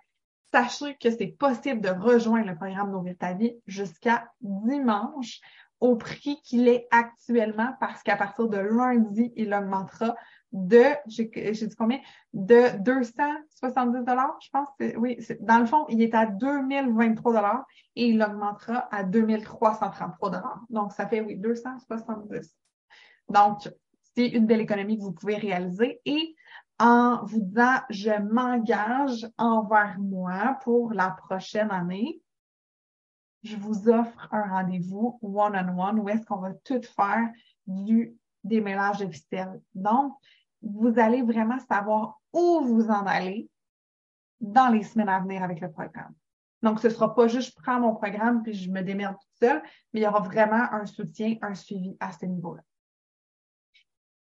Sachez 0.52 0.96
que 0.98 1.10
c'est 1.10 1.36
possible 1.40 1.80
de 1.80 1.90
rejoindre 1.90 2.48
le 2.48 2.56
programme 2.56 2.92
Nourrir 2.92 3.16
ta 3.18 3.34
vie 3.34 3.56
jusqu'à 3.66 4.30
dimanche 4.42 5.40
au 5.80 5.96
prix 5.96 6.42
qu'il 6.44 6.68
est 6.68 6.88
actuellement 6.92 7.74
parce 7.80 8.04
qu'à 8.04 8.18
partir 8.18 8.50
de 8.50 8.58
lundi, 8.58 9.32
il 9.36 9.54
augmentera 9.54 10.16
de, 10.52 10.84
j'ai 11.08 11.26
dit 11.52 11.76
combien? 11.76 12.00
De 12.34 12.78
270 12.80 14.04
dollars, 14.04 14.38
je 14.42 14.50
pense. 14.50 14.68
Oui, 14.98 15.20
dans 15.42 15.60
le 15.60 15.66
fond, 15.66 15.86
il 15.90 16.02
est 16.02 16.16
à 16.16 16.26
2023 16.26 17.34
dollars 17.34 17.66
et 17.96 18.08
il 18.08 18.22
augmentera 18.22 18.88
à 18.92 19.04
2333 19.04 20.30
dollars. 20.30 20.62
Donc, 20.70 20.92
ça 20.94 21.08
fait, 21.08 21.22
oui, 21.22 21.38
270. 21.38 22.56
Donc, 23.30 23.70
c'est 24.16 24.28
une 24.28 24.48
belle 24.48 24.62
économie 24.62 24.98
que 24.98 25.04
vous 25.04 25.14
pouvez 25.14 25.36
réaliser 25.36 26.02
et 26.06 26.36
en 26.80 27.24
vous 27.26 27.42
disant, 27.42 27.78
je 27.90 28.12
m'engage 28.32 29.28
envers 29.38 29.98
moi 30.00 30.58
pour 30.64 30.94
la 30.94 31.12
prochaine 31.12 31.70
année, 31.72 32.22
je 33.44 33.56
vous 33.56 33.90
offre 33.90 34.28
un 34.32 34.44
rendez-vous 34.44 35.20
one-on-one 35.22 36.00
où 36.00 36.10
est-ce 36.10 36.26
qu'on 36.26 36.38
va 36.38 36.54
tout 36.64 36.82
faire 36.82 37.30
du 37.68 38.16
démêlage 38.44 39.00
de 39.00 39.08
ficelle. 39.08 39.62
Donc, 39.76 40.14
vous 40.62 41.00
allez 41.00 41.22
vraiment 41.22 41.60
savoir 41.60 42.20
où 42.34 42.62
vous 42.62 42.90
en 42.90 43.06
allez 43.06 43.50
dans 44.40 44.70
les 44.70 44.84
semaines 44.84 45.10
à 45.10 45.20
venir 45.20 45.44
avec 45.44 45.60
le 45.60 45.72
programme. 45.72 46.14
Donc, 46.62 46.80
ce 46.80 46.88
ne 46.88 46.94
sera 46.94 47.16
pas 47.16 47.28
juste 47.28 47.56
je 47.56 47.62
prends 47.62 47.80
mon 47.80 47.96
programme 47.96 48.44
puis 48.44 48.54
je 48.54 48.70
me 48.70 48.82
démerde 48.82 49.16
toute 49.16 49.48
seule, 49.48 49.62
mais 49.94 50.02
il 50.02 50.04
y 50.04 50.08
aura 50.08 50.20
vraiment 50.20 50.72
un 50.72 50.86
soutien, 50.86 51.36
un 51.42 51.56
suivi 51.56 51.96
à 52.00 52.12
ce 52.12 52.26
niveau-là. 52.26 52.62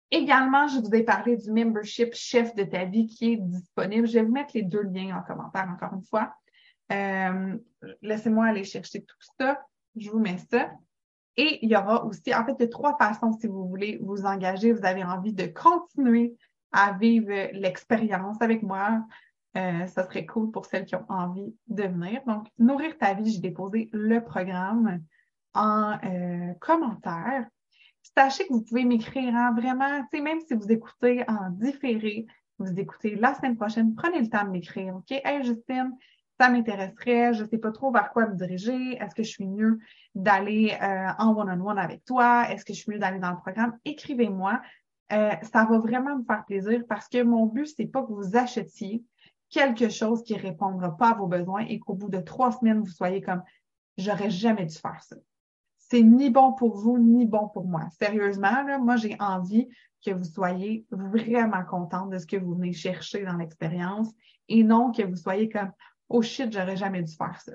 Également, 0.10 0.68
je 0.68 0.80
vous 0.80 0.94
ai 0.94 1.04
parlé 1.04 1.38
du 1.38 1.52
membership 1.52 2.14
chef 2.14 2.54
de 2.56 2.64
ta 2.64 2.86
vie 2.86 3.08
qui 3.08 3.34
est 3.34 3.38
disponible. 3.38 4.08
Je 4.08 4.14
vais 4.14 4.22
vous 4.22 4.32
mettre 4.32 4.52
les 4.54 4.62
deux 4.62 4.84
liens 4.84 5.18
en 5.18 5.24
commentaire 5.24 5.68
encore 5.70 5.94
une 5.94 6.04
fois. 6.04 6.36
Euh, 6.92 7.58
laissez-moi 8.02 8.46
aller 8.46 8.64
chercher 8.64 9.04
tout 9.04 9.18
ça. 9.40 9.60
Je 9.96 10.12
vous 10.12 10.20
mets 10.20 10.38
ça. 10.38 10.72
Et 11.38 11.60
il 11.66 11.70
y 11.72 11.76
aura 11.76 12.06
aussi, 12.06 12.34
en 12.34 12.46
fait, 12.46 12.60
de 12.60 12.66
trois 12.66 12.96
façons 12.98 13.32
si 13.34 13.48
vous 13.48 13.68
voulez 13.68 14.00
vous 14.02 14.26
engager, 14.26 14.72
vous 14.72 14.86
avez 14.86 15.04
envie 15.04 15.34
de 15.34 15.46
continuer 15.46 16.36
à 16.72 16.94
vivre 16.94 17.50
l'expérience 17.54 18.42
avec 18.42 18.64
moi. 18.64 19.04
Euh, 19.56 19.86
ça 19.88 20.04
serait 20.06 20.26
cool 20.26 20.52
pour 20.52 20.66
celles 20.66 20.86
qui 20.86 20.96
ont 20.96 21.06
envie 21.10 21.56
de 21.68 21.84
venir. 21.84 22.22
Donc, 22.26 22.48
Nourrir 22.58 22.98
ta 22.98 23.14
vie, 23.14 23.32
j'ai 23.32 23.40
déposé 23.40 23.90
le 23.94 24.20
programme 24.20 25.04
en 25.54 25.98
euh, 26.04 26.54
commentaire. 26.60 27.48
Sachez 28.02 28.48
que 28.48 28.54
vous 28.54 28.64
pouvez 28.64 28.84
m'écrire 28.84 29.36
hein, 29.36 29.54
vraiment, 29.56 30.02
tu 30.12 30.18
sais, 30.18 30.24
même 30.24 30.40
si 30.42 30.54
vous 30.54 30.72
écoutez 30.72 31.24
en 31.28 31.52
différé, 31.52 32.26
vous 32.60 32.80
écoutez 32.80 33.16
la 33.16 33.34
semaine 33.34 33.56
prochaine, 33.56 33.96
prenez 33.96 34.20
le 34.20 34.30
temps 34.30 34.44
de 34.44 34.50
m'écrire, 34.50 34.96
OK? 34.96 35.12
Hey 35.12 35.44
Justine, 35.44 35.96
ça 36.40 36.50
m'intéresserait, 36.50 37.34
je 37.34 37.44
ne 37.44 37.48
sais 37.48 37.58
pas 37.58 37.72
trop 37.72 37.92
vers 37.92 38.12
quoi 38.12 38.28
me 38.28 38.36
diriger, 38.36 38.96
est-ce 38.96 39.16
que 39.16 39.24
je 39.24 39.30
suis 39.30 39.48
mieux 39.48 39.80
d'aller 40.16 40.76
euh, 40.82 41.08
en 41.18 41.36
one-on-one 41.36 41.78
avec 41.78 42.04
toi, 42.06 42.50
est-ce 42.50 42.66
que 42.66 42.74
je 42.74 42.80
suis 42.80 42.92
mieux 42.92 43.00
d'aller 43.00 43.20
dans 43.20 43.32
le 43.32 43.38
programme, 43.38 43.78
écrivez-moi, 43.86 44.62
euh, 45.12 45.32
ça 45.44 45.66
va 45.66 45.78
vraiment 45.78 46.18
me 46.18 46.24
faire 46.24 46.44
plaisir 46.46 46.84
parce 46.88 47.08
que 47.08 47.22
mon 47.22 47.46
but, 47.46 47.68
c'est 47.68 47.86
pas 47.86 48.02
que 48.04 48.12
vous 48.12 48.36
achetiez 48.36 49.04
quelque 49.50 49.90
chose 49.90 50.24
qui 50.24 50.36
répondra 50.36 50.98
pas 50.98 51.12
à 51.12 51.14
vos 51.14 51.28
besoins 51.28 51.66
et 51.68 51.80
qu'au 51.80 51.94
bout 51.94 52.10
de 52.10 52.18
trois 52.20 52.52
semaines, 52.52 52.80
vous 52.80 52.90
soyez 52.90 53.22
comme 53.22 53.44
j'aurais 53.98 54.32
jamais 54.32 54.66
dû 54.66 54.76
faire 54.76 55.04
ça. 55.04 55.16
C'est 55.78 56.02
ni 56.02 56.32
bon 56.32 56.54
pour 56.54 56.76
vous, 56.76 56.98
ni 56.98 57.28
bon 57.28 57.50
pour 57.50 57.68
moi. 57.68 57.88
Sérieusement, 58.00 58.64
là, 58.64 58.80
moi, 58.80 58.96
j'ai 58.96 59.16
envie 59.20 59.68
que 60.04 60.12
vous 60.12 60.24
soyez 60.24 60.86
vraiment 60.90 61.64
content 61.64 62.08
de 62.08 62.18
ce 62.18 62.26
que 62.26 62.38
vous 62.38 62.56
venez 62.56 62.74
chercher 62.74 63.24
dans 63.24 63.38
l'expérience 63.38 64.10
et 64.50 64.64
non 64.64 64.92
que 64.92 65.04
vous 65.04 65.16
soyez 65.16 65.50
comme 65.50 65.72
oh 66.14 66.22
shit, 66.22 66.52
j'aurais 66.52 66.78
jamais 66.78 67.02
dû 67.02 67.14
faire 67.14 67.40
ça. 67.42 67.54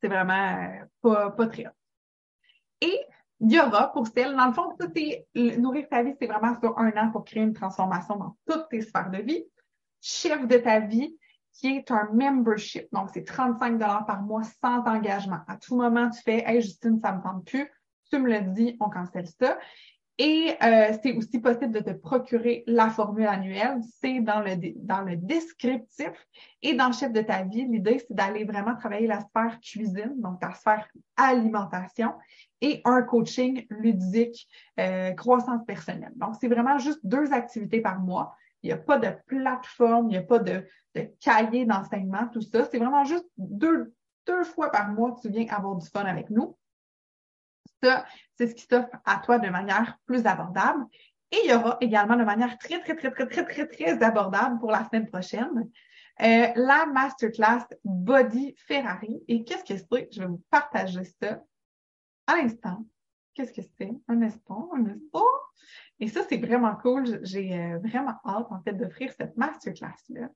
C'est 0.00 0.08
vraiment 0.08 0.32
euh, 0.32 0.84
pas, 1.00 1.30
pas 1.30 1.46
très 1.46 1.66
Et 2.80 3.00
il 3.40 3.52
y 3.52 3.60
aura 3.60 3.92
pour 3.92 4.06
celle, 4.06 4.34
dans 4.34 4.46
le 4.46 4.52
fond, 4.52 4.74
ça, 4.80 4.86
nourrir 5.58 5.88
ta 5.88 6.02
vie, 6.02 6.14
c'est 6.18 6.26
vraiment 6.26 6.58
sur 6.60 6.78
un 6.78 6.90
an 6.96 7.10
pour 7.10 7.24
créer 7.24 7.42
une 7.42 7.52
transformation 7.52 8.16
dans 8.16 8.36
toutes 8.46 8.68
tes 8.70 8.80
sphères 8.80 9.10
de 9.10 9.18
vie. 9.18 9.44
Chef 10.00 10.46
de 10.46 10.56
ta 10.56 10.80
vie, 10.80 11.16
qui 11.52 11.68
est 11.76 11.90
un 11.90 12.08
membership. 12.12 12.88
Donc, 12.92 13.10
c'est 13.12 13.24
35 13.24 13.78
par 13.78 14.22
mois 14.22 14.42
sans 14.42 14.80
engagement. 14.84 15.40
À 15.46 15.56
tout 15.56 15.76
moment, 15.76 16.10
tu 16.10 16.20
fais 16.22 16.42
Hey 16.46 16.60
Justine, 16.60 16.98
ça 17.00 17.12
me 17.12 17.22
tente 17.22 17.46
plus. 17.46 17.70
Tu 18.10 18.18
me 18.18 18.28
le 18.28 18.40
dis, 18.52 18.76
on 18.80 18.88
cancelle 18.88 19.26
ça. 19.26 19.58
Et 20.16 20.54
euh, 20.62 20.96
c'est 21.02 21.12
aussi 21.12 21.40
possible 21.40 21.72
de 21.72 21.80
te 21.80 21.90
procurer 21.90 22.62
la 22.68 22.88
formule 22.88 23.26
annuelle. 23.26 23.80
C'est 24.00 24.20
dans 24.20 24.40
le, 24.40 24.54
dans 24.76 25.00
le 25.00 25.16
descriptif 25.16 26.12
et 26.62 26.74
dans 26.74 26.88
le 26.88 26.92
chef 26.92 27.12
de 27.12 27.20
ta 27.20 27.42
vie. 27.42 27.66
L'idée, 27.66 27.98
c'est 27.98 28.14
d'aller 28.14 28.44
vraiment 28.44 28.76
travailler 28.76 29.08
la 29.08 29.20
sphère 29.20 29.58
cuisine, 29.60 30.14
donc 30.18 30.40
la 30.40 30.54
sphère 30.54 30.86
alimentation 31.16 32.12
et 32.60 32.80
un 32.84 33.02
coaching 33.02 33.66
ludique, 33.70 34.46
euh, 34.78 35.10
croissance 35.12 35.64
personnelle. 35.66 36.12
Donc, 36.14 36.36
c'est 36.40 36.48
vraiment 36.48 36.78
juste 36.78 37.00
deux 37.02 37.32
activités 37.32 37.80
par 37.80 37.98
mois. 37.98 38.36
Il 38.62 38.68
n'y 38.68 38.72
a 38.72 38.78
pas 38.78 38.98
de 38.98 39.08
plateforme, 39.26 40.06
il 40.06 40.12
n'y 40.12 40.16
a 40.16 40.22
pas 40.22 40.38
de, 40.38 40.64
de 40.94 41.10
cahier 41.20 41.66
d'enseignement, 41.66 42.28
tout 42.32 42.40
ça. 42.40 42.68
C'est 42.70 42.78
vraiment 42.78 43.04
juste 43.04 43.26
deux, 43.36 43.92
deux 44.26 44.44
fois 44.44 44.70
par 44.70 44.92
mois 44.92 45.12
que 45.12 45.22
tu 45.22 45.28
viens 45.28 45.46
avoir 45.48 45.74
du 45.74 45.86
fun 45.88 46.04
avec 46.04 46.30
nous. 46.30 46.56
C'est 48.36 48.48
ce 48.48 48.54
qui 48.54 48.66
s'offre 48.68 48.96
à 49.04 49.18
toi 49.18 49.38
de 49.38 49.48
manière 49.48 49.98
plus 50.06 50.26
abordable. 50.26 50.84
Et 51.30 51.38
il 51.44 51.50
y 51.50 51.54
aura 51.54 51.76
également 51.80 52.16
de 52.16 52.24
manière 52.24 52.56
très, 52.58 52.80
très, 52.80 52.94
très, 52.94 53.10
très, 53.10 53.26
très, 53.26 53.44
très, 53.44 53.66
très 53.66 54.02
abordable 54.02 54.58
pour 54.58 54.70
la 54.70 54.84
semaine 54.84 55.08
prochaine, 55.08 55.68
euh, 56.22 56.46
la 56.54 56.86
masterclass 56.86 57.66
Body 57.84 58.54
Ferrari. 58.56 59.22
Et 59.26 59.44
qu'est-ce 59.44 59.64
que 59.64 59.76
c'est? 59.76 60.08
Je 60.12 60.20
vais 60.20 60.26
vous 60.26 60.42
partager 60.50 61.04
ça 61.04 61.42
à 62.26 62.36
l'instant. 62.36 62.84
Qu'est-ce 63.34 63.52
que 63.52 63.62
c'est? 63.76 63.92
Un 64.06 64.22
instant, 64.22 64.70
un 64.74 64.86
instant. 64.86 65.24
Et 65.98 66.08
ça, 66.08 66.22
c'est 66.28 66.38
vraiment 66.38 66.76
cool. 66.76 67.20
J'ai 67.22 67.58
euh, 67.58 67.78
vraiment 67.78 68.14
hâte, 68.24 68.46
en 68.50 68.60
fait, 68.62 68.74
d'offrir 68.74 69.12
cette 69.12 69.36
masterclass-là, 69.36 70.28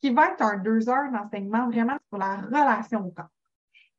qui 0.00 0.10
va 0.10 0.28
être 0.28 0.42
un 0.42 0.58
deux 0.58 0.88
heures 0.88 1.10
d'enseignement 1.10 1.68
vraiment 1.68 1.98
sur 2.08 2.18
la 2.18 2.36
relation 2.36 3.04
au 3.04 3.10
corps. 3.10 3.26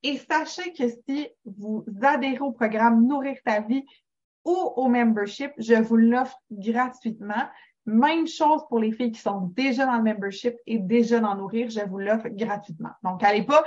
Et 0.03 0.17
sachez 0.17 0.73
que 0.73 0.87
si 0.87 1.27
vous 1.45 1.83
adhérez 2.01 2.39
au 2.39 2.51
programme 2.51 3.05
Nourrir 3.05 3.37
ta 3.43 3.61
vie 3.61 3.83
ou 4.45 4.53
au 4.53 4.87
membership, 4.87 5.51
je 5.57 5.73
vous 5.73 5.97
l'offre 5.97 6.39
gratuitement. 6.51 7.49
Même 7.85 8.27
chose 8.27 8.61
pour 8.69 8.79
les 8.79 8.91
filles 8.91 9.11
qui 9.11 9.21
sont 9.21 9.51
déjà 9.55 9.85
dans 9.85 9.97
le 9.97 10.03
membership 10.03 10.55
et 10.65 10.77
déjà 10.77 11.19
dans 11.19 11.35
Nourrir, 11.35 11.69
je 11.69 11.81
vous 11.81 11.97
l'offre 11.97 12.29
gratuitement. 12.29 12.91
Donc, 13.03 13.23
allez 13.23 13.43
pas 13.43 13.63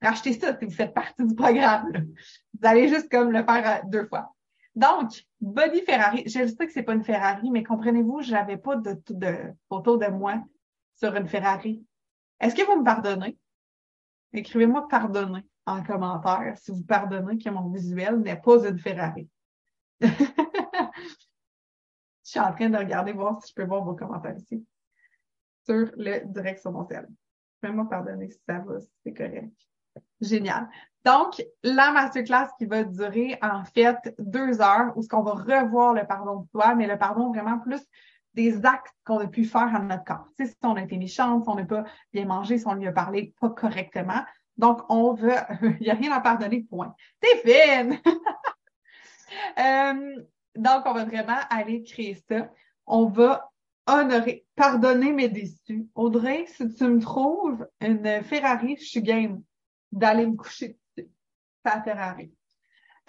racheter 0.00 0.32
ça 0.34 0.56
si 0.58 0.64
vous 0.64 0.70
faites 0.70 0.94
partie 0.94 1.24
du 1.24 1.34
programme. 1.34 1.90
Vous 1.92 2.68
allez 2.68 2.88
juste 2.88 3.10
comme 3.10 3.32
le 3.32 3.42
faire 3.44 3.82
euh, 3.84 3.88
deux 3.88 4.06
fois. 4.06 4.34
Donc, 4.74 5.10
Body 5.40 5.82
Ferrari, 5.82 6.22
je 6.26 6.46
sais 6.46 6.66
que 6.66 6.72
c'est 6.72 6.82
pas 6.82 6.94
une 6.94 7.04
Ferrari, 7.04 7.50
mais 7.50 7.62
comprenez-vous, 7.62 8.22
je 8.22 8.32
n'avais 8.32 8.56
pas 8.56 8.76
de, 8.76 8.98
de 9.10 9.36
photo 9.68 9.96
de 9.96 10.06
moi 10.06 10.42
sur 10.94 11.14
une 11.14 11.28
Ferrari. 11.28 11.84
Est-ce 12.40 12.54
que 12.54 12.62
vous 12.62 12.78
me 12.78 12.84
pardonnez? 12.84 13.36
Écrivez-moi 14.32 14.88
pardonner 14.88 15.44
en 15.66 15.82
commentaire 15.82 16.56
si 16.56 16.70
vous 16.70 16.84
pardonnez 16.84 17.38
que 17.38 17.50
mon 17.50 17.68
visuel 17.68 18.18
n'est 18.18 18.40
pas 18.40 18.66
une 18.66 18.78
Ferrari. 18.78 19.28
je 20.00 20.08
suis 22.22 22.40
en 22.40 22.52
train 22.52 22.70
de 22.70 22.78
regarder 22.78 23.12
voir 23.12 23.40
si 23.42 23.50
je 23.50 23.54
peux 23.54 23.66
voir 23.66 23.84
vos 23.84 23.94
commentaires 23.94 24.36
ici 24.36 24.66
sur 25.64 25.90
le 25.96 26.24
direct 26.26 26.60
sur 26.60 26.72
mon 26.72 26.86
ciel. 26.86 27.08
Fais-moi 27.60 27.88
pardonner 27.88 28.30
si 28.30 28.40
ça 28.46 28.58
va, 28.58 28.80
si 28.80 28.90
c'est 29.04 29.14
correct. 29.14 29.52
Génial. 30.20 30.68
Donc, 31.04 31.42
la 31.62 31.92
masterclass 31.92 32.48
qui 32.58 32.66
va 32.66 32.84
durer 32.84 33.38
en 33.42 33.64
fait 33.64 34.14
deux 34.18 34.60
heures 34.60 34.96
où 34.96 35.02
ce 35.02 35.08
qu'on 35.08 35.22
va 35.22 35.32
revoir 35.32 35.94
le 35.94 36.06
pardon 36.06 36.40
de 36.40 36.48
soi, 36.48 36.74
mais 36.74 36.86
le 36.86 36.96
pardon 36.96 37.30
vraiment 37.30 37.58
plus 37.58 37.82
des 38.34 38.64
actes 38.64 38.94
qu'on 39.04 39.18
a 39.18 39.26
pu 39.26 39.44
faire 39.44 39.74
à 39.74 39.78
notre 39.80 40.04
corps. 40.04 40.26
Si 40.38 40.54
on 40.62 40.76
a 40.76 40.82
été 40.82 40.96
méchante, 40.96 41.44
si 41.44 41.48
on 41.48 41.54
n'a 41.54 41.64
pas 41.64 41.84
bien 42.12 42.24
mangé, 42.24 42.58
si 42.58 42.66
on 42.66 42.74
lui 42.74 42.86
a 42.86 42.92
parlé 42.92 43.34
pas 43.40 43.50
correctement, 43.50 44.24
donc, 44.56 44.80
on 44.88 45.14
veut, 45.14 45.34
il 45.80 45.84
n'y 45.84 45.90
a 45.90 45.94
rien 45.94 46.12
à 46.12 46.20
pardonner, 46.20 46.62
point. 46.62 46.94
T'es 47.20 47.42
fine! 47.44 47.98
euh, 49.58 50.22
donc, 50.56 50.82
on 50.84 50.92
va 50.92 51.04
vraiment 51.04 51.38
aller 51.50 51.82
créer 51.82 52.22
ça. 52.28 52.50
On 52.86 53.06
va 53.06 53.50
honorer, 53.86 54.44
pardonner 54.54 55.12
mes 55.12 55.28
déçus. 55.28 55.86
Audrey, 55.94 56.46
si 56.48 56.72
tu 56.74 56.84
me 56.84 57.00
trouves 57.00 57.66
une 57.80 58.22
Ferrari, 58.22 58.76
je 58.78 58.84
suis 58.84 59.02
game 59.02 59.42
d'aller 59.90 60.26
me 60.26 60.36
coucher 60.36 60.76
dessus. 60.96 61.10
C'est 61.64 61.84
Ferrari. 61.84 62.32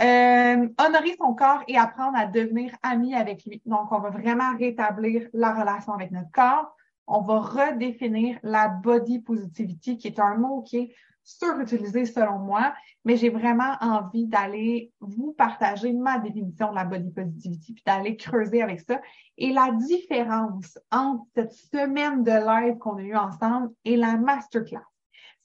Euh, 0.01 0.67
honorer 0.79 1.15
son 1.19 1.35
corps 1.35 1.63
et 1.67 1.77
apprendre 1.77 2.17
à 2.17 2.25
devenir 2.25 2.75
ami 2.81 3.13
avec 3.13 3.45
lui. 3.45 3.61
Donc, 3.65 3.91
on 3.91 3.99
va 3.99 4.09
vraiment 4.09 4.55
rétablir 4.57 5.27
la 5.33 5.53
relation 5.53 5.93
avec 5.93 6.11
notre 6.11 6.31
corps. 6.31 6.75
On 7.05 7.21
va 7.21 7.39
redéfinir 7.39 8.39
la 8.43 8.69
body 8.69 9.19
positivity, 9.19 9.97
qui 9.97 10.07
est 10.07 10.19
un 10.19 10.35
mot 10.35 10.61
qui 10.61 10.77
est 10.77 10.95
surutilisé 11.23 12.05
selon 12.05 12.39
moi, 12.39 12.73
mais 13.05 13.17
j'ai 13.17 13.29
vraiment 13.29 13.75
envie 13.81 14.27
d'aller 14.27 14.91
vous 14.99 15.33
partager 15.33 15.93
ma 15.93 16.19
définition 16.19 16.69
de 16.69 16.75
la 16.75 16.85
body 16.85 17.11
positivity, 17.11 17.73
puis 17.73 17.83
d'aller 17.85 18.17
creuser 18.17 18.61
avec 18.61 18.81
ça. 18.81 19.01
Et 19.37 19.51
la 19.51 19.71
différence 19.71 20.77
entre 20.91 21.23
cette 21.35 21.53
semaine 21.53 22.23
de 22.23 22.31
live 22.31 22.77
qu'on 22.77 22.97
a 22.97 23.01
eue 23.01 23.15
ensemble 23.15 23.71
et 23.85 23.95
la 23.95 24.17
masterclass, 24.17 24.85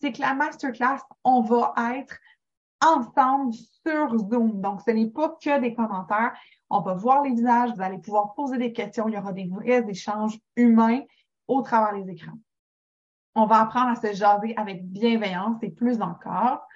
c'est 0.01 0.13
que 0.13 0.21
la 0.21 0.35
masterclass, 0.35 1.01
on 1.25 1.41
va 1.41 1.75
être 1.97 2.19
ensemble 2.81 3.55
sur 3.55 4.19
Zoom. 4.19 4.61
Donc, 4.61 4.81
ce 4.83 4.91
n'est 4.91 5.11
pas 5.11 5.37
que 5.43 5.61
des 5.61 5.75
commentaires. 5.75 6.33
On 6.71 6.81
va 6.81 6.95
voir 6.95 7.23
les 7.23 7.31
visages, 7.31 7.73
vous 7.75 7.83
allez 7.83 7.99
pouvoir 7.99 8.35
poser 8.35 8.59
des 8.59 8.73
questions. 8.73 9.09
Il 9.09 9.15
y 9.15 9.19
aura 9.19 9.33
des 9.33 9.47
vrais 9.47 9.85
échanges 9.89 10.39
humains 10.57 11.01
au 11.49 11.63
travers 11.63 12.01
des 12.01 12.13
écrans. 12.13 12.39
On 13.41 13.47
va 13.47 13.61
apprendre 13.61 13.91
à 13.91 13.95
se 13.95 14.13
jaser 14.17 14.53
avec 14.57 14.85
bienveillance 14.85 15.63
et 15.63 15.71
plus 15.71 16.03
encore. 16.03 16.67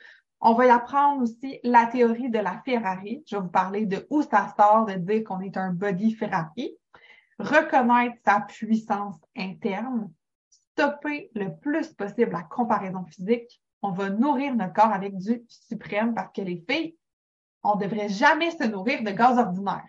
On 0.40 0.54
va 0.54 0.66
y 0.66 0.70
apprendre 0.70 1.22
aussi 1.22 1.58
la 1.64 1.86
théorie 1.86 2.30
de 2.30 2.38
la 2.38 2.62
Ferrari. 2.64 3.24
Je 3.26 3.34
vais 3.34 3.42
vous 3.42 3.48
parler 3.48 3.84
de 3.84 4.06
où 4.10 4.22
ça 4.22 4.54
sort 4.56 4.86
de 4.86 4.92
dire 4.92 5.24
qu'on 5.24 5.40
est 5.40 5.56
un 5.56 5.72
body 5.72 6.14
Ferrari. 6.14 6.72
Reconnaître 7.40 8.14
sa 8.24 8.42
puissance 8.42 9.16
interne. 9.36 10.12
Stopper 10.70 11.32
le 11.34 11.52
plus 11.56 11.88
possible 11.94 12.30
la 12.30 12.44
comparaison 12.44 13.04
physique. 13.06 13.60
On 13.82 13.90
va 13.90 14.10
nourrir 14.10 14.54
notre 14.54 14.74
corps 14.74 14.92
avec 14.92 15.18
du 15.18 15.42
suprême 15.48 16.14
parce 16.14 16.32
que 16.32 16.42
les 16.42 16.64
filles, 16.70 16.94
on 17.64 17.74
ne 17.74 17.80
devrait 17.80 18.08
jamais 18.08 18.52
se 18.52 18.68
nourrir 18.68 19.02
de 19.02 19.10
gaz 19.10 19.36
ordinaire. 19.36 19.88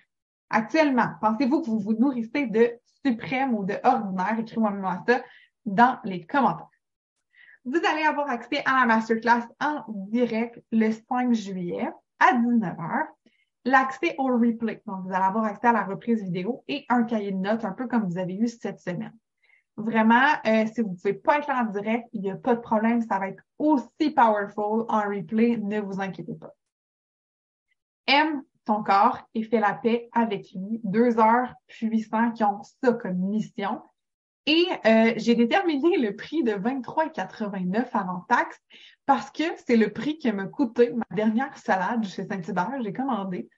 Actuellement, 0.50 1.10
pensez-vous 1.22 1.62
que 1.62 1.68
vous 1.68 1.80
vous 1.80 1.94
nourrissez 1.94 2.48
de 2.48 2.72
suprême 3.06 3.54
ou 3.54 3.64
de 3.64 3.76
ordinaire? 3.84 4.40
Écrivez-moi 4.40 5.04
ça 5.08 5.22
dans 5.66 6.00
les 6.04 6.26
commentaires. 6.26 6.70
Vous 7.66 7.80
allez 7.90 8.04
avoir 8.04 8.30
accès 8.30 8.62
à 8.66 8.82
la 8.82 8.86
masterclass 8.86 9.48
en 9.62 9.86
direct 9.88 10.62
le 10.72 10.92
5 10.92 11.34
juillet 11.34 11.90
à 12.20 12.34
19h. 12.34 13.06
L'accès 13.66 14.16
au 14.18 14.26
replay. 14.26 14.82
Donc, 14.86 15.06
vous 15.06 15.14
allez 15.14 15.24
avoir 15.24 15.46
accès 15.46 15.68
à 15.68 15.72
la 15.72 15.84
reprise 15.84 16.22
vidéo 16.22 16.66
et 16.68 16.86
un 16.90 17.04
cahier 17.04 17.32
de 17.32 17.38
notes, 17.38 17.64
un 17.64 17.72
peu 17.72 17.88
comme 17.88 18.10
vous 18.10 18.18
avez 18.18 18.36
eu 18.36 18.50
cette 18.50 18.82
semaine. 18.82 19.14
Vraiment, 19.78 20.34
euh, 20.46 20.66
si 20.68 20.82
vous 20.82 20.90
ne 20.90 20.96
pouvez 20.96 21.14
pas 21.14 21.40
être 21.40 21.48
là 21.48 21.64
en 21.64 21.72
direct, 21.72 22.08
il 22.12 22.22
n'y 22.22 22.30
a 22.30 22.36
pas 22.36 22.56
de 22.56 22.60
problème, 22.60 23.02
ça 23.02 23.18
va 23.18 23.30
être 23.30 23.42
aussi 23.58 24.12
powerful 24.12 24.86
en 24.90 25.02
replay, 25.02 25.58
ne 25.58 25.80
vous 25.80 26.02
inquiétez 26.02 26.36
pas. 26.36 26.54
Aime 28.06 28.44
ton 28.66 28.84
corps 28.84 29.20
et 29.34 29.44
fais 29.44 29.60
la 29.60 29.74
paix 29.74 30.10
avec 30.12 30.52
lui. 30.52 30.80
Deux 30.84 31.18
heures 31.20 31.54
puissantes 31.68 32.36
qui 32.36 32.44
ont 32.44 32.62
ça 32.62 32.94
comme 32.94 33.18
mission. 33.18 33.82
Et 34.46 34.68
euh, 34.86 35.14
j'ai 35.16 35.36
déterminé 35.36 35.98
le 35.98 36.16
prix 36.16 36.44
de 36.44 36.52
23,89 36.52 37.88
avant 37.94 38.26
taxe 38.28 38.60
parce 39.06 39.32
que 39.32 39.44
c'est 39.66 39.78
le 39.78 39.92
prix 39.92 40.18
qui 40.18 40.32
m'a 40.32 40.46
coûté 40.46 40.92
ma 40.92 41.06
dernière 41.16 41.58
salade 41.58 42.06
chez 42.06 42.26
Saint-Hubert. 42.26 42.82
J'ai 42.84 42.94
commandé. 42.94 43.50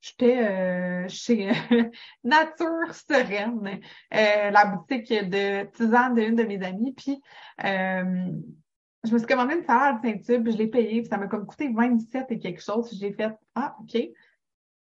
J'étais 0.00 0.38
euh, 0.38 1.08
chez 1.08 1.50
Nature 2.24 2.92
Sereine, 2.92 3.80
euh, 4.14 4.50
la 4.50 4.66
boutique 4.66 5.08
de 5.08 5.64
tisane 5.72 6.14
d'une 6.14 6.36
de 6.36 6.42
mes 6.42 6.62
amies. 6.62 6.92
Puis 6.92 7.20
je 7.58 9.12
me 9.12 9.18
suis 9.18 9.26
commandé 9.26 9.54
une 9.54 9.64
salade 9.64 10.02
Saint-Hubert, 10.02 10.52
je 10.52 10.58
l'ai 10.58 10.68
payée, 10.68 11.00
puis 11.00 11.08
ça 11.08 11.16
m'a 11.16 11.28
comme 11.28 11.46
coûté 11.46 11.72
27 11.72 12.26
et 12.30 12.38
quelque 12.38 12.62
chose. 12.62 12.94
J'ai 12.98 13.12
fait 13.12 13.32
Ah, 13.54 13.74
OK. 13.80 13.98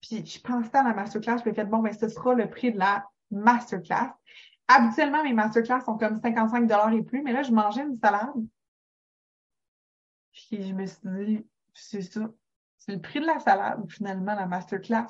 Puis 0.00 0.26
je 0.26 0.40
pensais 0.40 0.76
à 0.76 0.82
la 0.82 0.94
masterclass, 0.94 1.38
je 1.44 1.48
me 1.48 1.54
fait 1.54 1.64
bon, 1.64 1.78
ben 1.78 1.92
ce 1.92 2.08
sera 2.08 2.34
le 2.34 2.50
prix 2.50 2.72
de 2.72 2.78
la 2.78 3.06
masterclass. 3.30 4.12
Habituellement, 4.68 5.22
mes 5.22 5.32
masterclass 5.32 5.82
sont 5.84 5.96
comme 5.96 6.20
55 6.20 6.70
et 6.92 7.02
plus, 7.02 7.22
mais 7.22 7.32
là, 7.32 7.42
je 7.42 7.52
mangeais 7.52 7.82
une 7.82 7.96
salade. 7.96 8.34
Puis 10.32 10.62
je 10.62 10.72
me 10.72 10.86
suis 10.86 10.98
dit, 11.26 11.46
c'est 11.72 12.02
ça. 12.02 12.28
C'est 12.78 12.92
le 12.92 13.00
prix 13.00 13.20
de 13.20 13.26
la 13.26 13.40
salade, 13.40 13.84
finalement, 13.88 14.34
la 14.34 14.46
masterclass. 14.46 15.06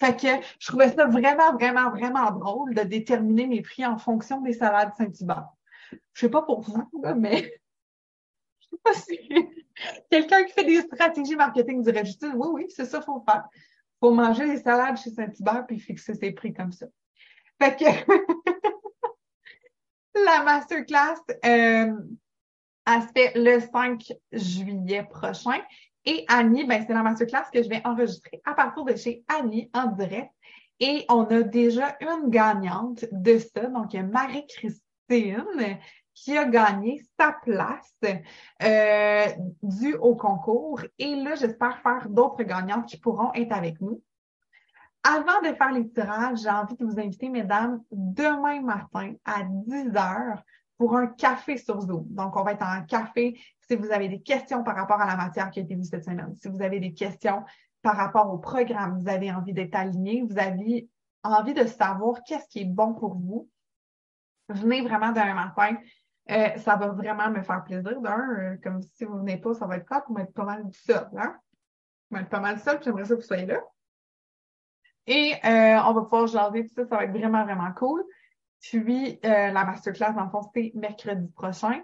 Fait 0.00 0.16
que 0.16 0.44
je 0.58 0.66
trouvais 0.66 0.90
ça 0.90 1.06
vraiment, 1.06 1.52
vraiment, 1.52 1.90
vraiment 1.90 2.30
drôle 2.32 2.74
de 2.74 2.82
déterminer 2.82 3.46
mes 3.46 3.62
prix 3.62 3.86
en 3.86 3.98
fonction 3.98 4.40
des 4.40 4.52
salades 4.52 4.92
Saint-Hubert. 4.96 5.48
Je 6.14 6.20
sais 6.20 6.30
pas 6.30 6.42
pour 6.42 6.62
vous, 6.62 6.88
mais 7.16 7.42
je 8.60 8.68
sais 8.70 8.82
pas 8.82 8.94
si 8.94 9.18
quelqu'un 10.10 10.44
qui 10.44 10.52
fait 10.52 10.64
des 10.64 10.80
stratégies 10.80 11.36
marketing 11.36 11.82
dirait 11.82 12.04
juste 12.04 12.26
oui, 12.34 12.48
oui, 12.52 12.66
c'est 12.70 12.86
ça 12.86 12.98
qu'il 12.98 13.06
faut 13.06 13.24
faire. 13.28 13.44
Faut 14.00 14.12
manger 14.12 14.46
les 14.46 14.58
salades 14.58 14.96
chez 14.96 15.10
Saint-Hubert 15.10 15.66
puis 15.66 15.78
fixer 15.78 16.14
ses 16.14 16.32
prix 16.32 16.52
comme 16.52 16.72
ça. 16.72 16.86
Fait 17.60 17.76
que 17.76 17.84
la 20.14 20.42
masterclass, 20.42 21.20
euh, 21.44 21.92
elle 22.86 23.02
fait 23.14 23.32
le 23.34 23.60
5 23.60 24.12
juillet 24.32 25.04
prochain. 25.08 25.60
Et 26.04 26.24
Annie, 26.28 26.64
ben, 26.64 26.84
c'est 26.86 26.94
la 26.94 27.02
masterclass 27.02 27.44
que 27.52 27.62
je 27.62 27.68
vais 27.68 27.80
enregistrer 27.84 28.40
à 28.44 28.54
partir 28.54 28.84
de 28.84 28.96
chez 28.96 29.24
Annie 29.28 29.70
en 29.72 29.86
direct. 29.86 30.30
Et 30.80 31.04
on 31.08 31.24
a 31.26 31.42
déjà 31.42 31.96
une 32.00 32.28
gagnante 32.28 33.04
de 33.12 33.38
ça. 33.38 33.66
Donc, 33.66 33.94
Marie-Christine 33.94 35.78
qui 36.14 36.36
a 36.36 36.44
gagné 36.44 37.02
sa 37.18 37.32
place 37.32 37.94
euh, 38.62 39.26
due 39.62 39.94
au 39.94 40.14
concours. 40.14 40.80
Et 40.98 41.14
là, 41.16 41.34
j'espère 41.34 41.80
faire 41.82 42.08
d'autres 42.08 42.42
gagnantes 42.42 42.86
qui 42.86 42.98
pourront 42.98 43.32
être 43.34 43.52
avec 43.52 43.80
nous. 43.80 44.02
Avant 45.04 45.40
de 45.42 45.54
faire 45.54 45.72
les 45.72 45.88
tirages, 45.90 46.42
j'ai 46.42 46.50
envie 46.50 46.76
de 46.76 46.84
vous 46.84 47.00
inviter, 47.00 47.28
mesdames, 47.28 47.82
demain 47.90 48.60
matin 48.60 49.14
à 49.24 49.42
10 49.42 49.96
heures 49.96 50.42
pour 50.78 50.96
un 50.96 51.08
café 51.08 51.56
sur 51.56 51.80
Zoom. 51.80 52.06
Donc, 52.08 52.36
on 52.36 52.44
va 52.44 52.52
être 52.52 52.64
en 52.64 52.84
café 52.84 53.40
si 53.60 53.74
vous 53.74 53.90
avez 53.90 54.08
des 54.08 54.20
questions 54.20 54.62
par 54.62 54.76
rapport 54.76 55.00
à 55.00 55.06
la 55.06 55.16
matière 55.16 55.50
qui 55.50 55.60
a 55.60 55.62
été 55.62 55.74
vue 55.74 55.84
cette 55.84 56.04
semaine, 56.04 56.34
si 56.36 56.48
vous 56.48 56.62
avez 56.62 56.78
des 56.78 56.92
questions 56.92 57.42
par 57.82 57.96
rapport 57.96 58.32
au 58.32 58.38
programme, 58.38 58.98
vous 59.00 59.08
avez 59.08 59.32
envie 59.32 59.52
d'être 59.52 59.74
aligné, 59.74 60.22
vous 60.22 60.38
avez 60.38 60.88
envie 61.24 61.54
de 61.54 61.66
savoir 61.66 62.22
qu'est-ce 62.24 62.48
qui 62.48 62.60
est 62.60 62.64
bon 62.64 62.94
pour 62.94 63.14
vous, 63.14 63.48
venez 64.48 64.82
vraiment 64.82 65.10
demain 65.10 65.34
matin. 65.34 65.76
Euh, 66.30 66.56
ça 66.58 66.76
va 66.76 66.88
vraiment 66.88 67.30
me 67.30 67.42
faire 67.42 67.64
plaisir. 67.64 68.00
D'un, 68.00 68.30
euh, 68.38 68.56
comme 68.62 68.80
si 68.82 69.04
vous 69.04 69.18
venez 69.18 69.38
pas, 69.38 69.54
ça 69.54 69.66
va 69.66 69.76
être 69.76 69.86
quoi? 69.86 70.04
Vous 70.08 70.18
être 70.18 70.32
pas 70.32 70.44
mal 70.44 70.64
seul, 70.72 71.08
hein? 71.16 71.36
Vous 72.10 72.18
être 72.18 72.28
pas 72.28 72.40
mal 72.40 72.60
seul, 72.60 72.80
j'aimerais 72.82 73.04
ça 73.04 73.16
que 73.16 73.20
vous 73.20 73.26
soyez 73.26 73.46
là. 73.46 73.60
Et 75.06 75.34
euh, 75.44 75.80
on 75.84 75.92
va 75.92 76.02
pouvoir 76.02 76.26
jaser 76.26 76.66
tout 76.66 76.74
ça, 76.74 76.86
ça 76.86 76.96
va 76.96 77.04
être 77.04 77.12
vraiment, 77.12 77.44
vraiment 77.44 77.72
cool. 77.72 78.04
Puis 78.60 79.18
euh, 79.24 79.50
la 79.50 79.64
masterclass, 79.64 80.12
le 80.16 80.30
fond, 80.30 80.48
c'est 80.54 80.72
mercredi 80.74 81.28
prochain. 81.32 81.82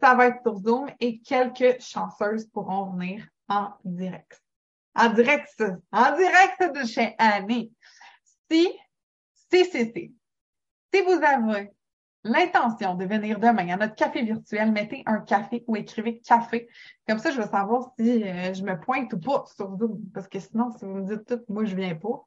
Ça 0.00 0.14
va 0.14 0.26
être 0.26 0.42
sur 0.42 0.56
Zoom 0.56 0.90
et 0.98 1.20
quelques 1.20 1.80
chanceuses 1.80 2.46
pourront 2.46 2.90
venir 2.92 3.26
en 3.48 3.70
direct. 3.84 4.42
En 4.94 5.10
direct, 5.10 5.62
en 5.92 6.16
direct 6.16 6.74
de 6.74 6.86
chez 6.86 7.14
Annie. 7.18 7.72
Si, 8.50 8.68
si, 9.52 9.64
si, 9.66 9.92
si, 9.92 10.16
si 10.92 11.02
vous 11.02 11.22
avez 11.22 11.70
l'intention 12.26 12.94
de 12.94 13.04
venir 13.04 13.38
demain 13.38 13.68
à 13.68 13.76
notre 13.76 13.94
café 13.94 14.22
virtuel, 14.22 14.72
mettez 14.72 15.02
un 15.06 15.20
café 15.20 15.64
ou 15.66 15.76
écrivez 15.76 16.20
café. 16.20 16.68
Comme 17.08 17.18
ça, 17.18 17.30
je 17.30 17.40
vais 17.40 17.48
savoir 17.48 17.92
si 17.98 18.24
euh, 18.24 18.52
je 18.54 18.62
me 18.62 18.78
pointe 18.78 19.12
ou 19.12 19.18
pas 19.18 19.44
sur 19.54 19.76
Zoom. 19.76 20.00
Parce 20.12 20.28
que 20.28 20.38
sinon, 20.38 20.70
si 20.72 20.84
vous 20.84 20.94
me 20.94 21.04
dites 21.04 21.26
tout, 21.26 21.40
moi, 21.48 21.64
je 21.64 21.74
viens 21.74 21.94
pas, 21.94 22.26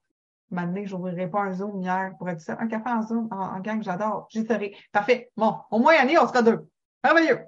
Maintenant, 0.51 0.83
je 0.83 0.95
n'ouvrirai 0.95 1.29
pas 1.29 1.41
un 1.41 1.53
Zoom 1.53 1.81
hier 1.81 2.13
pour 2.17 2.27
être 2.29 2.41
ça. 2.41 2.57
Un 2.59 2.67
café 2.67 2.89
en 2.89 3.03
Zoom, 3.03 3.27
en, 3.31 3.59
gang, 3.59 3.83
j'adore. 3.83 4.27
J'y 4.29 4.45
serai. 4.45 4.75
Parfait. 4.91 5.31
Bon, 5.37 5.57
au 5.69 5.79
moins, 5.79 5.93
Annie, 5.99 6.17
on 6.17 6.27
sera 6.27 6.41
deux. 6.41 6.67
Merveilleux. 7.03 7.41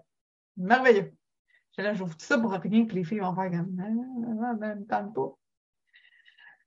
Merveilleux. 0.58 1.14
Je 1.76 1.82
là, 1.82 1.94
j'ouvre 1.94 2.16
tout 2.16 2.26
ça 2.26 2.38
pour 2.38 2.52
rien 2.52 2.86
que 2.86 2.94
les 2.94 3.04
filles 3.04 3.20
vont 3.20 3.34
faire 3.34 3.50
comme, 3.50 3.76
ah. 4.90 5.41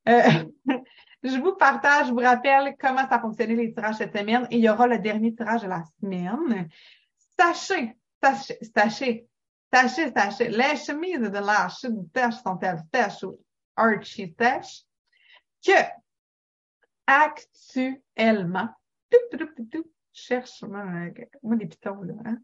Euh, 0.09 0.45
je 1.23 1.39
vous 1.39 1.55
partage, 1.57 2.09
je 2.09 2.13
vous 2.13 2.19
rappelle 2.19 2.77
comment 2.79 3.09
ça 3.09 3.17
a 3.17 3.21
fonctionné 3.21 3.57
les 3.57 3.73
tirages 3.73 3.97
cette 3.97 4.17
semaine 4.17 4.47
et 4.51 4.57
il 4.57 4.65
y 4.65 4.69
aura 4.69 4.87
le 4.87 4.99
dernier 4.99 5.35
tirage 5.35 5.63
de 5.63 5.69
la 5.69 5.83
semaine. 6.01 6.69
Sachez, 7.39 7.97
sachez, 8.23 8.59
sachez, 8.75 9.29
sachez, 9.73 10.13
sachez, 10.13 10.49
les 10.49 10.77
chemises 10.77 11.21
de 11.21 11.39
l'arche 11.39 11.85
du 11.85 12.09
tâche 12.11 12.43
sont-elles 12.43 12.83
sèches 12.93 13.25
ou 13.25 13.39
archi 13.77 14.35
sèches? 14.39 14.85
Que 15.65 15.73
actuellement, 17.07 18.69
cherche 20.13 20.63
moi, 20.63 21.57
des 21.57 21.67
pitons 21.67 22.03
là. 22.03 22.15
Hein? 22.25 22.39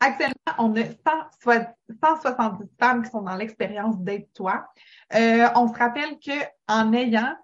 Actuellement, 0.00 0.34
on 0.58 0.76
a 0.76 0.84
170 2.00 2.68
femmes 2.78 3.02
qui 3.02 3.10
sont 3.10 3.22
dans 3.22 3.34
l'expérience 3.34 3.98
d'être 3.98 4.32
toi. 4.34 4.68
Euh, 5.14 5.48
on 5.54 5.68
se 5.68 5.78
rappelle 5.78 6.18
que 6.18 6.32
en 6.68 6.92
ayant, 6.92 7.34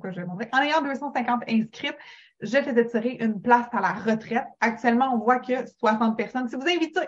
quoi 0.00 0.10
je 0.12 0.20
vais 0.20 0.26
montrer, 0.26 0.48
en 0.52 0.62
ayant 0.62 0.82
250 0.82 1.42
inscrites, 1.48 1.96
je 2.40 2.56
faisais 2.56 2.86
tirer 2.86 3.18
une 3.20 3.40
place 3.40 3.68
à 3.72 3.80
la 3.80 3.92
retraite. 3.92 4.46
Actuellement, 4.60 5.14
on 5.14 5.18
voit 5.18 5.40
que 5.40 5.66
60 5.78 6.16
personnes. 6.16 6.48
Si 6.48 6.56
vous 6.56 6.62
invitez, 6.62 7.06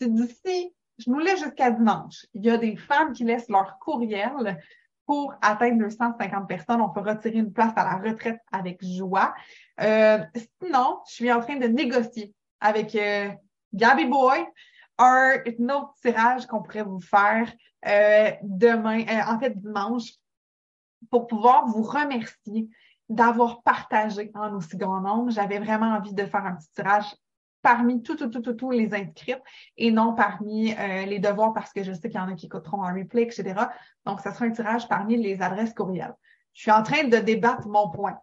c'est 0.00 0.12
d'ici, 0.12 0.74
je 0.98 1.10
nous 1.10 1.18
laisse 1.18 1.40
jusqu'à 1.40 1.70
dimanche. 1.70 2.26
Il 2.32 2.44
y 2.44 2.50
a 2.50 2.56
des 2.56 2.76
femmes 2.76 3.12
qui 3.12 3.24
laissent 3.24 3.50
leur 3.50 3.78
courriel 3.78 4.58
pour 5.10 5.34
atteindre 5.42 5.78
250 5.80 6.46
personnes, 6.46 6.80
on 6.80 6.90
peut 6.90 7.00
retirer 7.00 7.38
une 7.38 7.52
place 7.52 7.72
à 7.74 7.82
la 7.82 7.96
retraite 7.96 8.38
avec 8.52 8.80
joie. 8.84 9.34
Euh, 9.80 10.18
sinon, 10.62 11.00
je 11.08 11.14
suis 11.14 11.32
en 11.32 11.40
train 11.40 11.56
de 11.56 11.66
négocier 11.66 12.32
avec 12.60 12.94
euh, 12.94 13.28
Gabby 13.72 14.06
Boy 14.06 14.44
un, 15.00 15.68
autre 15.70 15.94
tirage 16.02 16.46
qu'on 16.46 16.62
pourrait 16.62 16.82
vous 16.82 17.00
faire 17.00 17.50
euh, 17.86 18.30
demain, 18.42 19.00
euh, 19.00 19.32
en 19.32 19.38
fait 19.38 19.58
dimanche, 19.58 20.12
pour 21.10 21.26
pouvoir 21.26 21.66
vous 21.66 21.82
remercier 21.82 22.68
d'avoir 23.08 23.62
partagé 23.62 24.30
en 24.34 24.54
aussi 24.54 24.76
grand 24.76 25.00
nombre. 25.00 25.30
J'avais 25.30 25.58
vraiment 25.58 25.96
envie 25.96 26.12
de 26.12 26.24
faire 26.26 26.44
un 26.44 26.56
petit 26.56 26.70
tirage 26.74 27.16
parmi 27.62 28.02
tous, 28.02 28.16
tout, 28.16 28.28
tout, 28.28 28.40
tout, 28.40 28.54
tous 28.54 28.70
les 28.70 28.94
inscrits 28.94 29.34
et 29.76 29.90
non 29.90 30.14
parmi 30.14 30.72
euh, 30.72 31.06
les 31.06 31.18
devoirs 31.18 31.52
parce 31.52 31.72
que 31.72 31.82
je 31.82 31.92
sais 31.92 32.08
qu'il 32.08 32.18
y 32.18 32.22
en 32.22 32.28
a 32.28 32.34
qui 32.34 32.46
écouteront 32.46 32.82
en 32.82 32.94
replay, 32.94 33.22
etc. 33.22 33.54
Donc, 34.04 34.20
ça 34.20 34.32
sera 34.32 34.44
un 34.44 34.50
tirage 34.50 34.88
parmi 34.88 35.16
les 35.16 35.42
adresses 35.42 35.74
courriels. 35.74 36.14
Je 36.52 36.62
suis 36.62 36.70
en 36.70 36.82
train 36.82 37.04
de 37.04 37.16
débattre 37.16 37.68
mon 37.68 37.90
point. 37.90 38.18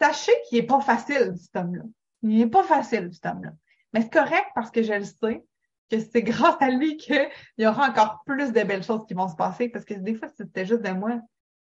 Sachez 0.00 0.32
qu'il 0.48 0.60
n'est 0.60 0.66
pas 0.66 0.80
facile, 0.80 1.34
cet 1.36 1.56
homme-là. 1.56 1.84
Il 2.22 2.38
n'est 2.38 2.46
pas 2.46 2.62
facile, 2.62 3.10
cet 3.12 3.26
homme-là. 3.26 3.50
Mais 3.92 4.02
c'est 4.02 4.12
correct 4.12 4.46
parce 4.54 4.70
que 4.70 4.82
je 4.82 4.92
le 4.92 5.04
sais 5.04 5.44
que 5.90 6.00
c'est 6.00 6.22
grâce 6.22 6.60
à 6.60 6.70
lui 6.70 6.96
qu'il 6.96 7.28
y 7.56 7.66
aura 7.66 7.88
encore 7.88 8.22
plus 8.26 8.52
de 8.52 8.62
belles 8.62 8.82
choses 8.82 9.06
qui 9.06 9.14
vont 9.14 9.28
se 9.28 9.36
passer 9.36 9.68
parce 9.68 9.84
que 9.84 9.94
des 9.94 10.14
fois, 10.14 10.28
c'était 10.36 10.66
juste 10.66 10.82
de 10.82 10.90
moi, 10.90 11.18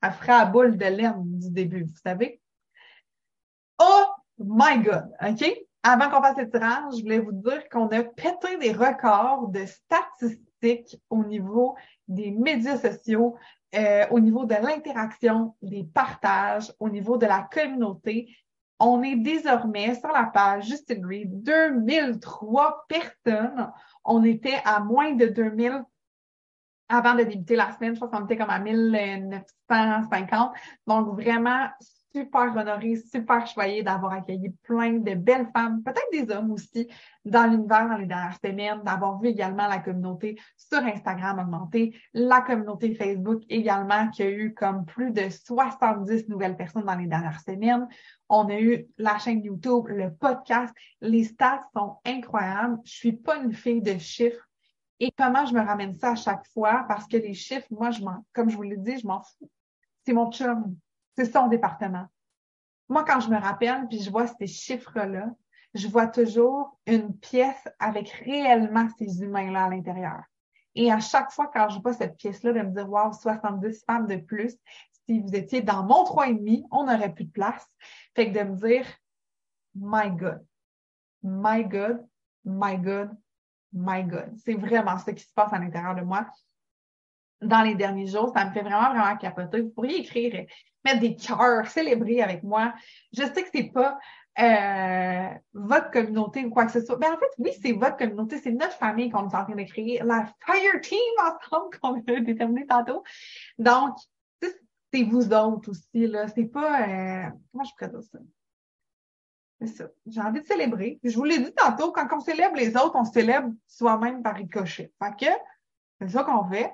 elle 0.02 0.12
ferait 0.12 0.34
à 0.34 0.46
boule 0.46 0.78
de 0.78 0.86
laine 0.86 1.40
du 1.40 1.50
début, 1.50 1.84
vous 1.84 2.00
savez. 2.04 2.42
Oh 3.80 4.06
my 4.38 4.80
God, 4.84 5.10
OK? 5.22 5.46
avant 5.84 6.10
qu'on 6.10 6.22
fasse 6.22 6.38
le 6.38 6.50
tirage, 6.50 6.98
je 6.98 7.02
voulais 7.02 7.20
vous 7.20 7.32
dire 7.32 7.68
qu'on 7.70 7.88
a 7.88 8.04
pété 8.04 8.58
des 8.60 8.72
records 8.72 9.48
de 9.48 9.66
statistiques 9.66 11.02
au 11.10 11.24
niveau 11.24 11.76
des 12.08 12.32
médias 12.32 12.78
sociaux, 12.78 13.36
euh, 13.76 14.06
au 14.12 14.20
niveau 14.20 14.46
de 14.46 14.54
l'interaction, 14.54 15.56
des 15.62 15.84
partages, 15.84 16.72
au 16.80 16.90
niveau 16.90 17.18
de 17.18 17.26
la 17.26 17.48
communauté. 17.52 18.36
On 18.84 19.04
est 19.04 19.16
désormais 19.16 19.94
sur 19.94 20.12
la 20.12 20.24
page 20.24 20.66
Just 20.66 20.90
Agree 20.90 21.28
2003 21.28 22.86
personnes. 22.88 23.72
On 24.04 24.24
était 24.24 24.60
à 24.66 24.80
moins 24.80 25.14
de 25.14 25.28
2000 25.28 25.84
avant 26.90 27.14
de 27.14 27.22
débuter 27.22 27.56
la 27.56 27.72
semaine. 27.74 27.94
Je 27.94 28.00
crois 28.00 28.10
qu'on 28.10 28.26
était 28.26 28.38
comme 28.38 28.50
à 28.50 28.58
1950. 28.58 30.54
Donc, 30.88 31.14
vraiment 31.14 31.68
super 32.14 32.56
honorée, 32.56 32.96
super 32.98 33.46
choyée 33.48 33.84
d'avoir 33.84 34.14
accueilli 34.14 34.50
plein 34.64 34.94
de 34.94 35.14
belles 35.14 35.50
femmes, 35.56 35.82
peut-être 35.84 36.12
des 36.12 36.34
hommes 36.34 36.52
aussi, 36.52 36.88
dans 37.26 37.50
l'univers 37.50 37.88
dans 37.88 37.98
les 37.98 38.06
dernières 38.06 38.38
semaines, 38.44 38.82
d'avoir 38.84 39.20
vu 39.20 39.30
également 39.30 39.68
la 39.68 39.80
communauté 39.80 40.40
sur 40.58 40.80
Instagram 40.80 41.40
augmenter, 41.40 41.96
la 42.14 42.42
communauté 42.42 42.96
Facebook 42.96 43.44
également 43.50 44.10
qui 44.10 44.24
a 44.24 44.30
eu 44.30 44.54
comme 44.54 44.86
plus 44.86 45.12
de 45.12 45.30
70 45.30 46.28
nouvelles 46.30 46.58
personnes 46.58 46.86
dans 46.86 46.96
les 46.96 47.08
dernières 47.08 47.42
semaines. 47.42 47.88
On 48.30 48.48
a 48.50 48.60
eu 48.60 48.88
la 48.98 49.18
chaîne 49.20 49.44
YouTube, 49.44 49.88
le 49.88 50.14
podcast. 50.14 50.74
Les 51.02 51.26
stats 51.26 51.62
sont 51.76 51.98
incroyables. 52.06 52.78
Je 52.86 52.94
suis 52.94 53.14
pas 53.14 53.38
une 53.38 53.54
fille 53.54 53.82
de 53.82 53.98
chiffres. 53.98 54.48
Et 55.00 55.12
comment 55.18 55.46
je 55.46 55.54
me 55.54 55.62
ramène 55.62 55.98
ça 55.98 56.12
à 56.12 56.16
chaque 56.16 56.46
fois? 56.54 56.86
Parce 56.88 57.08
que 57.08 57.18
les 57.18 57.34
chiffres, 57.34 57.68
moi, 57.72 57.90
je 57.92 58.02
m'en, 58.04 58.24
comme 58.34 58.50
je 58.50 58.56
vous 58.56 58.62
l'ai 58.62 58.78
dit, 58.78 59.00
je 59.00 59.08
m'en 59.08 59.22
fous. 59.22 59.50
C'est 60.06 60.14
mon 60.14 60.32
chum. 60.32 60.76
C'est 61.16 61.32
son 61.32 61.48
département. 61.48 62.08
Moi, 62.90 63.04
quand 63.06 63.20
je 63.20 63.30
me 63.30 63.38
rappelle, 63.38 63.88
puis 63.88 64.02
je 64.02 64.10
vois 64.10 64.28
ces 64.28 64.48
chiffres-là, 64.48 65.30
je 65.74 65.88
vois 65.88 66.08
toujours 66.08 66.78
une 66.86 67.18
pièce 67.18 67.68
avec 67.80 68.10
réellement 68.10 68.88
ces 68.98 69.22
humains-là 69.22 69.66
à 69.66 69.70
l'intérieur. 69.70 70.22
Et 70.76 70.92
à 70.92 71.00
chaque 71.00 71.32
fois, 71.32 71.50
quand 71.54 71.70
je 71.70 71.80
vois 71.80 71.94
cette 71.94 72.18
pièce-là, 72.18 72.54
de 72.54 72.62
me 72.62 72.72
dire, 72.74 72.90
wow, 72.90 73.14
70 73.14 73.84
femmes 73.86 74.08
de 74.08 74.18
plus, 74.18 74.58
si 75.06 75.20
vous 75.20 75.36
étiez 75.36 75.62
dans 75.62 75.84
mon 75.84 76.04
trois 76.04 76.28
et 76.28 76.34
demi, 76.34 76.66
on 76.72 76.86
n'aurait 76.86 77.14
plus 77.14 77.26
de 77.26 77.32
place. 77.32 77.66
Fait 78.16 78.32
que 78.32 78.38
de 78.38 78.44
me 78.44 78.56
dire, 78.56 78.86
my 79.76 80.10
God, 80.12 80.46
my 81.24 81.64
God, 81.66 82.06
my 82.46 82.78
God, 82.78 83.18
my 83.74 84.04
God. 84.04 84.34
C'est 84.44 84.56
vraiment 84.56 84.98
ce 84.98 85.12
qui 85.12 85.24
se 85.24 85.34
passe 85.34 85.52
à 85.54 85.60
l'intérieur 85.60 85.96
de 85.96 86.02
moi 86.02 86.26
dans 87.42 87.62
les 87.62 87.76
derniers 87.76 88.08
jours. 88.08 88.32
Ça 88.36 88.46
me 88.46 88.52
fait 88.52 88.62
vraiment, 88.62 88.94
vraiment 88.94 89.18
capoter. 89.18 89.62
Vous 89.62 89.70
pourriez 89.70 90.00
écrire, 90.00 90.46
mettre 90.86 91.00
des 91.00 91.16
cœurs, 91.16 91.68
célébrer 91.68 92.22
avec 92.22 92.44
moi. 92.44 92.74
Je 93.14 93.24
sais 93.24 93.44
que 93.44 93.50
c'est 93.54 93.72
pas 93.72 93.98
euh, 94.40 95.28
votre 95.54 95.92
communauté 95.92 96.46
ou 96.46 96.50
quoi 96.50 96.66
que 96.66 96.72
ce 96.72 96.82
soit. 96.82 96.98
Mais 96.98 97.08
ben, 97.08 97.16
en 97.16 97.20
fait, 97.20 97.32
oui, 97.38 97.52
c'est 97.62 97.74
votre 97.74 97.98
communauté, 97.98 98.38
c'est 98.38 98.52
notre 98.52 98.74
famille 98.74 99.10
qu'on 99.10 99.30
est 99.30 99.36
en 99.36 99.44
train 99.46 99.56
de 99.56 99.64
créer, 99.64 100.02
la 100.04 100.26
Fire 100.46 100.82
Team 100.82 100.98
ensemble 101.20 101.78
qu'on 101.82 101.96
a 101.96 102.20
déterminé 102.22 102.66
tantôt. 102.66 103.04
Donc, 103.58 103.98
c'est 104.94 105.04
vous 105.04 105.32
autres 105.34 105.70
aussi, 105.70 106.08
là. 106.08 106.28
C'est 106.28 106.46
pas, 106.46 106.82
euh, 106.82 107.30
comment 107.52 107.64
je 107.64 107.72
pourrais 107.78 108.02
ça? 108.02 108.20
C'est 109.62 109.68
ça. 109.68 109.88
J'ai 110.08 110.22
envie 110.22 110.42
de 110.42 110.48
célébrer. 110.48 111.00
Je 111.04 111.16
vous 111.16 111.24
l'ai 111.24 111.38
dit 111.38 111.54
tantôt, 111.54 111.92
quand 111.92 112.08
on 112.12 112.20
célèbre 112.20 112.56
les 112.56 112.76
autres, 112.76 112.96
on 112.96 113.06
célèbre 113.06 113.52
soi-même 113.68 114.24
par 114.24 114.36
ricochet. 114.36 114.92
Fait 115.02 115.26
que, 115.26 115.32
c'est 116.00 116.10
ça 116.10 116.24
qu'on 116.24 116.50
fait. 116.50 116.72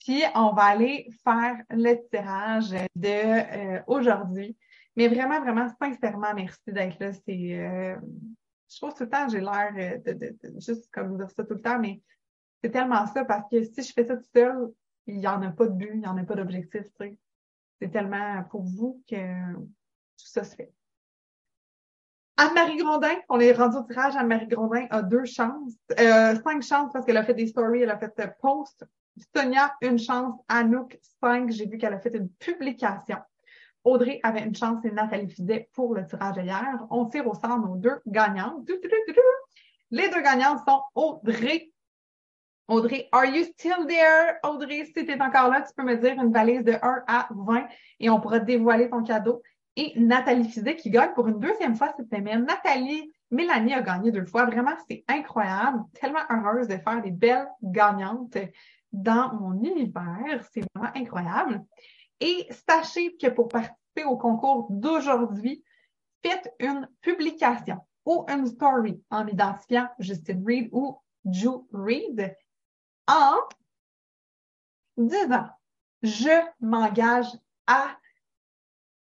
Puis, 0.00 0.22
on 0.34 0.52
va 0.52 0.64
aller 0.64 1.08
faire 1.24 1.56
le 1.70 1.94
tirage 2.10 2.70
de 2.94 3.76
euh, 3.76 3.82
aujourd'hui. 3.86 4.56
Mais 4.94 5.08
vraiment, 5.08 5.40
vraiment, 5.40 5.68
sincèrement, 5.80 6.32
merci 6.34 6.72
d'être 6.72 6.98
là. 7.00 7.12
C'est, 7.12 7.58
euh, 7.58 7.96
je 8.68 8.76
trouve 8.78 8.94
tout 8.94 9.04
le 9.04 9.10
temps, 9.10 9.28
j'ai 9.28 9.40
l'air 9.40 9.72
euh, 9.76 9.98
de, 9.98 10.12
de, 10.12 10.60
juste 10.60 10.88
comme 10.92 11.16
dire 11.16 11.30
ça 11.30 11.44
tout 11.44 11.54
le 11.54 11.60
temps, 11.60 11.78
mais 11.78 12.02
c'est 12.62 12.70
tellement 12.70 13.06
ça 13.06 13.24
parce 13.24 13.48
que 13.50 13.62
si 13.62 13.82
je 13.82 13.92
fais 13.92 14.04
ça 14.04 14.16
tout 14.16 14.28
seul, 14.34 14.72
il 15.06 15.18
n'y 15.18 15.26
en 15.26 15.42
a 15.42 15.50
pas 15.50 15.66
de 15.66 15.72
but, 15.72 15.90
il 15.92 16.00
n'y 16.00 16.06
en 16.06 16.16
a 16.16 16.24
pas 16.24 16.34
d'objectif. 16.34 16.86
C'est 17.80 17.90
tellement 17.90 18.42
pour 18.50 18.62
vous 18.62 19.02
que 19.08 19.54
tout 19.54 20.26
ça 20.26 20.44
se 20.44 20.54
fait. 20.56 20.72
Anne-Marie 22.38 22.76
Grondin, 22.76 23.16
on 23.28 23.40
est 23.40 23.52
rendu 23.52 23.78
au 23.78 23.82
tirage. 23.82 24.14
Anne-Marie 24.16 24.48
Grondin 24.48 24.86
a 24.90 25.02
deux 25.02 25.24
chances, 25.24 25.74
euh, 25.98 26.34
cinq 26.42 26.62
chances 26.62 26.92
parce 26.92 27.06
qu'elle 27.06 27.16
a 27.16 27.24
fait 27.24 27.34
des 27.34 27.46
stories, 27.46 27.82
elle 27.82 27.90
a 27.90 27.98
fait 27.98 28.12
des 28.16 28.28
posts. 28.40 28.84
Sonia, 29.34 29.74
une 29.82 29.98
chance. 29.98 30.34
Anouk, 30.48 30.98
cinq. 31.20 31.50
J'ai 31.50 31.66
vu 31.66 31.78
qu'elle 31.78 31.94
a 31.94 32.00
fait 32.00 32.14
une 32.14 32.28
publication. 32.28 33.16
Audrey 33.84 34.18
avait 34.22 34.42
une 34.42 34.54
chance 34.54 34.84
et 34.84 34.90
Nathalie 34.90 35.30
Fidet 35.30 35.68
pour 35.72 35.94
le 35.94 36.04
tirage 36.06 36.36
hier. 36.38 36.86
On 36.90 37.06
tire 37.06 37.26
au 37.26 37.34
sort 37.34 37.58
nos 37.58 37.76
deux 37.76 38.00
gagnantes. 38.06 38.68
Les 39.90 40.08
deux 40.08 40.22
gagnantes 40.22 40.60
sont 40.66 40.82
Audrey. 40.94 41.70
Audrey, 42.66 43.08
are 43.12 43.26
you 43.26 43.44
still 43.44 43.86
there? 43.86 44.38
Audrey, 44.42 44.86
si 44.86 44.92
tu 44.92 45.08
es 45.08 45.22
encore 45.22 45.50
là, 45.50 45.60
tu 45.62 45.72
peux 45.76 45.84
me 45.84 45.96
dire 45.96 46.20
une 46.20 46.32
valise 46.32 46.64
de 46.64 46.72
1 46.72 47.04
à 47.06 47.28
20 47.30 47.68
et 48.00 48.10
on 48.10 48.20
pourra 48.20 48.40
dévoiler 48.40 48.90
ton 48.90 49.04
cadeau. 49.04 49.40
Et 49.76 49.92
Nathalie 49.94 50.48
Fidet 50.48 50.74
qui 50.74 50.90
gagne 50.90 51.12
pour 51.14 51.28
une 51.28 51.38
deuxième 51.38 51.76
fois 51.76 51.94
cette 51.96 52.10
semaine. 52.10 52.44
Nathalie, 52.44 53.12
Mélanie 53.30 53.74
a 53.74 53.82
gagné 53.82 54.10
deux 54.10 54.24
fois. 54.24 54.46
Vraiment, 54.46 54.74
c'est 54.88 55.04
incroyable. 55.06 55.84
Tellement 55.94 56.24
heureuse 56.28 56.66
de 56.66 56.76
faire 56.78 57.00
des 57.02 57.12
belles 57.12 57.46
gagnantes 57.62 58.36
dans 58.92 59.34
mon 59.34 59.62
univers. 59.62 60.44
C'est 60.52 60.64
vraiment 60.74 60.92
incroyable. 60.94 61.64
Et 62.20 62.48
sachez 62.68 63.16
que 63.16 63.28
pour 63.28 63.48
participer 63.48 64.04
au 64.04 64.16
concours 64.16 64.66
d'aujourd'hui, 64.70 65.62
faites 66.22 66.52
une 66.58 66.88
publication 67.00 67.78
ou 68.04 68.24
une 68.28 68.46
story 68.46 69.02
en 69.10 69.26
identifiant 69.26 69.88
Justine 69.98 70.44
Reed 70.46 70.68
ou 70.72 70.98
Ju 71.30 71.50
Reed 71.72 72.34
en 73.08 73.36
disant 74.96 75.48
je 76.02 76.46
m'engage 76.60 77.28
à 77.66 77.96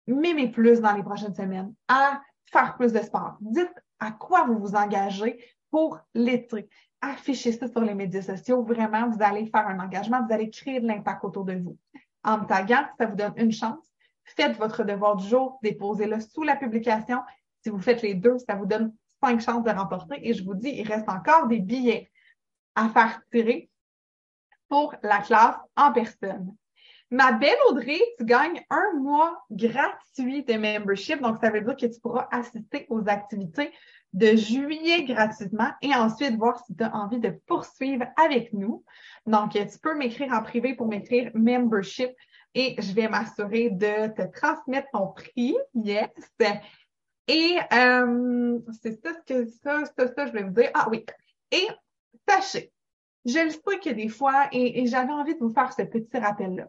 m'aimer 0.06 0.50
plus 0.50 0.80
dans 0.80 0.92
les 0.92 1.02
prochaines 1.02 1.34
semaines, 1.34 1.74
à 1.88 2.20
faire 2.44 2.76
plus 2.76 2.92
de 2.92 3.00
sport. 3.00 3.36
Dites 3.40 3.74
à 3.98 4.12
quoi 4.12 4.44
vous 4.44 4.58
vous 4.58 4.74
engagez 4.74 5.42
pour 5.70 5.98
l'été. 6.14 6.68
Affichez 7.02 7.52
ça 7.52 7.68
sur 7.68 7.82
les 7.82 7.94
médias 7.94 8.22
sociaux. 8.22 8.62
Vraiment, 8.62 9.10
vous 9.10 9.22
allez 9.22 9.46
faire 9.46 9.66
un 9.66 9.78
engagement, 9.78 10.24
vous 10.24 10.32
allez 10.32 10.48
créer 10.48 10.80
de 10.80 10.86
l'impact 10.86 11.24
autour 11.24 11.44
de 11.44 11.54
vous 11.54 11.76
en 12.24 12.38
me 12.38 12.46
taguant, 12.46 12.86
ça 12.98 13.06
vous 13.06 13.16
donne 13.16 13.34
une 13.36 13.52
chance. 13.52 13.84
Faites 14.24 14.56
votre 14.56 14.84
devoir 14.84 15.16
du 15.16 15.26
jour, 15.26 15.58
déposez-le 15.62 16.20
sous 16.20 16.42
la 16.42 16.56
publication. 16.56 17.18
Si 17.62 17.70
vous 17.70 17.80
faites 17.80 18.02
les 18.02 18.14
deux, 18.14 18.38
ça 18.38 18.54
vous 18.54 18.66
donne 18.66 18.94
cinq 19.20 19.40
chances 19.40 19.64
de 19.64 19.70
remporter. 19.70 20.16
Et 20.26 20.32
je 20.34 20.44
vous 20.44 20.54
dis, 20.54 20.70
il 20.70 20.86
reste 20.86 21.08
encore 21.08 21.48
des 21.48 21.58
billets 21.58 22.10
à 22.74 22.88
faire 22.88 23.20
tirer 23.30 23.70
pour 24.68 24.94
la 25.02 25.18
classe 25.18 25.56
en 25.76 25.92
personne. 25.92 26.54
Ma 27.10 27.32
belle 27.32 27.58
Audrey, 27.68 28.00
tu 28.18 28.24
gagnes 28.24 28.64
un 28.70 28.98
mois 28.98 29.44
gratuit 29.50 30.44
de 30.44 30.54
membership. 30.54 31.20
Donc, 31.20 31.38
ça 31.42 31.50
veut 31.50 31.60
dire 31.60 31.76
que 31.76 31.86
tu 31.86 32.00
pourras 32.00 32.26
assister 32.30 32.86
aux 32.88 33.06
activités 33.06 33.70
de 34.12 34.36
juillet 34.36 35.04
gratuitement 35.04 35.70
et 35.80 35.94
ensuite 35.94 36.36
voir 36.36 36.62
si 36.64 36.74
tu 36.76 36.84
as 36.84 36.94
envie 36.94 37.18
de 37.18 37.30
poursuivre 37.46 38.04
avec 38.22 38.52
nous. 38.52 38.84
Donc, 39.26 39.52
tu 39.52 39.78
peux 39.82 39.96
m'écrire 39.96 40.32
en 40.32 40.42
privé 40.42 40.74
pour 40.74 40.86
m'écrire 40.86 41.30
membership 41.34 42.10
et 42.54 42.76
je 42.78 42.92
vais 42.92 43.08
m'assurer 43.08 43.70
de 43.70 44.08
te 44.08 44.22
transmettre 44.36 44.88
ton 44.92 45.08
prix. 45.08 45.56
Yes. 45.74 46.10
Et 47.28 47.56
euh, 47.72 48.58
c'est 48.82 49.02
ça 49.02 49.12
que 49.26 49.46
ça, 49.46 49.84
ça, 49.96 50.14
ça, 50.14 50.26
je 50.26 50.32
vais 50.32 50.42
vous 50.42 50.52
dire. 50.52 50.70
Ah 50.74 50.88
oui. 50.90 51.06
Et 51.50 51.66
sachez, 52.28 52.72
je 53.24 53.38
le 53.38 53.50
sais 53.50 53.78
que 53.82 53.90
des 53.90 54.08
fois, 54.08 54.48
et 54.52 54.86
j'avais 54.86 55.12
envie 55.12 55.34
de 55.34 55.40
vous 55.40 55.52
faire 55.52 55.72
ce 55.72 55.82
petit 55.82 56.18
rappel-là. 56.18 56.68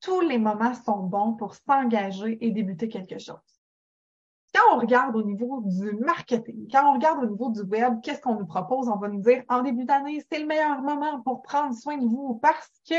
Tous 0.00 0.20
les 0.20 0.38
moments 0.38 0.74
sont 0.74 1.02
bons 1.02 1.34
pour 1.34 1.54
s'engager 1.54 2.38
et 2.40 2.50
débuter 2.50 2.88
quelque 2.88 3.18
chose 3.18 3.53
quand 4.64 4.76
on 4.76 4.80
regarde 4.80 5.16
au 5.16 5.22
niveau 5.22 5.62
du 5.64 5.92
marketing, 5.96 6.68
quand 6.70 6.90
on 6.90 6.94
regarde 6.94 7.24
au 7.24 7.26
niveau 7.26 7.50
du 7.50 7.62
web, 7.62 8.00
qu'est-ce 8.02 8.20
qu'on 8.20 8.34
nous 8.34 8.46
propose? 8.46 8.88
On 8.88 8.96
va 8.96 9.08
nous 9.08 9.20
dire, 9.20 9.42
en 9.48 9.62
début 9.62 9.84
d'année, 9.84 10.24
c'est 10.30 10.38
le 10.38 10.46
meilleur 10.46 10.80
moment 10.82 11.20
pour 11.20 11.42
prendre 11.42 11.74
soin 11.74 11.96
de 11.96 12.06
vous 12.06 12.38
parce 12.42 12.70
que 12.88 12.94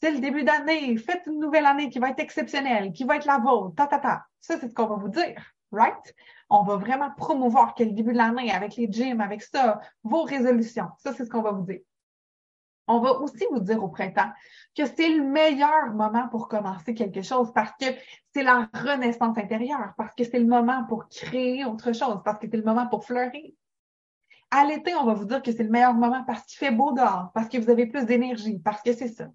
c'est 0.00 0.10
le 0.10 0.20
début 0.20 0.44
d'année. 0.44 0.96
Faites 0.98 1.22
une 1.26 1.38
nouvelle 1.38 1.66
année 1.66 1.88
qui 1.88 1.98
va 1.98 2.10
être 2.10 2.20
exceptionnelle, 2.20 2.92
qui 2.92 3.04
va 3.04 3.16
être 3.16 3.26
la 3.26 3.38
vôtre, 3.38 3.74
ta, 3.74 3.86
ta, 3.86 3.98
ta. 3.98 4.26
Ça, 4.40 4.58
c'est 4.58 4.68
ce 4.68 4.74
qu'on 4.74 4.86
va 4.86 4.96
vous 4.96 5.08
dire, 5.08 5.42
right? 5.72 6.14
On 6.50 6.62
va 6.62 6.76
vraiment 6.76 7.10
promouvoir 7.16 7.74
quel 7.74 7.94
début 7.94 8.12
de 8.12 8.18
l'année 8.18 8.52
avec 8.52 8.76
les 8.76 8.90
gyms, 8.90 9.20
avec 9.20 9.42
ça, 9.42 9.80
vos 10.04 10.22
résolutions. 10.22 10.88
Ça, 10.98 11.12
c'est 11.12 11.24
ce 11.24 11.30
qu'on 11.30 11.42
va 11.42 11.52
vous 11.52 11.64
dire. 11.64 11.80
On 12.88 13.00
va 13.00 13.12
aussi 13.20 13.44
vous 13.50 13.60
dire 13.60 13.82
au 13.82 13.88
printemps 13.88 14.30
que 14.76 14.86
c'est 14.86 15.08
le 15.08 15.24
meilleur 15.24 15.92
moment 15.92 16.28
pour 16.28 16.48
commencer 16.48 16.94
quelque 16.94 17.22
chose 17.22 17.52
parce 17.52 17.72
que 17.80 17.86
c'est 18.32 18.42
la 18.42 18.68
renaissance 18.74 19.36
intérieure, 19.36 19.92
parce 19.96 20.14
que 20.14 20.24
c'est 20.24 20.38
le 20.38 20.46
moment 20.46 20.84
pour 20.84 21.08
créer 21.08 21.64
autre 21.64 21.92
chose, 21.92 22.20
parce 22.24 22.38
que 22.38 22.46
c'est 22.50 22.56
le 22.56 22.62
moment 22.62 22.86
pour 22.86 23.04
fleurir. 23.04 23.52
À 24.50 24.64
l'été, 24.64 24.94
on 24.94 25.04
va 25.04 25.14
vous 25.14 25.24
dire 25.24 25.42
que 25.42 25.50
c'est 25.50 25.64
le 25.64 25.70
meilleur 25.70 25.94
moment 25.94 26.22
parce 26.24 26.44
qu'il 26.44 26.58
fait 26.58 26.70
beau 26.70 26.92
dehors, 26.92 27.30
parce 27.34 27.48
que 27.48 27.58
vous 27.58 27.70
avez 27.70 27.86
plus 27.86 28.04
d'énergie, 28.04 28.58
parce 28.60 28.82
que 28.82 28.92
c'est 28.92 29.08
ça. 29.08 29.28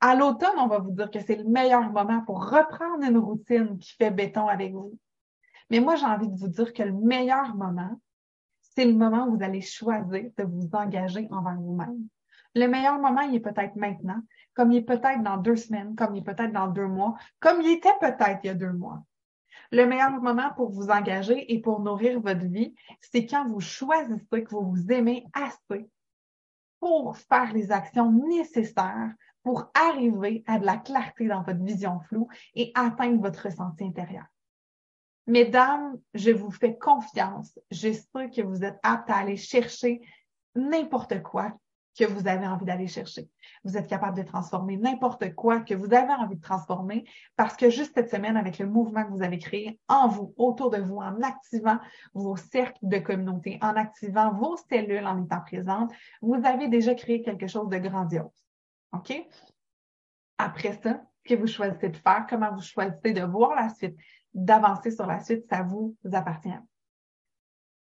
À 0.00 0.16
l'automne, 0.16 0.58
on 0.58 0.66
va 0.66 0.78
vous 0.78 0.90
dire 0.90 1.10
que 1.10 1.20
c'est 1.20 1.36
le 1.36 1.44
meilleur 1.44 1.92
moment 1.92 2.22
pour 2.22 2.44
reprendre 2.48 3.04
une 3.04 3.18
routine 3.18 3.78
qui 3.78 3.94
fait 3.94 4.10
béton 4.10 4.48
avec 4.48 4.72
vous. 4.72 4.98
Mais 5.68 5.78
moi, 5.78 5.94
j'ai 5.94 6.06
envie 6.06 6.28
de 6.28 6.36
vous 6.36 6.48
dire 6.48 6.72
que 6.72 6.82
le 6.82 6.92
meilleur 6.92 7.54
moment, 7.54 8.00
c'est 8.74 8.86
le 8.86 8.94
moment 8.94 9.26
où 9.26 9.36
vous 9.36 9.42
allez 9.42 9.60
choisir 9.60 10.30
de 10.36 10.44
vous 10.44 10.70
engager 10.72 11.28
envers 11.30 11.60
vous-même. 11.60 12.08
Le 12.54 12.66
meilleur 12.66 12.98
moment, 12.98 13.20
il 13.22 13.36
est 13.36 13.40
peut-être 13.40 13.76
maintenant, 13.76 14.20
comme 14.54 14.72
il 14.72 14.78
est 14.78 14.82
peut-être 14.82 15.22
dans 15.22 15.36
deux 15.36 15.56
semaines, 15.56 15.94
comme 15.94 16.14
il 16.16 16.20
est 16.20 16.24
peut-être 16.24 16.52
dans 16.52 16.68
deux 16.68 16.86
mois, 16.86 17.16
comme 17.38 17.60
il 17.60 17.70
était 17.70 17.96
peut-être 18.00 18.40
il 18.42 18.48
y 18.48 18.50
a 18.50 18.54
deux 18.54 18.72
mois. 18.72 19.02
Le 19.72 19.86
meilleur 19.86 20.10
moment 20.10 20.50
pour 20.56 20.70
vous 20.70 20.90
engager 20.90 21.52
et 21.52 21.60
pour 21.60 21.80
nourrir 21.80 22.20
votre 22.20 22.44
vie, 22.46 22.74
c'est 23.00 23.26
quand 23.26 23.46
vous 23.46 23.60
choisissez 23.60 24.44
que 24.44 24.50
vous 24.50 24.72
vous 24.72 24.90
aimez 24.90 25.24
assez 25.32 25.88
pour 26.80 27.16
faire 27.16 27.52
les 27.52 27.70
actions 27.70 28.10
nécessaires 28.10 29.12
pour 29.42 29.70
arriver 29.74 30.42
à 30.46 30.58
de 30.58 30.66
la 30.66 30.76
clarté 30.76 31.28
dans 31.28 31.42
votre 31.42 31.62
vision 31.62 32.00
floue 32.00 32.28
et 32.54 32.72
atteindre 32.74 33.22
votre 33.22 33.44
ressenti 33.44 33.84
intérieur. 33.84 34.24
Mesdames, 35.26 35.98
je 36.14 36.30
vous 36.30 36.50
fais 36.50 36.76
confiance. 36.76 37.58
Je 37.70 37.92
sais 37.92 38.30
que 38.30 38.42
vous 38.42 38.64
êtes 38.64 38.78
aptes 38.82 39.10
à 39.10 39.18
aller 39.18 39.36
chercher 39.36 40.00
n'importe 40.56 41.22
quoi 41.22 41.52
que 41.98 42.04
vous 42.04 42.28
avez 42.28 42.46
envie 42.46 42.64
d'aller 42.64 42.86
chercher. 42.86 43.28
Vous 43.64 43.76
êtes 43.76 43.88
capable 43.88 44.16
de 44.16 44.22
transformer 44.22 44.76
n'importe 44.76 45.34
quoi 45.34 45.60
que 45.60 45.74
vous 45.74 45.92
avez 45.92 46.12
envie 46.12 46.36
de 46.36 46.40
transformer 46.40 47.04
parce 47.36 47.56
que 47.56 47.70
juste 47.70 47.94
cette 47.94 48.10
semaine, 48.10 48.36
avec 48.36 48.58
le 48.58 48.66
mouvement 48.66 49.04
que 49.04 49.10
vous 49.10 49.22
avez 49.22 49.38
créé 49.38 49.80
en 49.88 50.08
vous, 50.08 50.32
autour 50.36 50.70
de 50.70 50.80
vous, 50.80 50.96
en 50.96 51.20
activant 51.22 51.78
vos 52.14 52.36
cercles 52.36 52.78
de 52.82 52.98
communauté, 52.98 53.58
en 53.60 53.76
activant 53.76 54.32
vos 54.32 54.56
cellules 54.56 55.06
en 55.06 55.22
étant 55.22 55.40
présentes, 55.40 55.92
vous 56.22 56.40
avez 56.44 56.68
déjà 56.68 56.94
créé 56.94 57.22
quelque 57.22 57.46
chose 57.46 57.68
de 57.68 57.78
grandiose. 57.78 58.30
OK? 58.92 59.12
Après 60.38 60.78
ça, 60.82 61.02
ce 61.24 61.34
que 61.34 61.38
vous 61.38 61.46
choisissez 61.46 61.90
de 61.90 61.96
faire, 61.96 62.26
comment 62.28 62.52
vous 62.54 62.62
choisissez 62.62 63.12
de 63.12 63.22
voir 63.22 63.54
la 63.54 63.68
suite, 63.68 63.96
d'avancer 64.32 64.90
sur 64.90 65.06
la 65.06 65.20
suite, 65.20 65.44
ça 65.50 65.62
vous 65.62 65.96
appartient. 66.12 66.58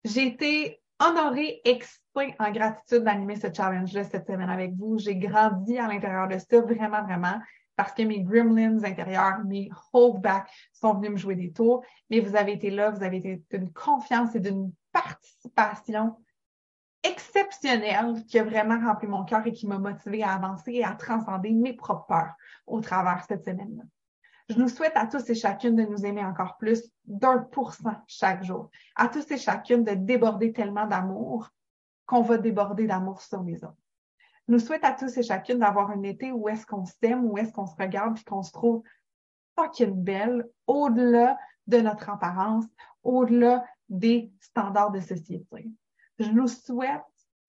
J'ai 0.03 0.27
été 0.27 0.81
honoré, 0.99 1.61
excité 1.65 2.35
en 2.39 2.51
gratitude 2.51 3.03
d'animer 3.03 3.35
ce 3.35 3.47
challenge-là 3.53 4.03
cette 4.03 4.27
semaine 4.27 4.49
avec 4.49 4.73
vous. 4.75 4.97
J'ai 4.97 5.15
grandi 5.15 5.77
à 5.77 5.87
l'intérieur 5.87 6.27
de 6.27 6.37
ça, 6.37 6.61
vraiment, 6.61 7.03
vraiment, 7.03 7.39
parce 7.75 7.93
que 7.93 8.01
mes 8.01 8.21
gremlins 8.21 8.83
intérieurs, 8.83 9.43
mes 9.45 9.69
holdbacks 9.93 10.49
sont 10.73 10.95
venus 10.95 11.11
me 11.11 11.17
jouer 11.17 11.35
des 11.35 11.51
tours. 11.51 11.83
Mais 12.09 12.19
vous 12.19 12.35
avez 12.35 12.53
été 12.53 12.69
là, 12.69 12.89
vous 12.89 13.03
avez 13.03 13.17
été 13.17 13.43
d'une 13.51 13.71
confiance 13.71 14.35
et 14.35 14.39
d'une 14.39 14.71
participation 14.91 16.15
exceptionnelle 17.03 18.25
qui 18.27 18.39
a 18.39 18.43
vraiment 18.43 18.79
rempli 18.79 19.07
mon 19.07 19.23
cœur 19.23 19.45
et 19.45 19.53
qui 19.53 19.67
m'a 19.67 19.77
motivé 19.77 20.23
à 20.23 20.33
avancer 20.33 20.73
et 20.73 20.83
à 20.83 20.95
transcender 20.95 21.51
mes 21.51 21.73
propres 21.73 22.07
peurs 22.07 22.33
au 22.65 22.81
travers 22.81 23.23
cette 23.27 23.45
semaine-là. 23.45 23.83
Je 24.49 24.57
nous 24.57 24.69
souhaite 24.69 24.95
à 24.95 25.07
tous 25.07 25.29
et 25.29 25.35
chacune 25.35 25.75
de 25.75 25.83
nous 25.83 26.05
aimer 26.05 26.23
encore 26.23 26.57
plus 26.57 26.89
d'un 27.05 27.39
pour 27.39 27.73
cent 27.73 27.95
chaque 28.07 28.43
jour. 28.43 28.69
À 28.95 29.07
tous 29.09 29.29
et 29.31 29.37
chacune 29.37 29.83
de 29.83 29.93
déborder 29.93 30.53
tellement 30.53 30.87
d'amour 30.87 31.49
qu'on 32.05 32.21
va 32.21 32.37
déborder 32.37 32.87
d'amour 32.87 33.21
sur 33.21 33.43
les 33.43 33.63
autres. 33.63 33.75
Je 34.47 34.53
nous 34.53 34.59
souhaite 34.59 34.85
à 34.85 34.93
tous 34.93 35.17
et 35.17 35.23
chacune 35.23 35.59
d'avoir 35.59 35.91
un 35.91 36.03
été 36.03 36.31
où 36.31 36.47
est-ce 36.47 36.65
qu'on 36.65 36.85
s'aime, 36.85 37.25
où 37.25 37.37
est-ce 37.37 37.51
qu'on 37.51 37.65
se 37.65 37.75
regarde 37.75 38.15
puis 38.15 38.23
qu'on 38.23 38.43
se 38.43 38.51
trouve 38.53 38.83
fucking 39.57 39.91
belle 39.91 40.47
au-delà 40.65 41.37
de 41.65 41.81
notre 41.81 42.09
apparence, 42.09 42.65
au-delà 43.03 43.65
des 43.89 44.31
standards 44.39 44.91
de 44.91 45.01
société. 45.01 45.69
Je 46.19 46.29
nous 46.29 46.47
souhaite 46.47 47.01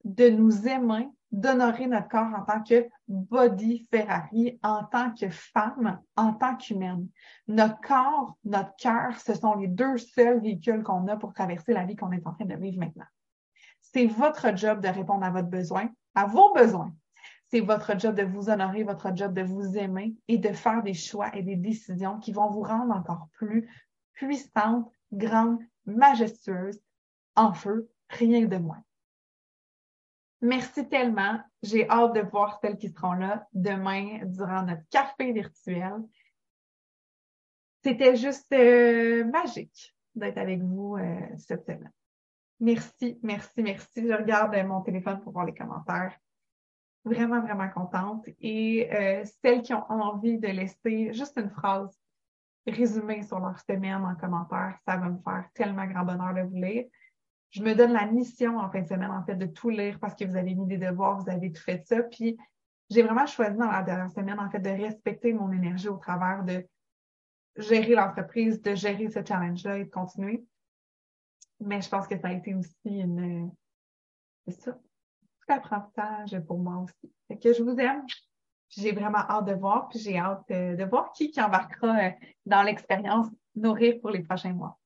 de 0.03 0.29
nous 0.29 0.67
aimer, 0.67 1.09
d'honorer 1.31 1.87
notre 1.87 2.07
corps 2.07 2.33
en 2.35 2.43
tant 2.43 2.63
que 2.63 2.87
body 3.07 3.87
Ferrari, 3.91 4.59
en 4.63 4.83
tant 4.85 5.13
que 5.13 5.29
femme, 5.29 5.99
en 6.15 6.33
tant 6.33 6.55
qu'humaine. 6.55 7.07
Notre 7.47 7.79
corps, 7.81 8.37
notre 8.43 8.75
cœur, 8.77 9.19
ce 9.19 9.33
sont 9.35 9.55
les 9.55 9.67
deux 9.67 9.97
seuls 9.97 10.41
véhicules 10.41 10.83
qu'on 10.83 11.07
a 11.07 11.17
pour 11.17 11.33
traverser 11.33 11.73
la 11.73 11.85
vie 11.85 11.95
qu'on 11.95 12.11
est 12.11 12.25
en 12.25 12.33
train 12.33 12.45
de 12.45 12.55
vivre 12.55 12.79
maintenant. 12.79 13.05
C'est 13.81 14.07
votre 14.07 14.55
job 14.55 14.81
de 14.81 14.87
répondre 14.87 15.23
à 15.23 15.31
votre 15.31 15.49
besoin, 15.49 15.89
à 16.15 16.25
vos 16.25 16.53
besoins. 16.53 16.93
C'est 17.51 17.61
votre 17.61 17.97
job 17.97 18.15
de 18.15 18.23
vous 18.23 18.49
honorer, 18.49 18.83
votre 18.83 19.15
job 19.15 19.33
de 19.33 19.41
vous 19.41 19.77
aimer 19.77 20.15
et 20.27 20.37
de 20.37 20.49
faire 20.49 20.83
des 20.83 20.93
choix 20.93 21.35
et 21.35 21.41
des 21.41 21.55
décisions 21.55 22.19
qui 22.19 22.31
vont 22.31 22.49
vous 22.51 22.61
rendre 22.61 22.95
encore 22.95 23.27
plus 23.33 23.67
puissante, 24.13 24.91
grande, 25.11 25.59
majestueuse, 25.85 26.79
en 27.35 27.53
feu, 27.53 27.89
rien 28.09 28.45
de 28.45 28.57
moins. 28.57 28.83
Merci 30.41 30.87
tellement. 30.87 31.39
J'ai 31.61 31.89
hâte 31.89 32.13
de 32.13 32.21
voir 32.21 32.59
celles 32.61 32.77
qui 32.77 32.89
seront 32.89 33.13
là 33.13 33.47
demain 33.53 34.19
durant 34.23 34.63
notre 34.63 34.87
café 34.89 35.33
virtuel. 35.33 35.95
C'était 37.83 38.15
juste 38.15 38.51
euh, 38.53 39.25
magique 39.25 39.95
d'être 40.15 40.37
avec 40.37 40.61
vous 40.61 40.95
euh, 40.97 41.19
cette 41.37 41.65
semaine. 41.65 41.91
Merci, 42.61 43.19
merci, 43.21 43.63
merci. 43.63 44.07
Je 44.07 44.13
regarde 44.13 44.55
mon 44.65 44.81
téléphone 44.81 45.21
pour 45.21 45.33
voir 45.33 45.45
les 45.45 45.53
commentaires. 45.53 46.17
Vraiment, 47.05 47.41
vraiment 47.41 47.69
contente. 47.69 48.25
Et 48.39 48.89
euh, 48.93 49.23
celles 49.41 49.61
qui 49.61 49.73
ont 49.73 49.89
envie 49.89 50.37
de 50.37 50.47
laisser 50.47 51.13
juste 51.13 51.37
une 51.37 51.49
phrase 51.49 51.97
résumée 52.67 53.23
sur 53.23 53.39
leur 53.39 53.59
semaine 53.59 54.03
en 54.03 54.15
commentaire, 54.15 54.77
ça 54.85 54.97
va 54.97 55.09
me 55.09 55.19
faire 55.19 55.49
tellement 55.53 55.85
grand 55.85 56.03
bonheur 56.03 56.33
de 56.33 56.41
vous 56.41 56.55
lire 56.55 56.85
je 57.51 57.63
me 57.63 57.73
donne 57.73 57.93
la 57.93 58.05
mission 58.05 58.57
en 58.57 58.69
fin 58.69 58.81
de 58.81 58.87
semaine, 58.87 59.11
en 59.11 59.23
fait, 59.23 59.35
de 59.35 59.45
tout 59.45 59.69
lire 59.69 59.99
parce 59.99 60.15
que 60.15 60.25
vous 60.25 60.35
avez 60.35 60.53
mis 60.53 60.67
des 60.67 60.77
devoirs, 60.77 61.19
vous 61.19 61.29
avez 61.29 61.51
tout 61.51 61.61
fait 61.61 61.83
ça. 61.85 62.03
Puis 62.03 62.37
j'ai 62.89 63.01
vraiment 63.01 63.25
choisi 63.25 63.57
dans 63.57 63.71
la 63.71 63.83
dernière 63.83 64.11
semaine, 64.11 64.39
en 64.39 64.49
fait, 64.49 64.59
de 64.59 64.69
respecter 64.69 65.33
mon 65.33 65.51
énergie 65.51 65.87
au 65.87 65.97
travers 65.97 66.43
de 66.43 66.65
gérer 67.57 67.95
l'entreprise, 67.95 68.61
de 68.61 68.75
gérer 68.75 69.09
ce 69.09 69.23
challenge-là 69.25 69.79
et 69.79 69.85
de 69.85 69.89
continuer. 69.89 70.45
Mais 71.59 71.81
je 71.81 71.89
pense 71.89 72.07
que 72.07 72.17
ça 72.17 72.29
a 72.29 72.33
été 72.33 72.55
aussi 72.55 72.73
une, 72.85 73.51
c'est 74.47 74.61
ça, 74.61 74.71
tout 74.71 75.53
apprentissage 75.53 76.39
pour 76.45 76.59
moi 76.59 76.77
aussi. 76.77 77.13
Fait 77.27 77.37
que 77.37 77.53
je 77.53 77.63
vous 77.63 77.77
aime. 77.79 78.05
J'ai 78.69 78.91
vraiment 78.91 79.19
hâte 79.19 79.45
de 79.45 79.53
voir, 79.53 79.89
puis 79.89 79.97
j'ai 79.99 80.17
hâte 80.19 80.45
euh, 80.51 80.75
de 80.75 80.83
voir 80.83 81.11
qui, 81.11 81.31
qui 81.31 81.41
embarquera 81.41 81.97
euh, 81.97 82.11
dans 82.45 82.61
l'expérience 82.61 83.27
Nourrir 83.55 83.99
pour 83.99 84.11
les 84.11 84.21
prochains 84.21 84.53
mois. 84.53 84.79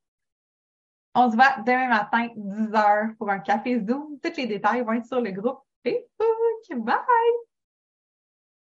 On 1.16 1.30
se 1.30 1.36
voit 1.36 1.58
demain 1.66 1.90
matin, 1.90 2.30
10 2.36 2.74
heures, 2.74 3.10
pour 3.18 3.30
un 3.30 3.40
café 3.40 3.80
Zoom. 3.80 4.18
Tous 4.24 4.36
les 4.36 4.48
détails 4.48 4.82
vont 4.82 4.94
être 4.94 5.06
sur 5.06 5.22
le 5.22 5.32
groupe 5.32 5.60
Facebook. 5.84 6.86
Bye! 6.86 7.53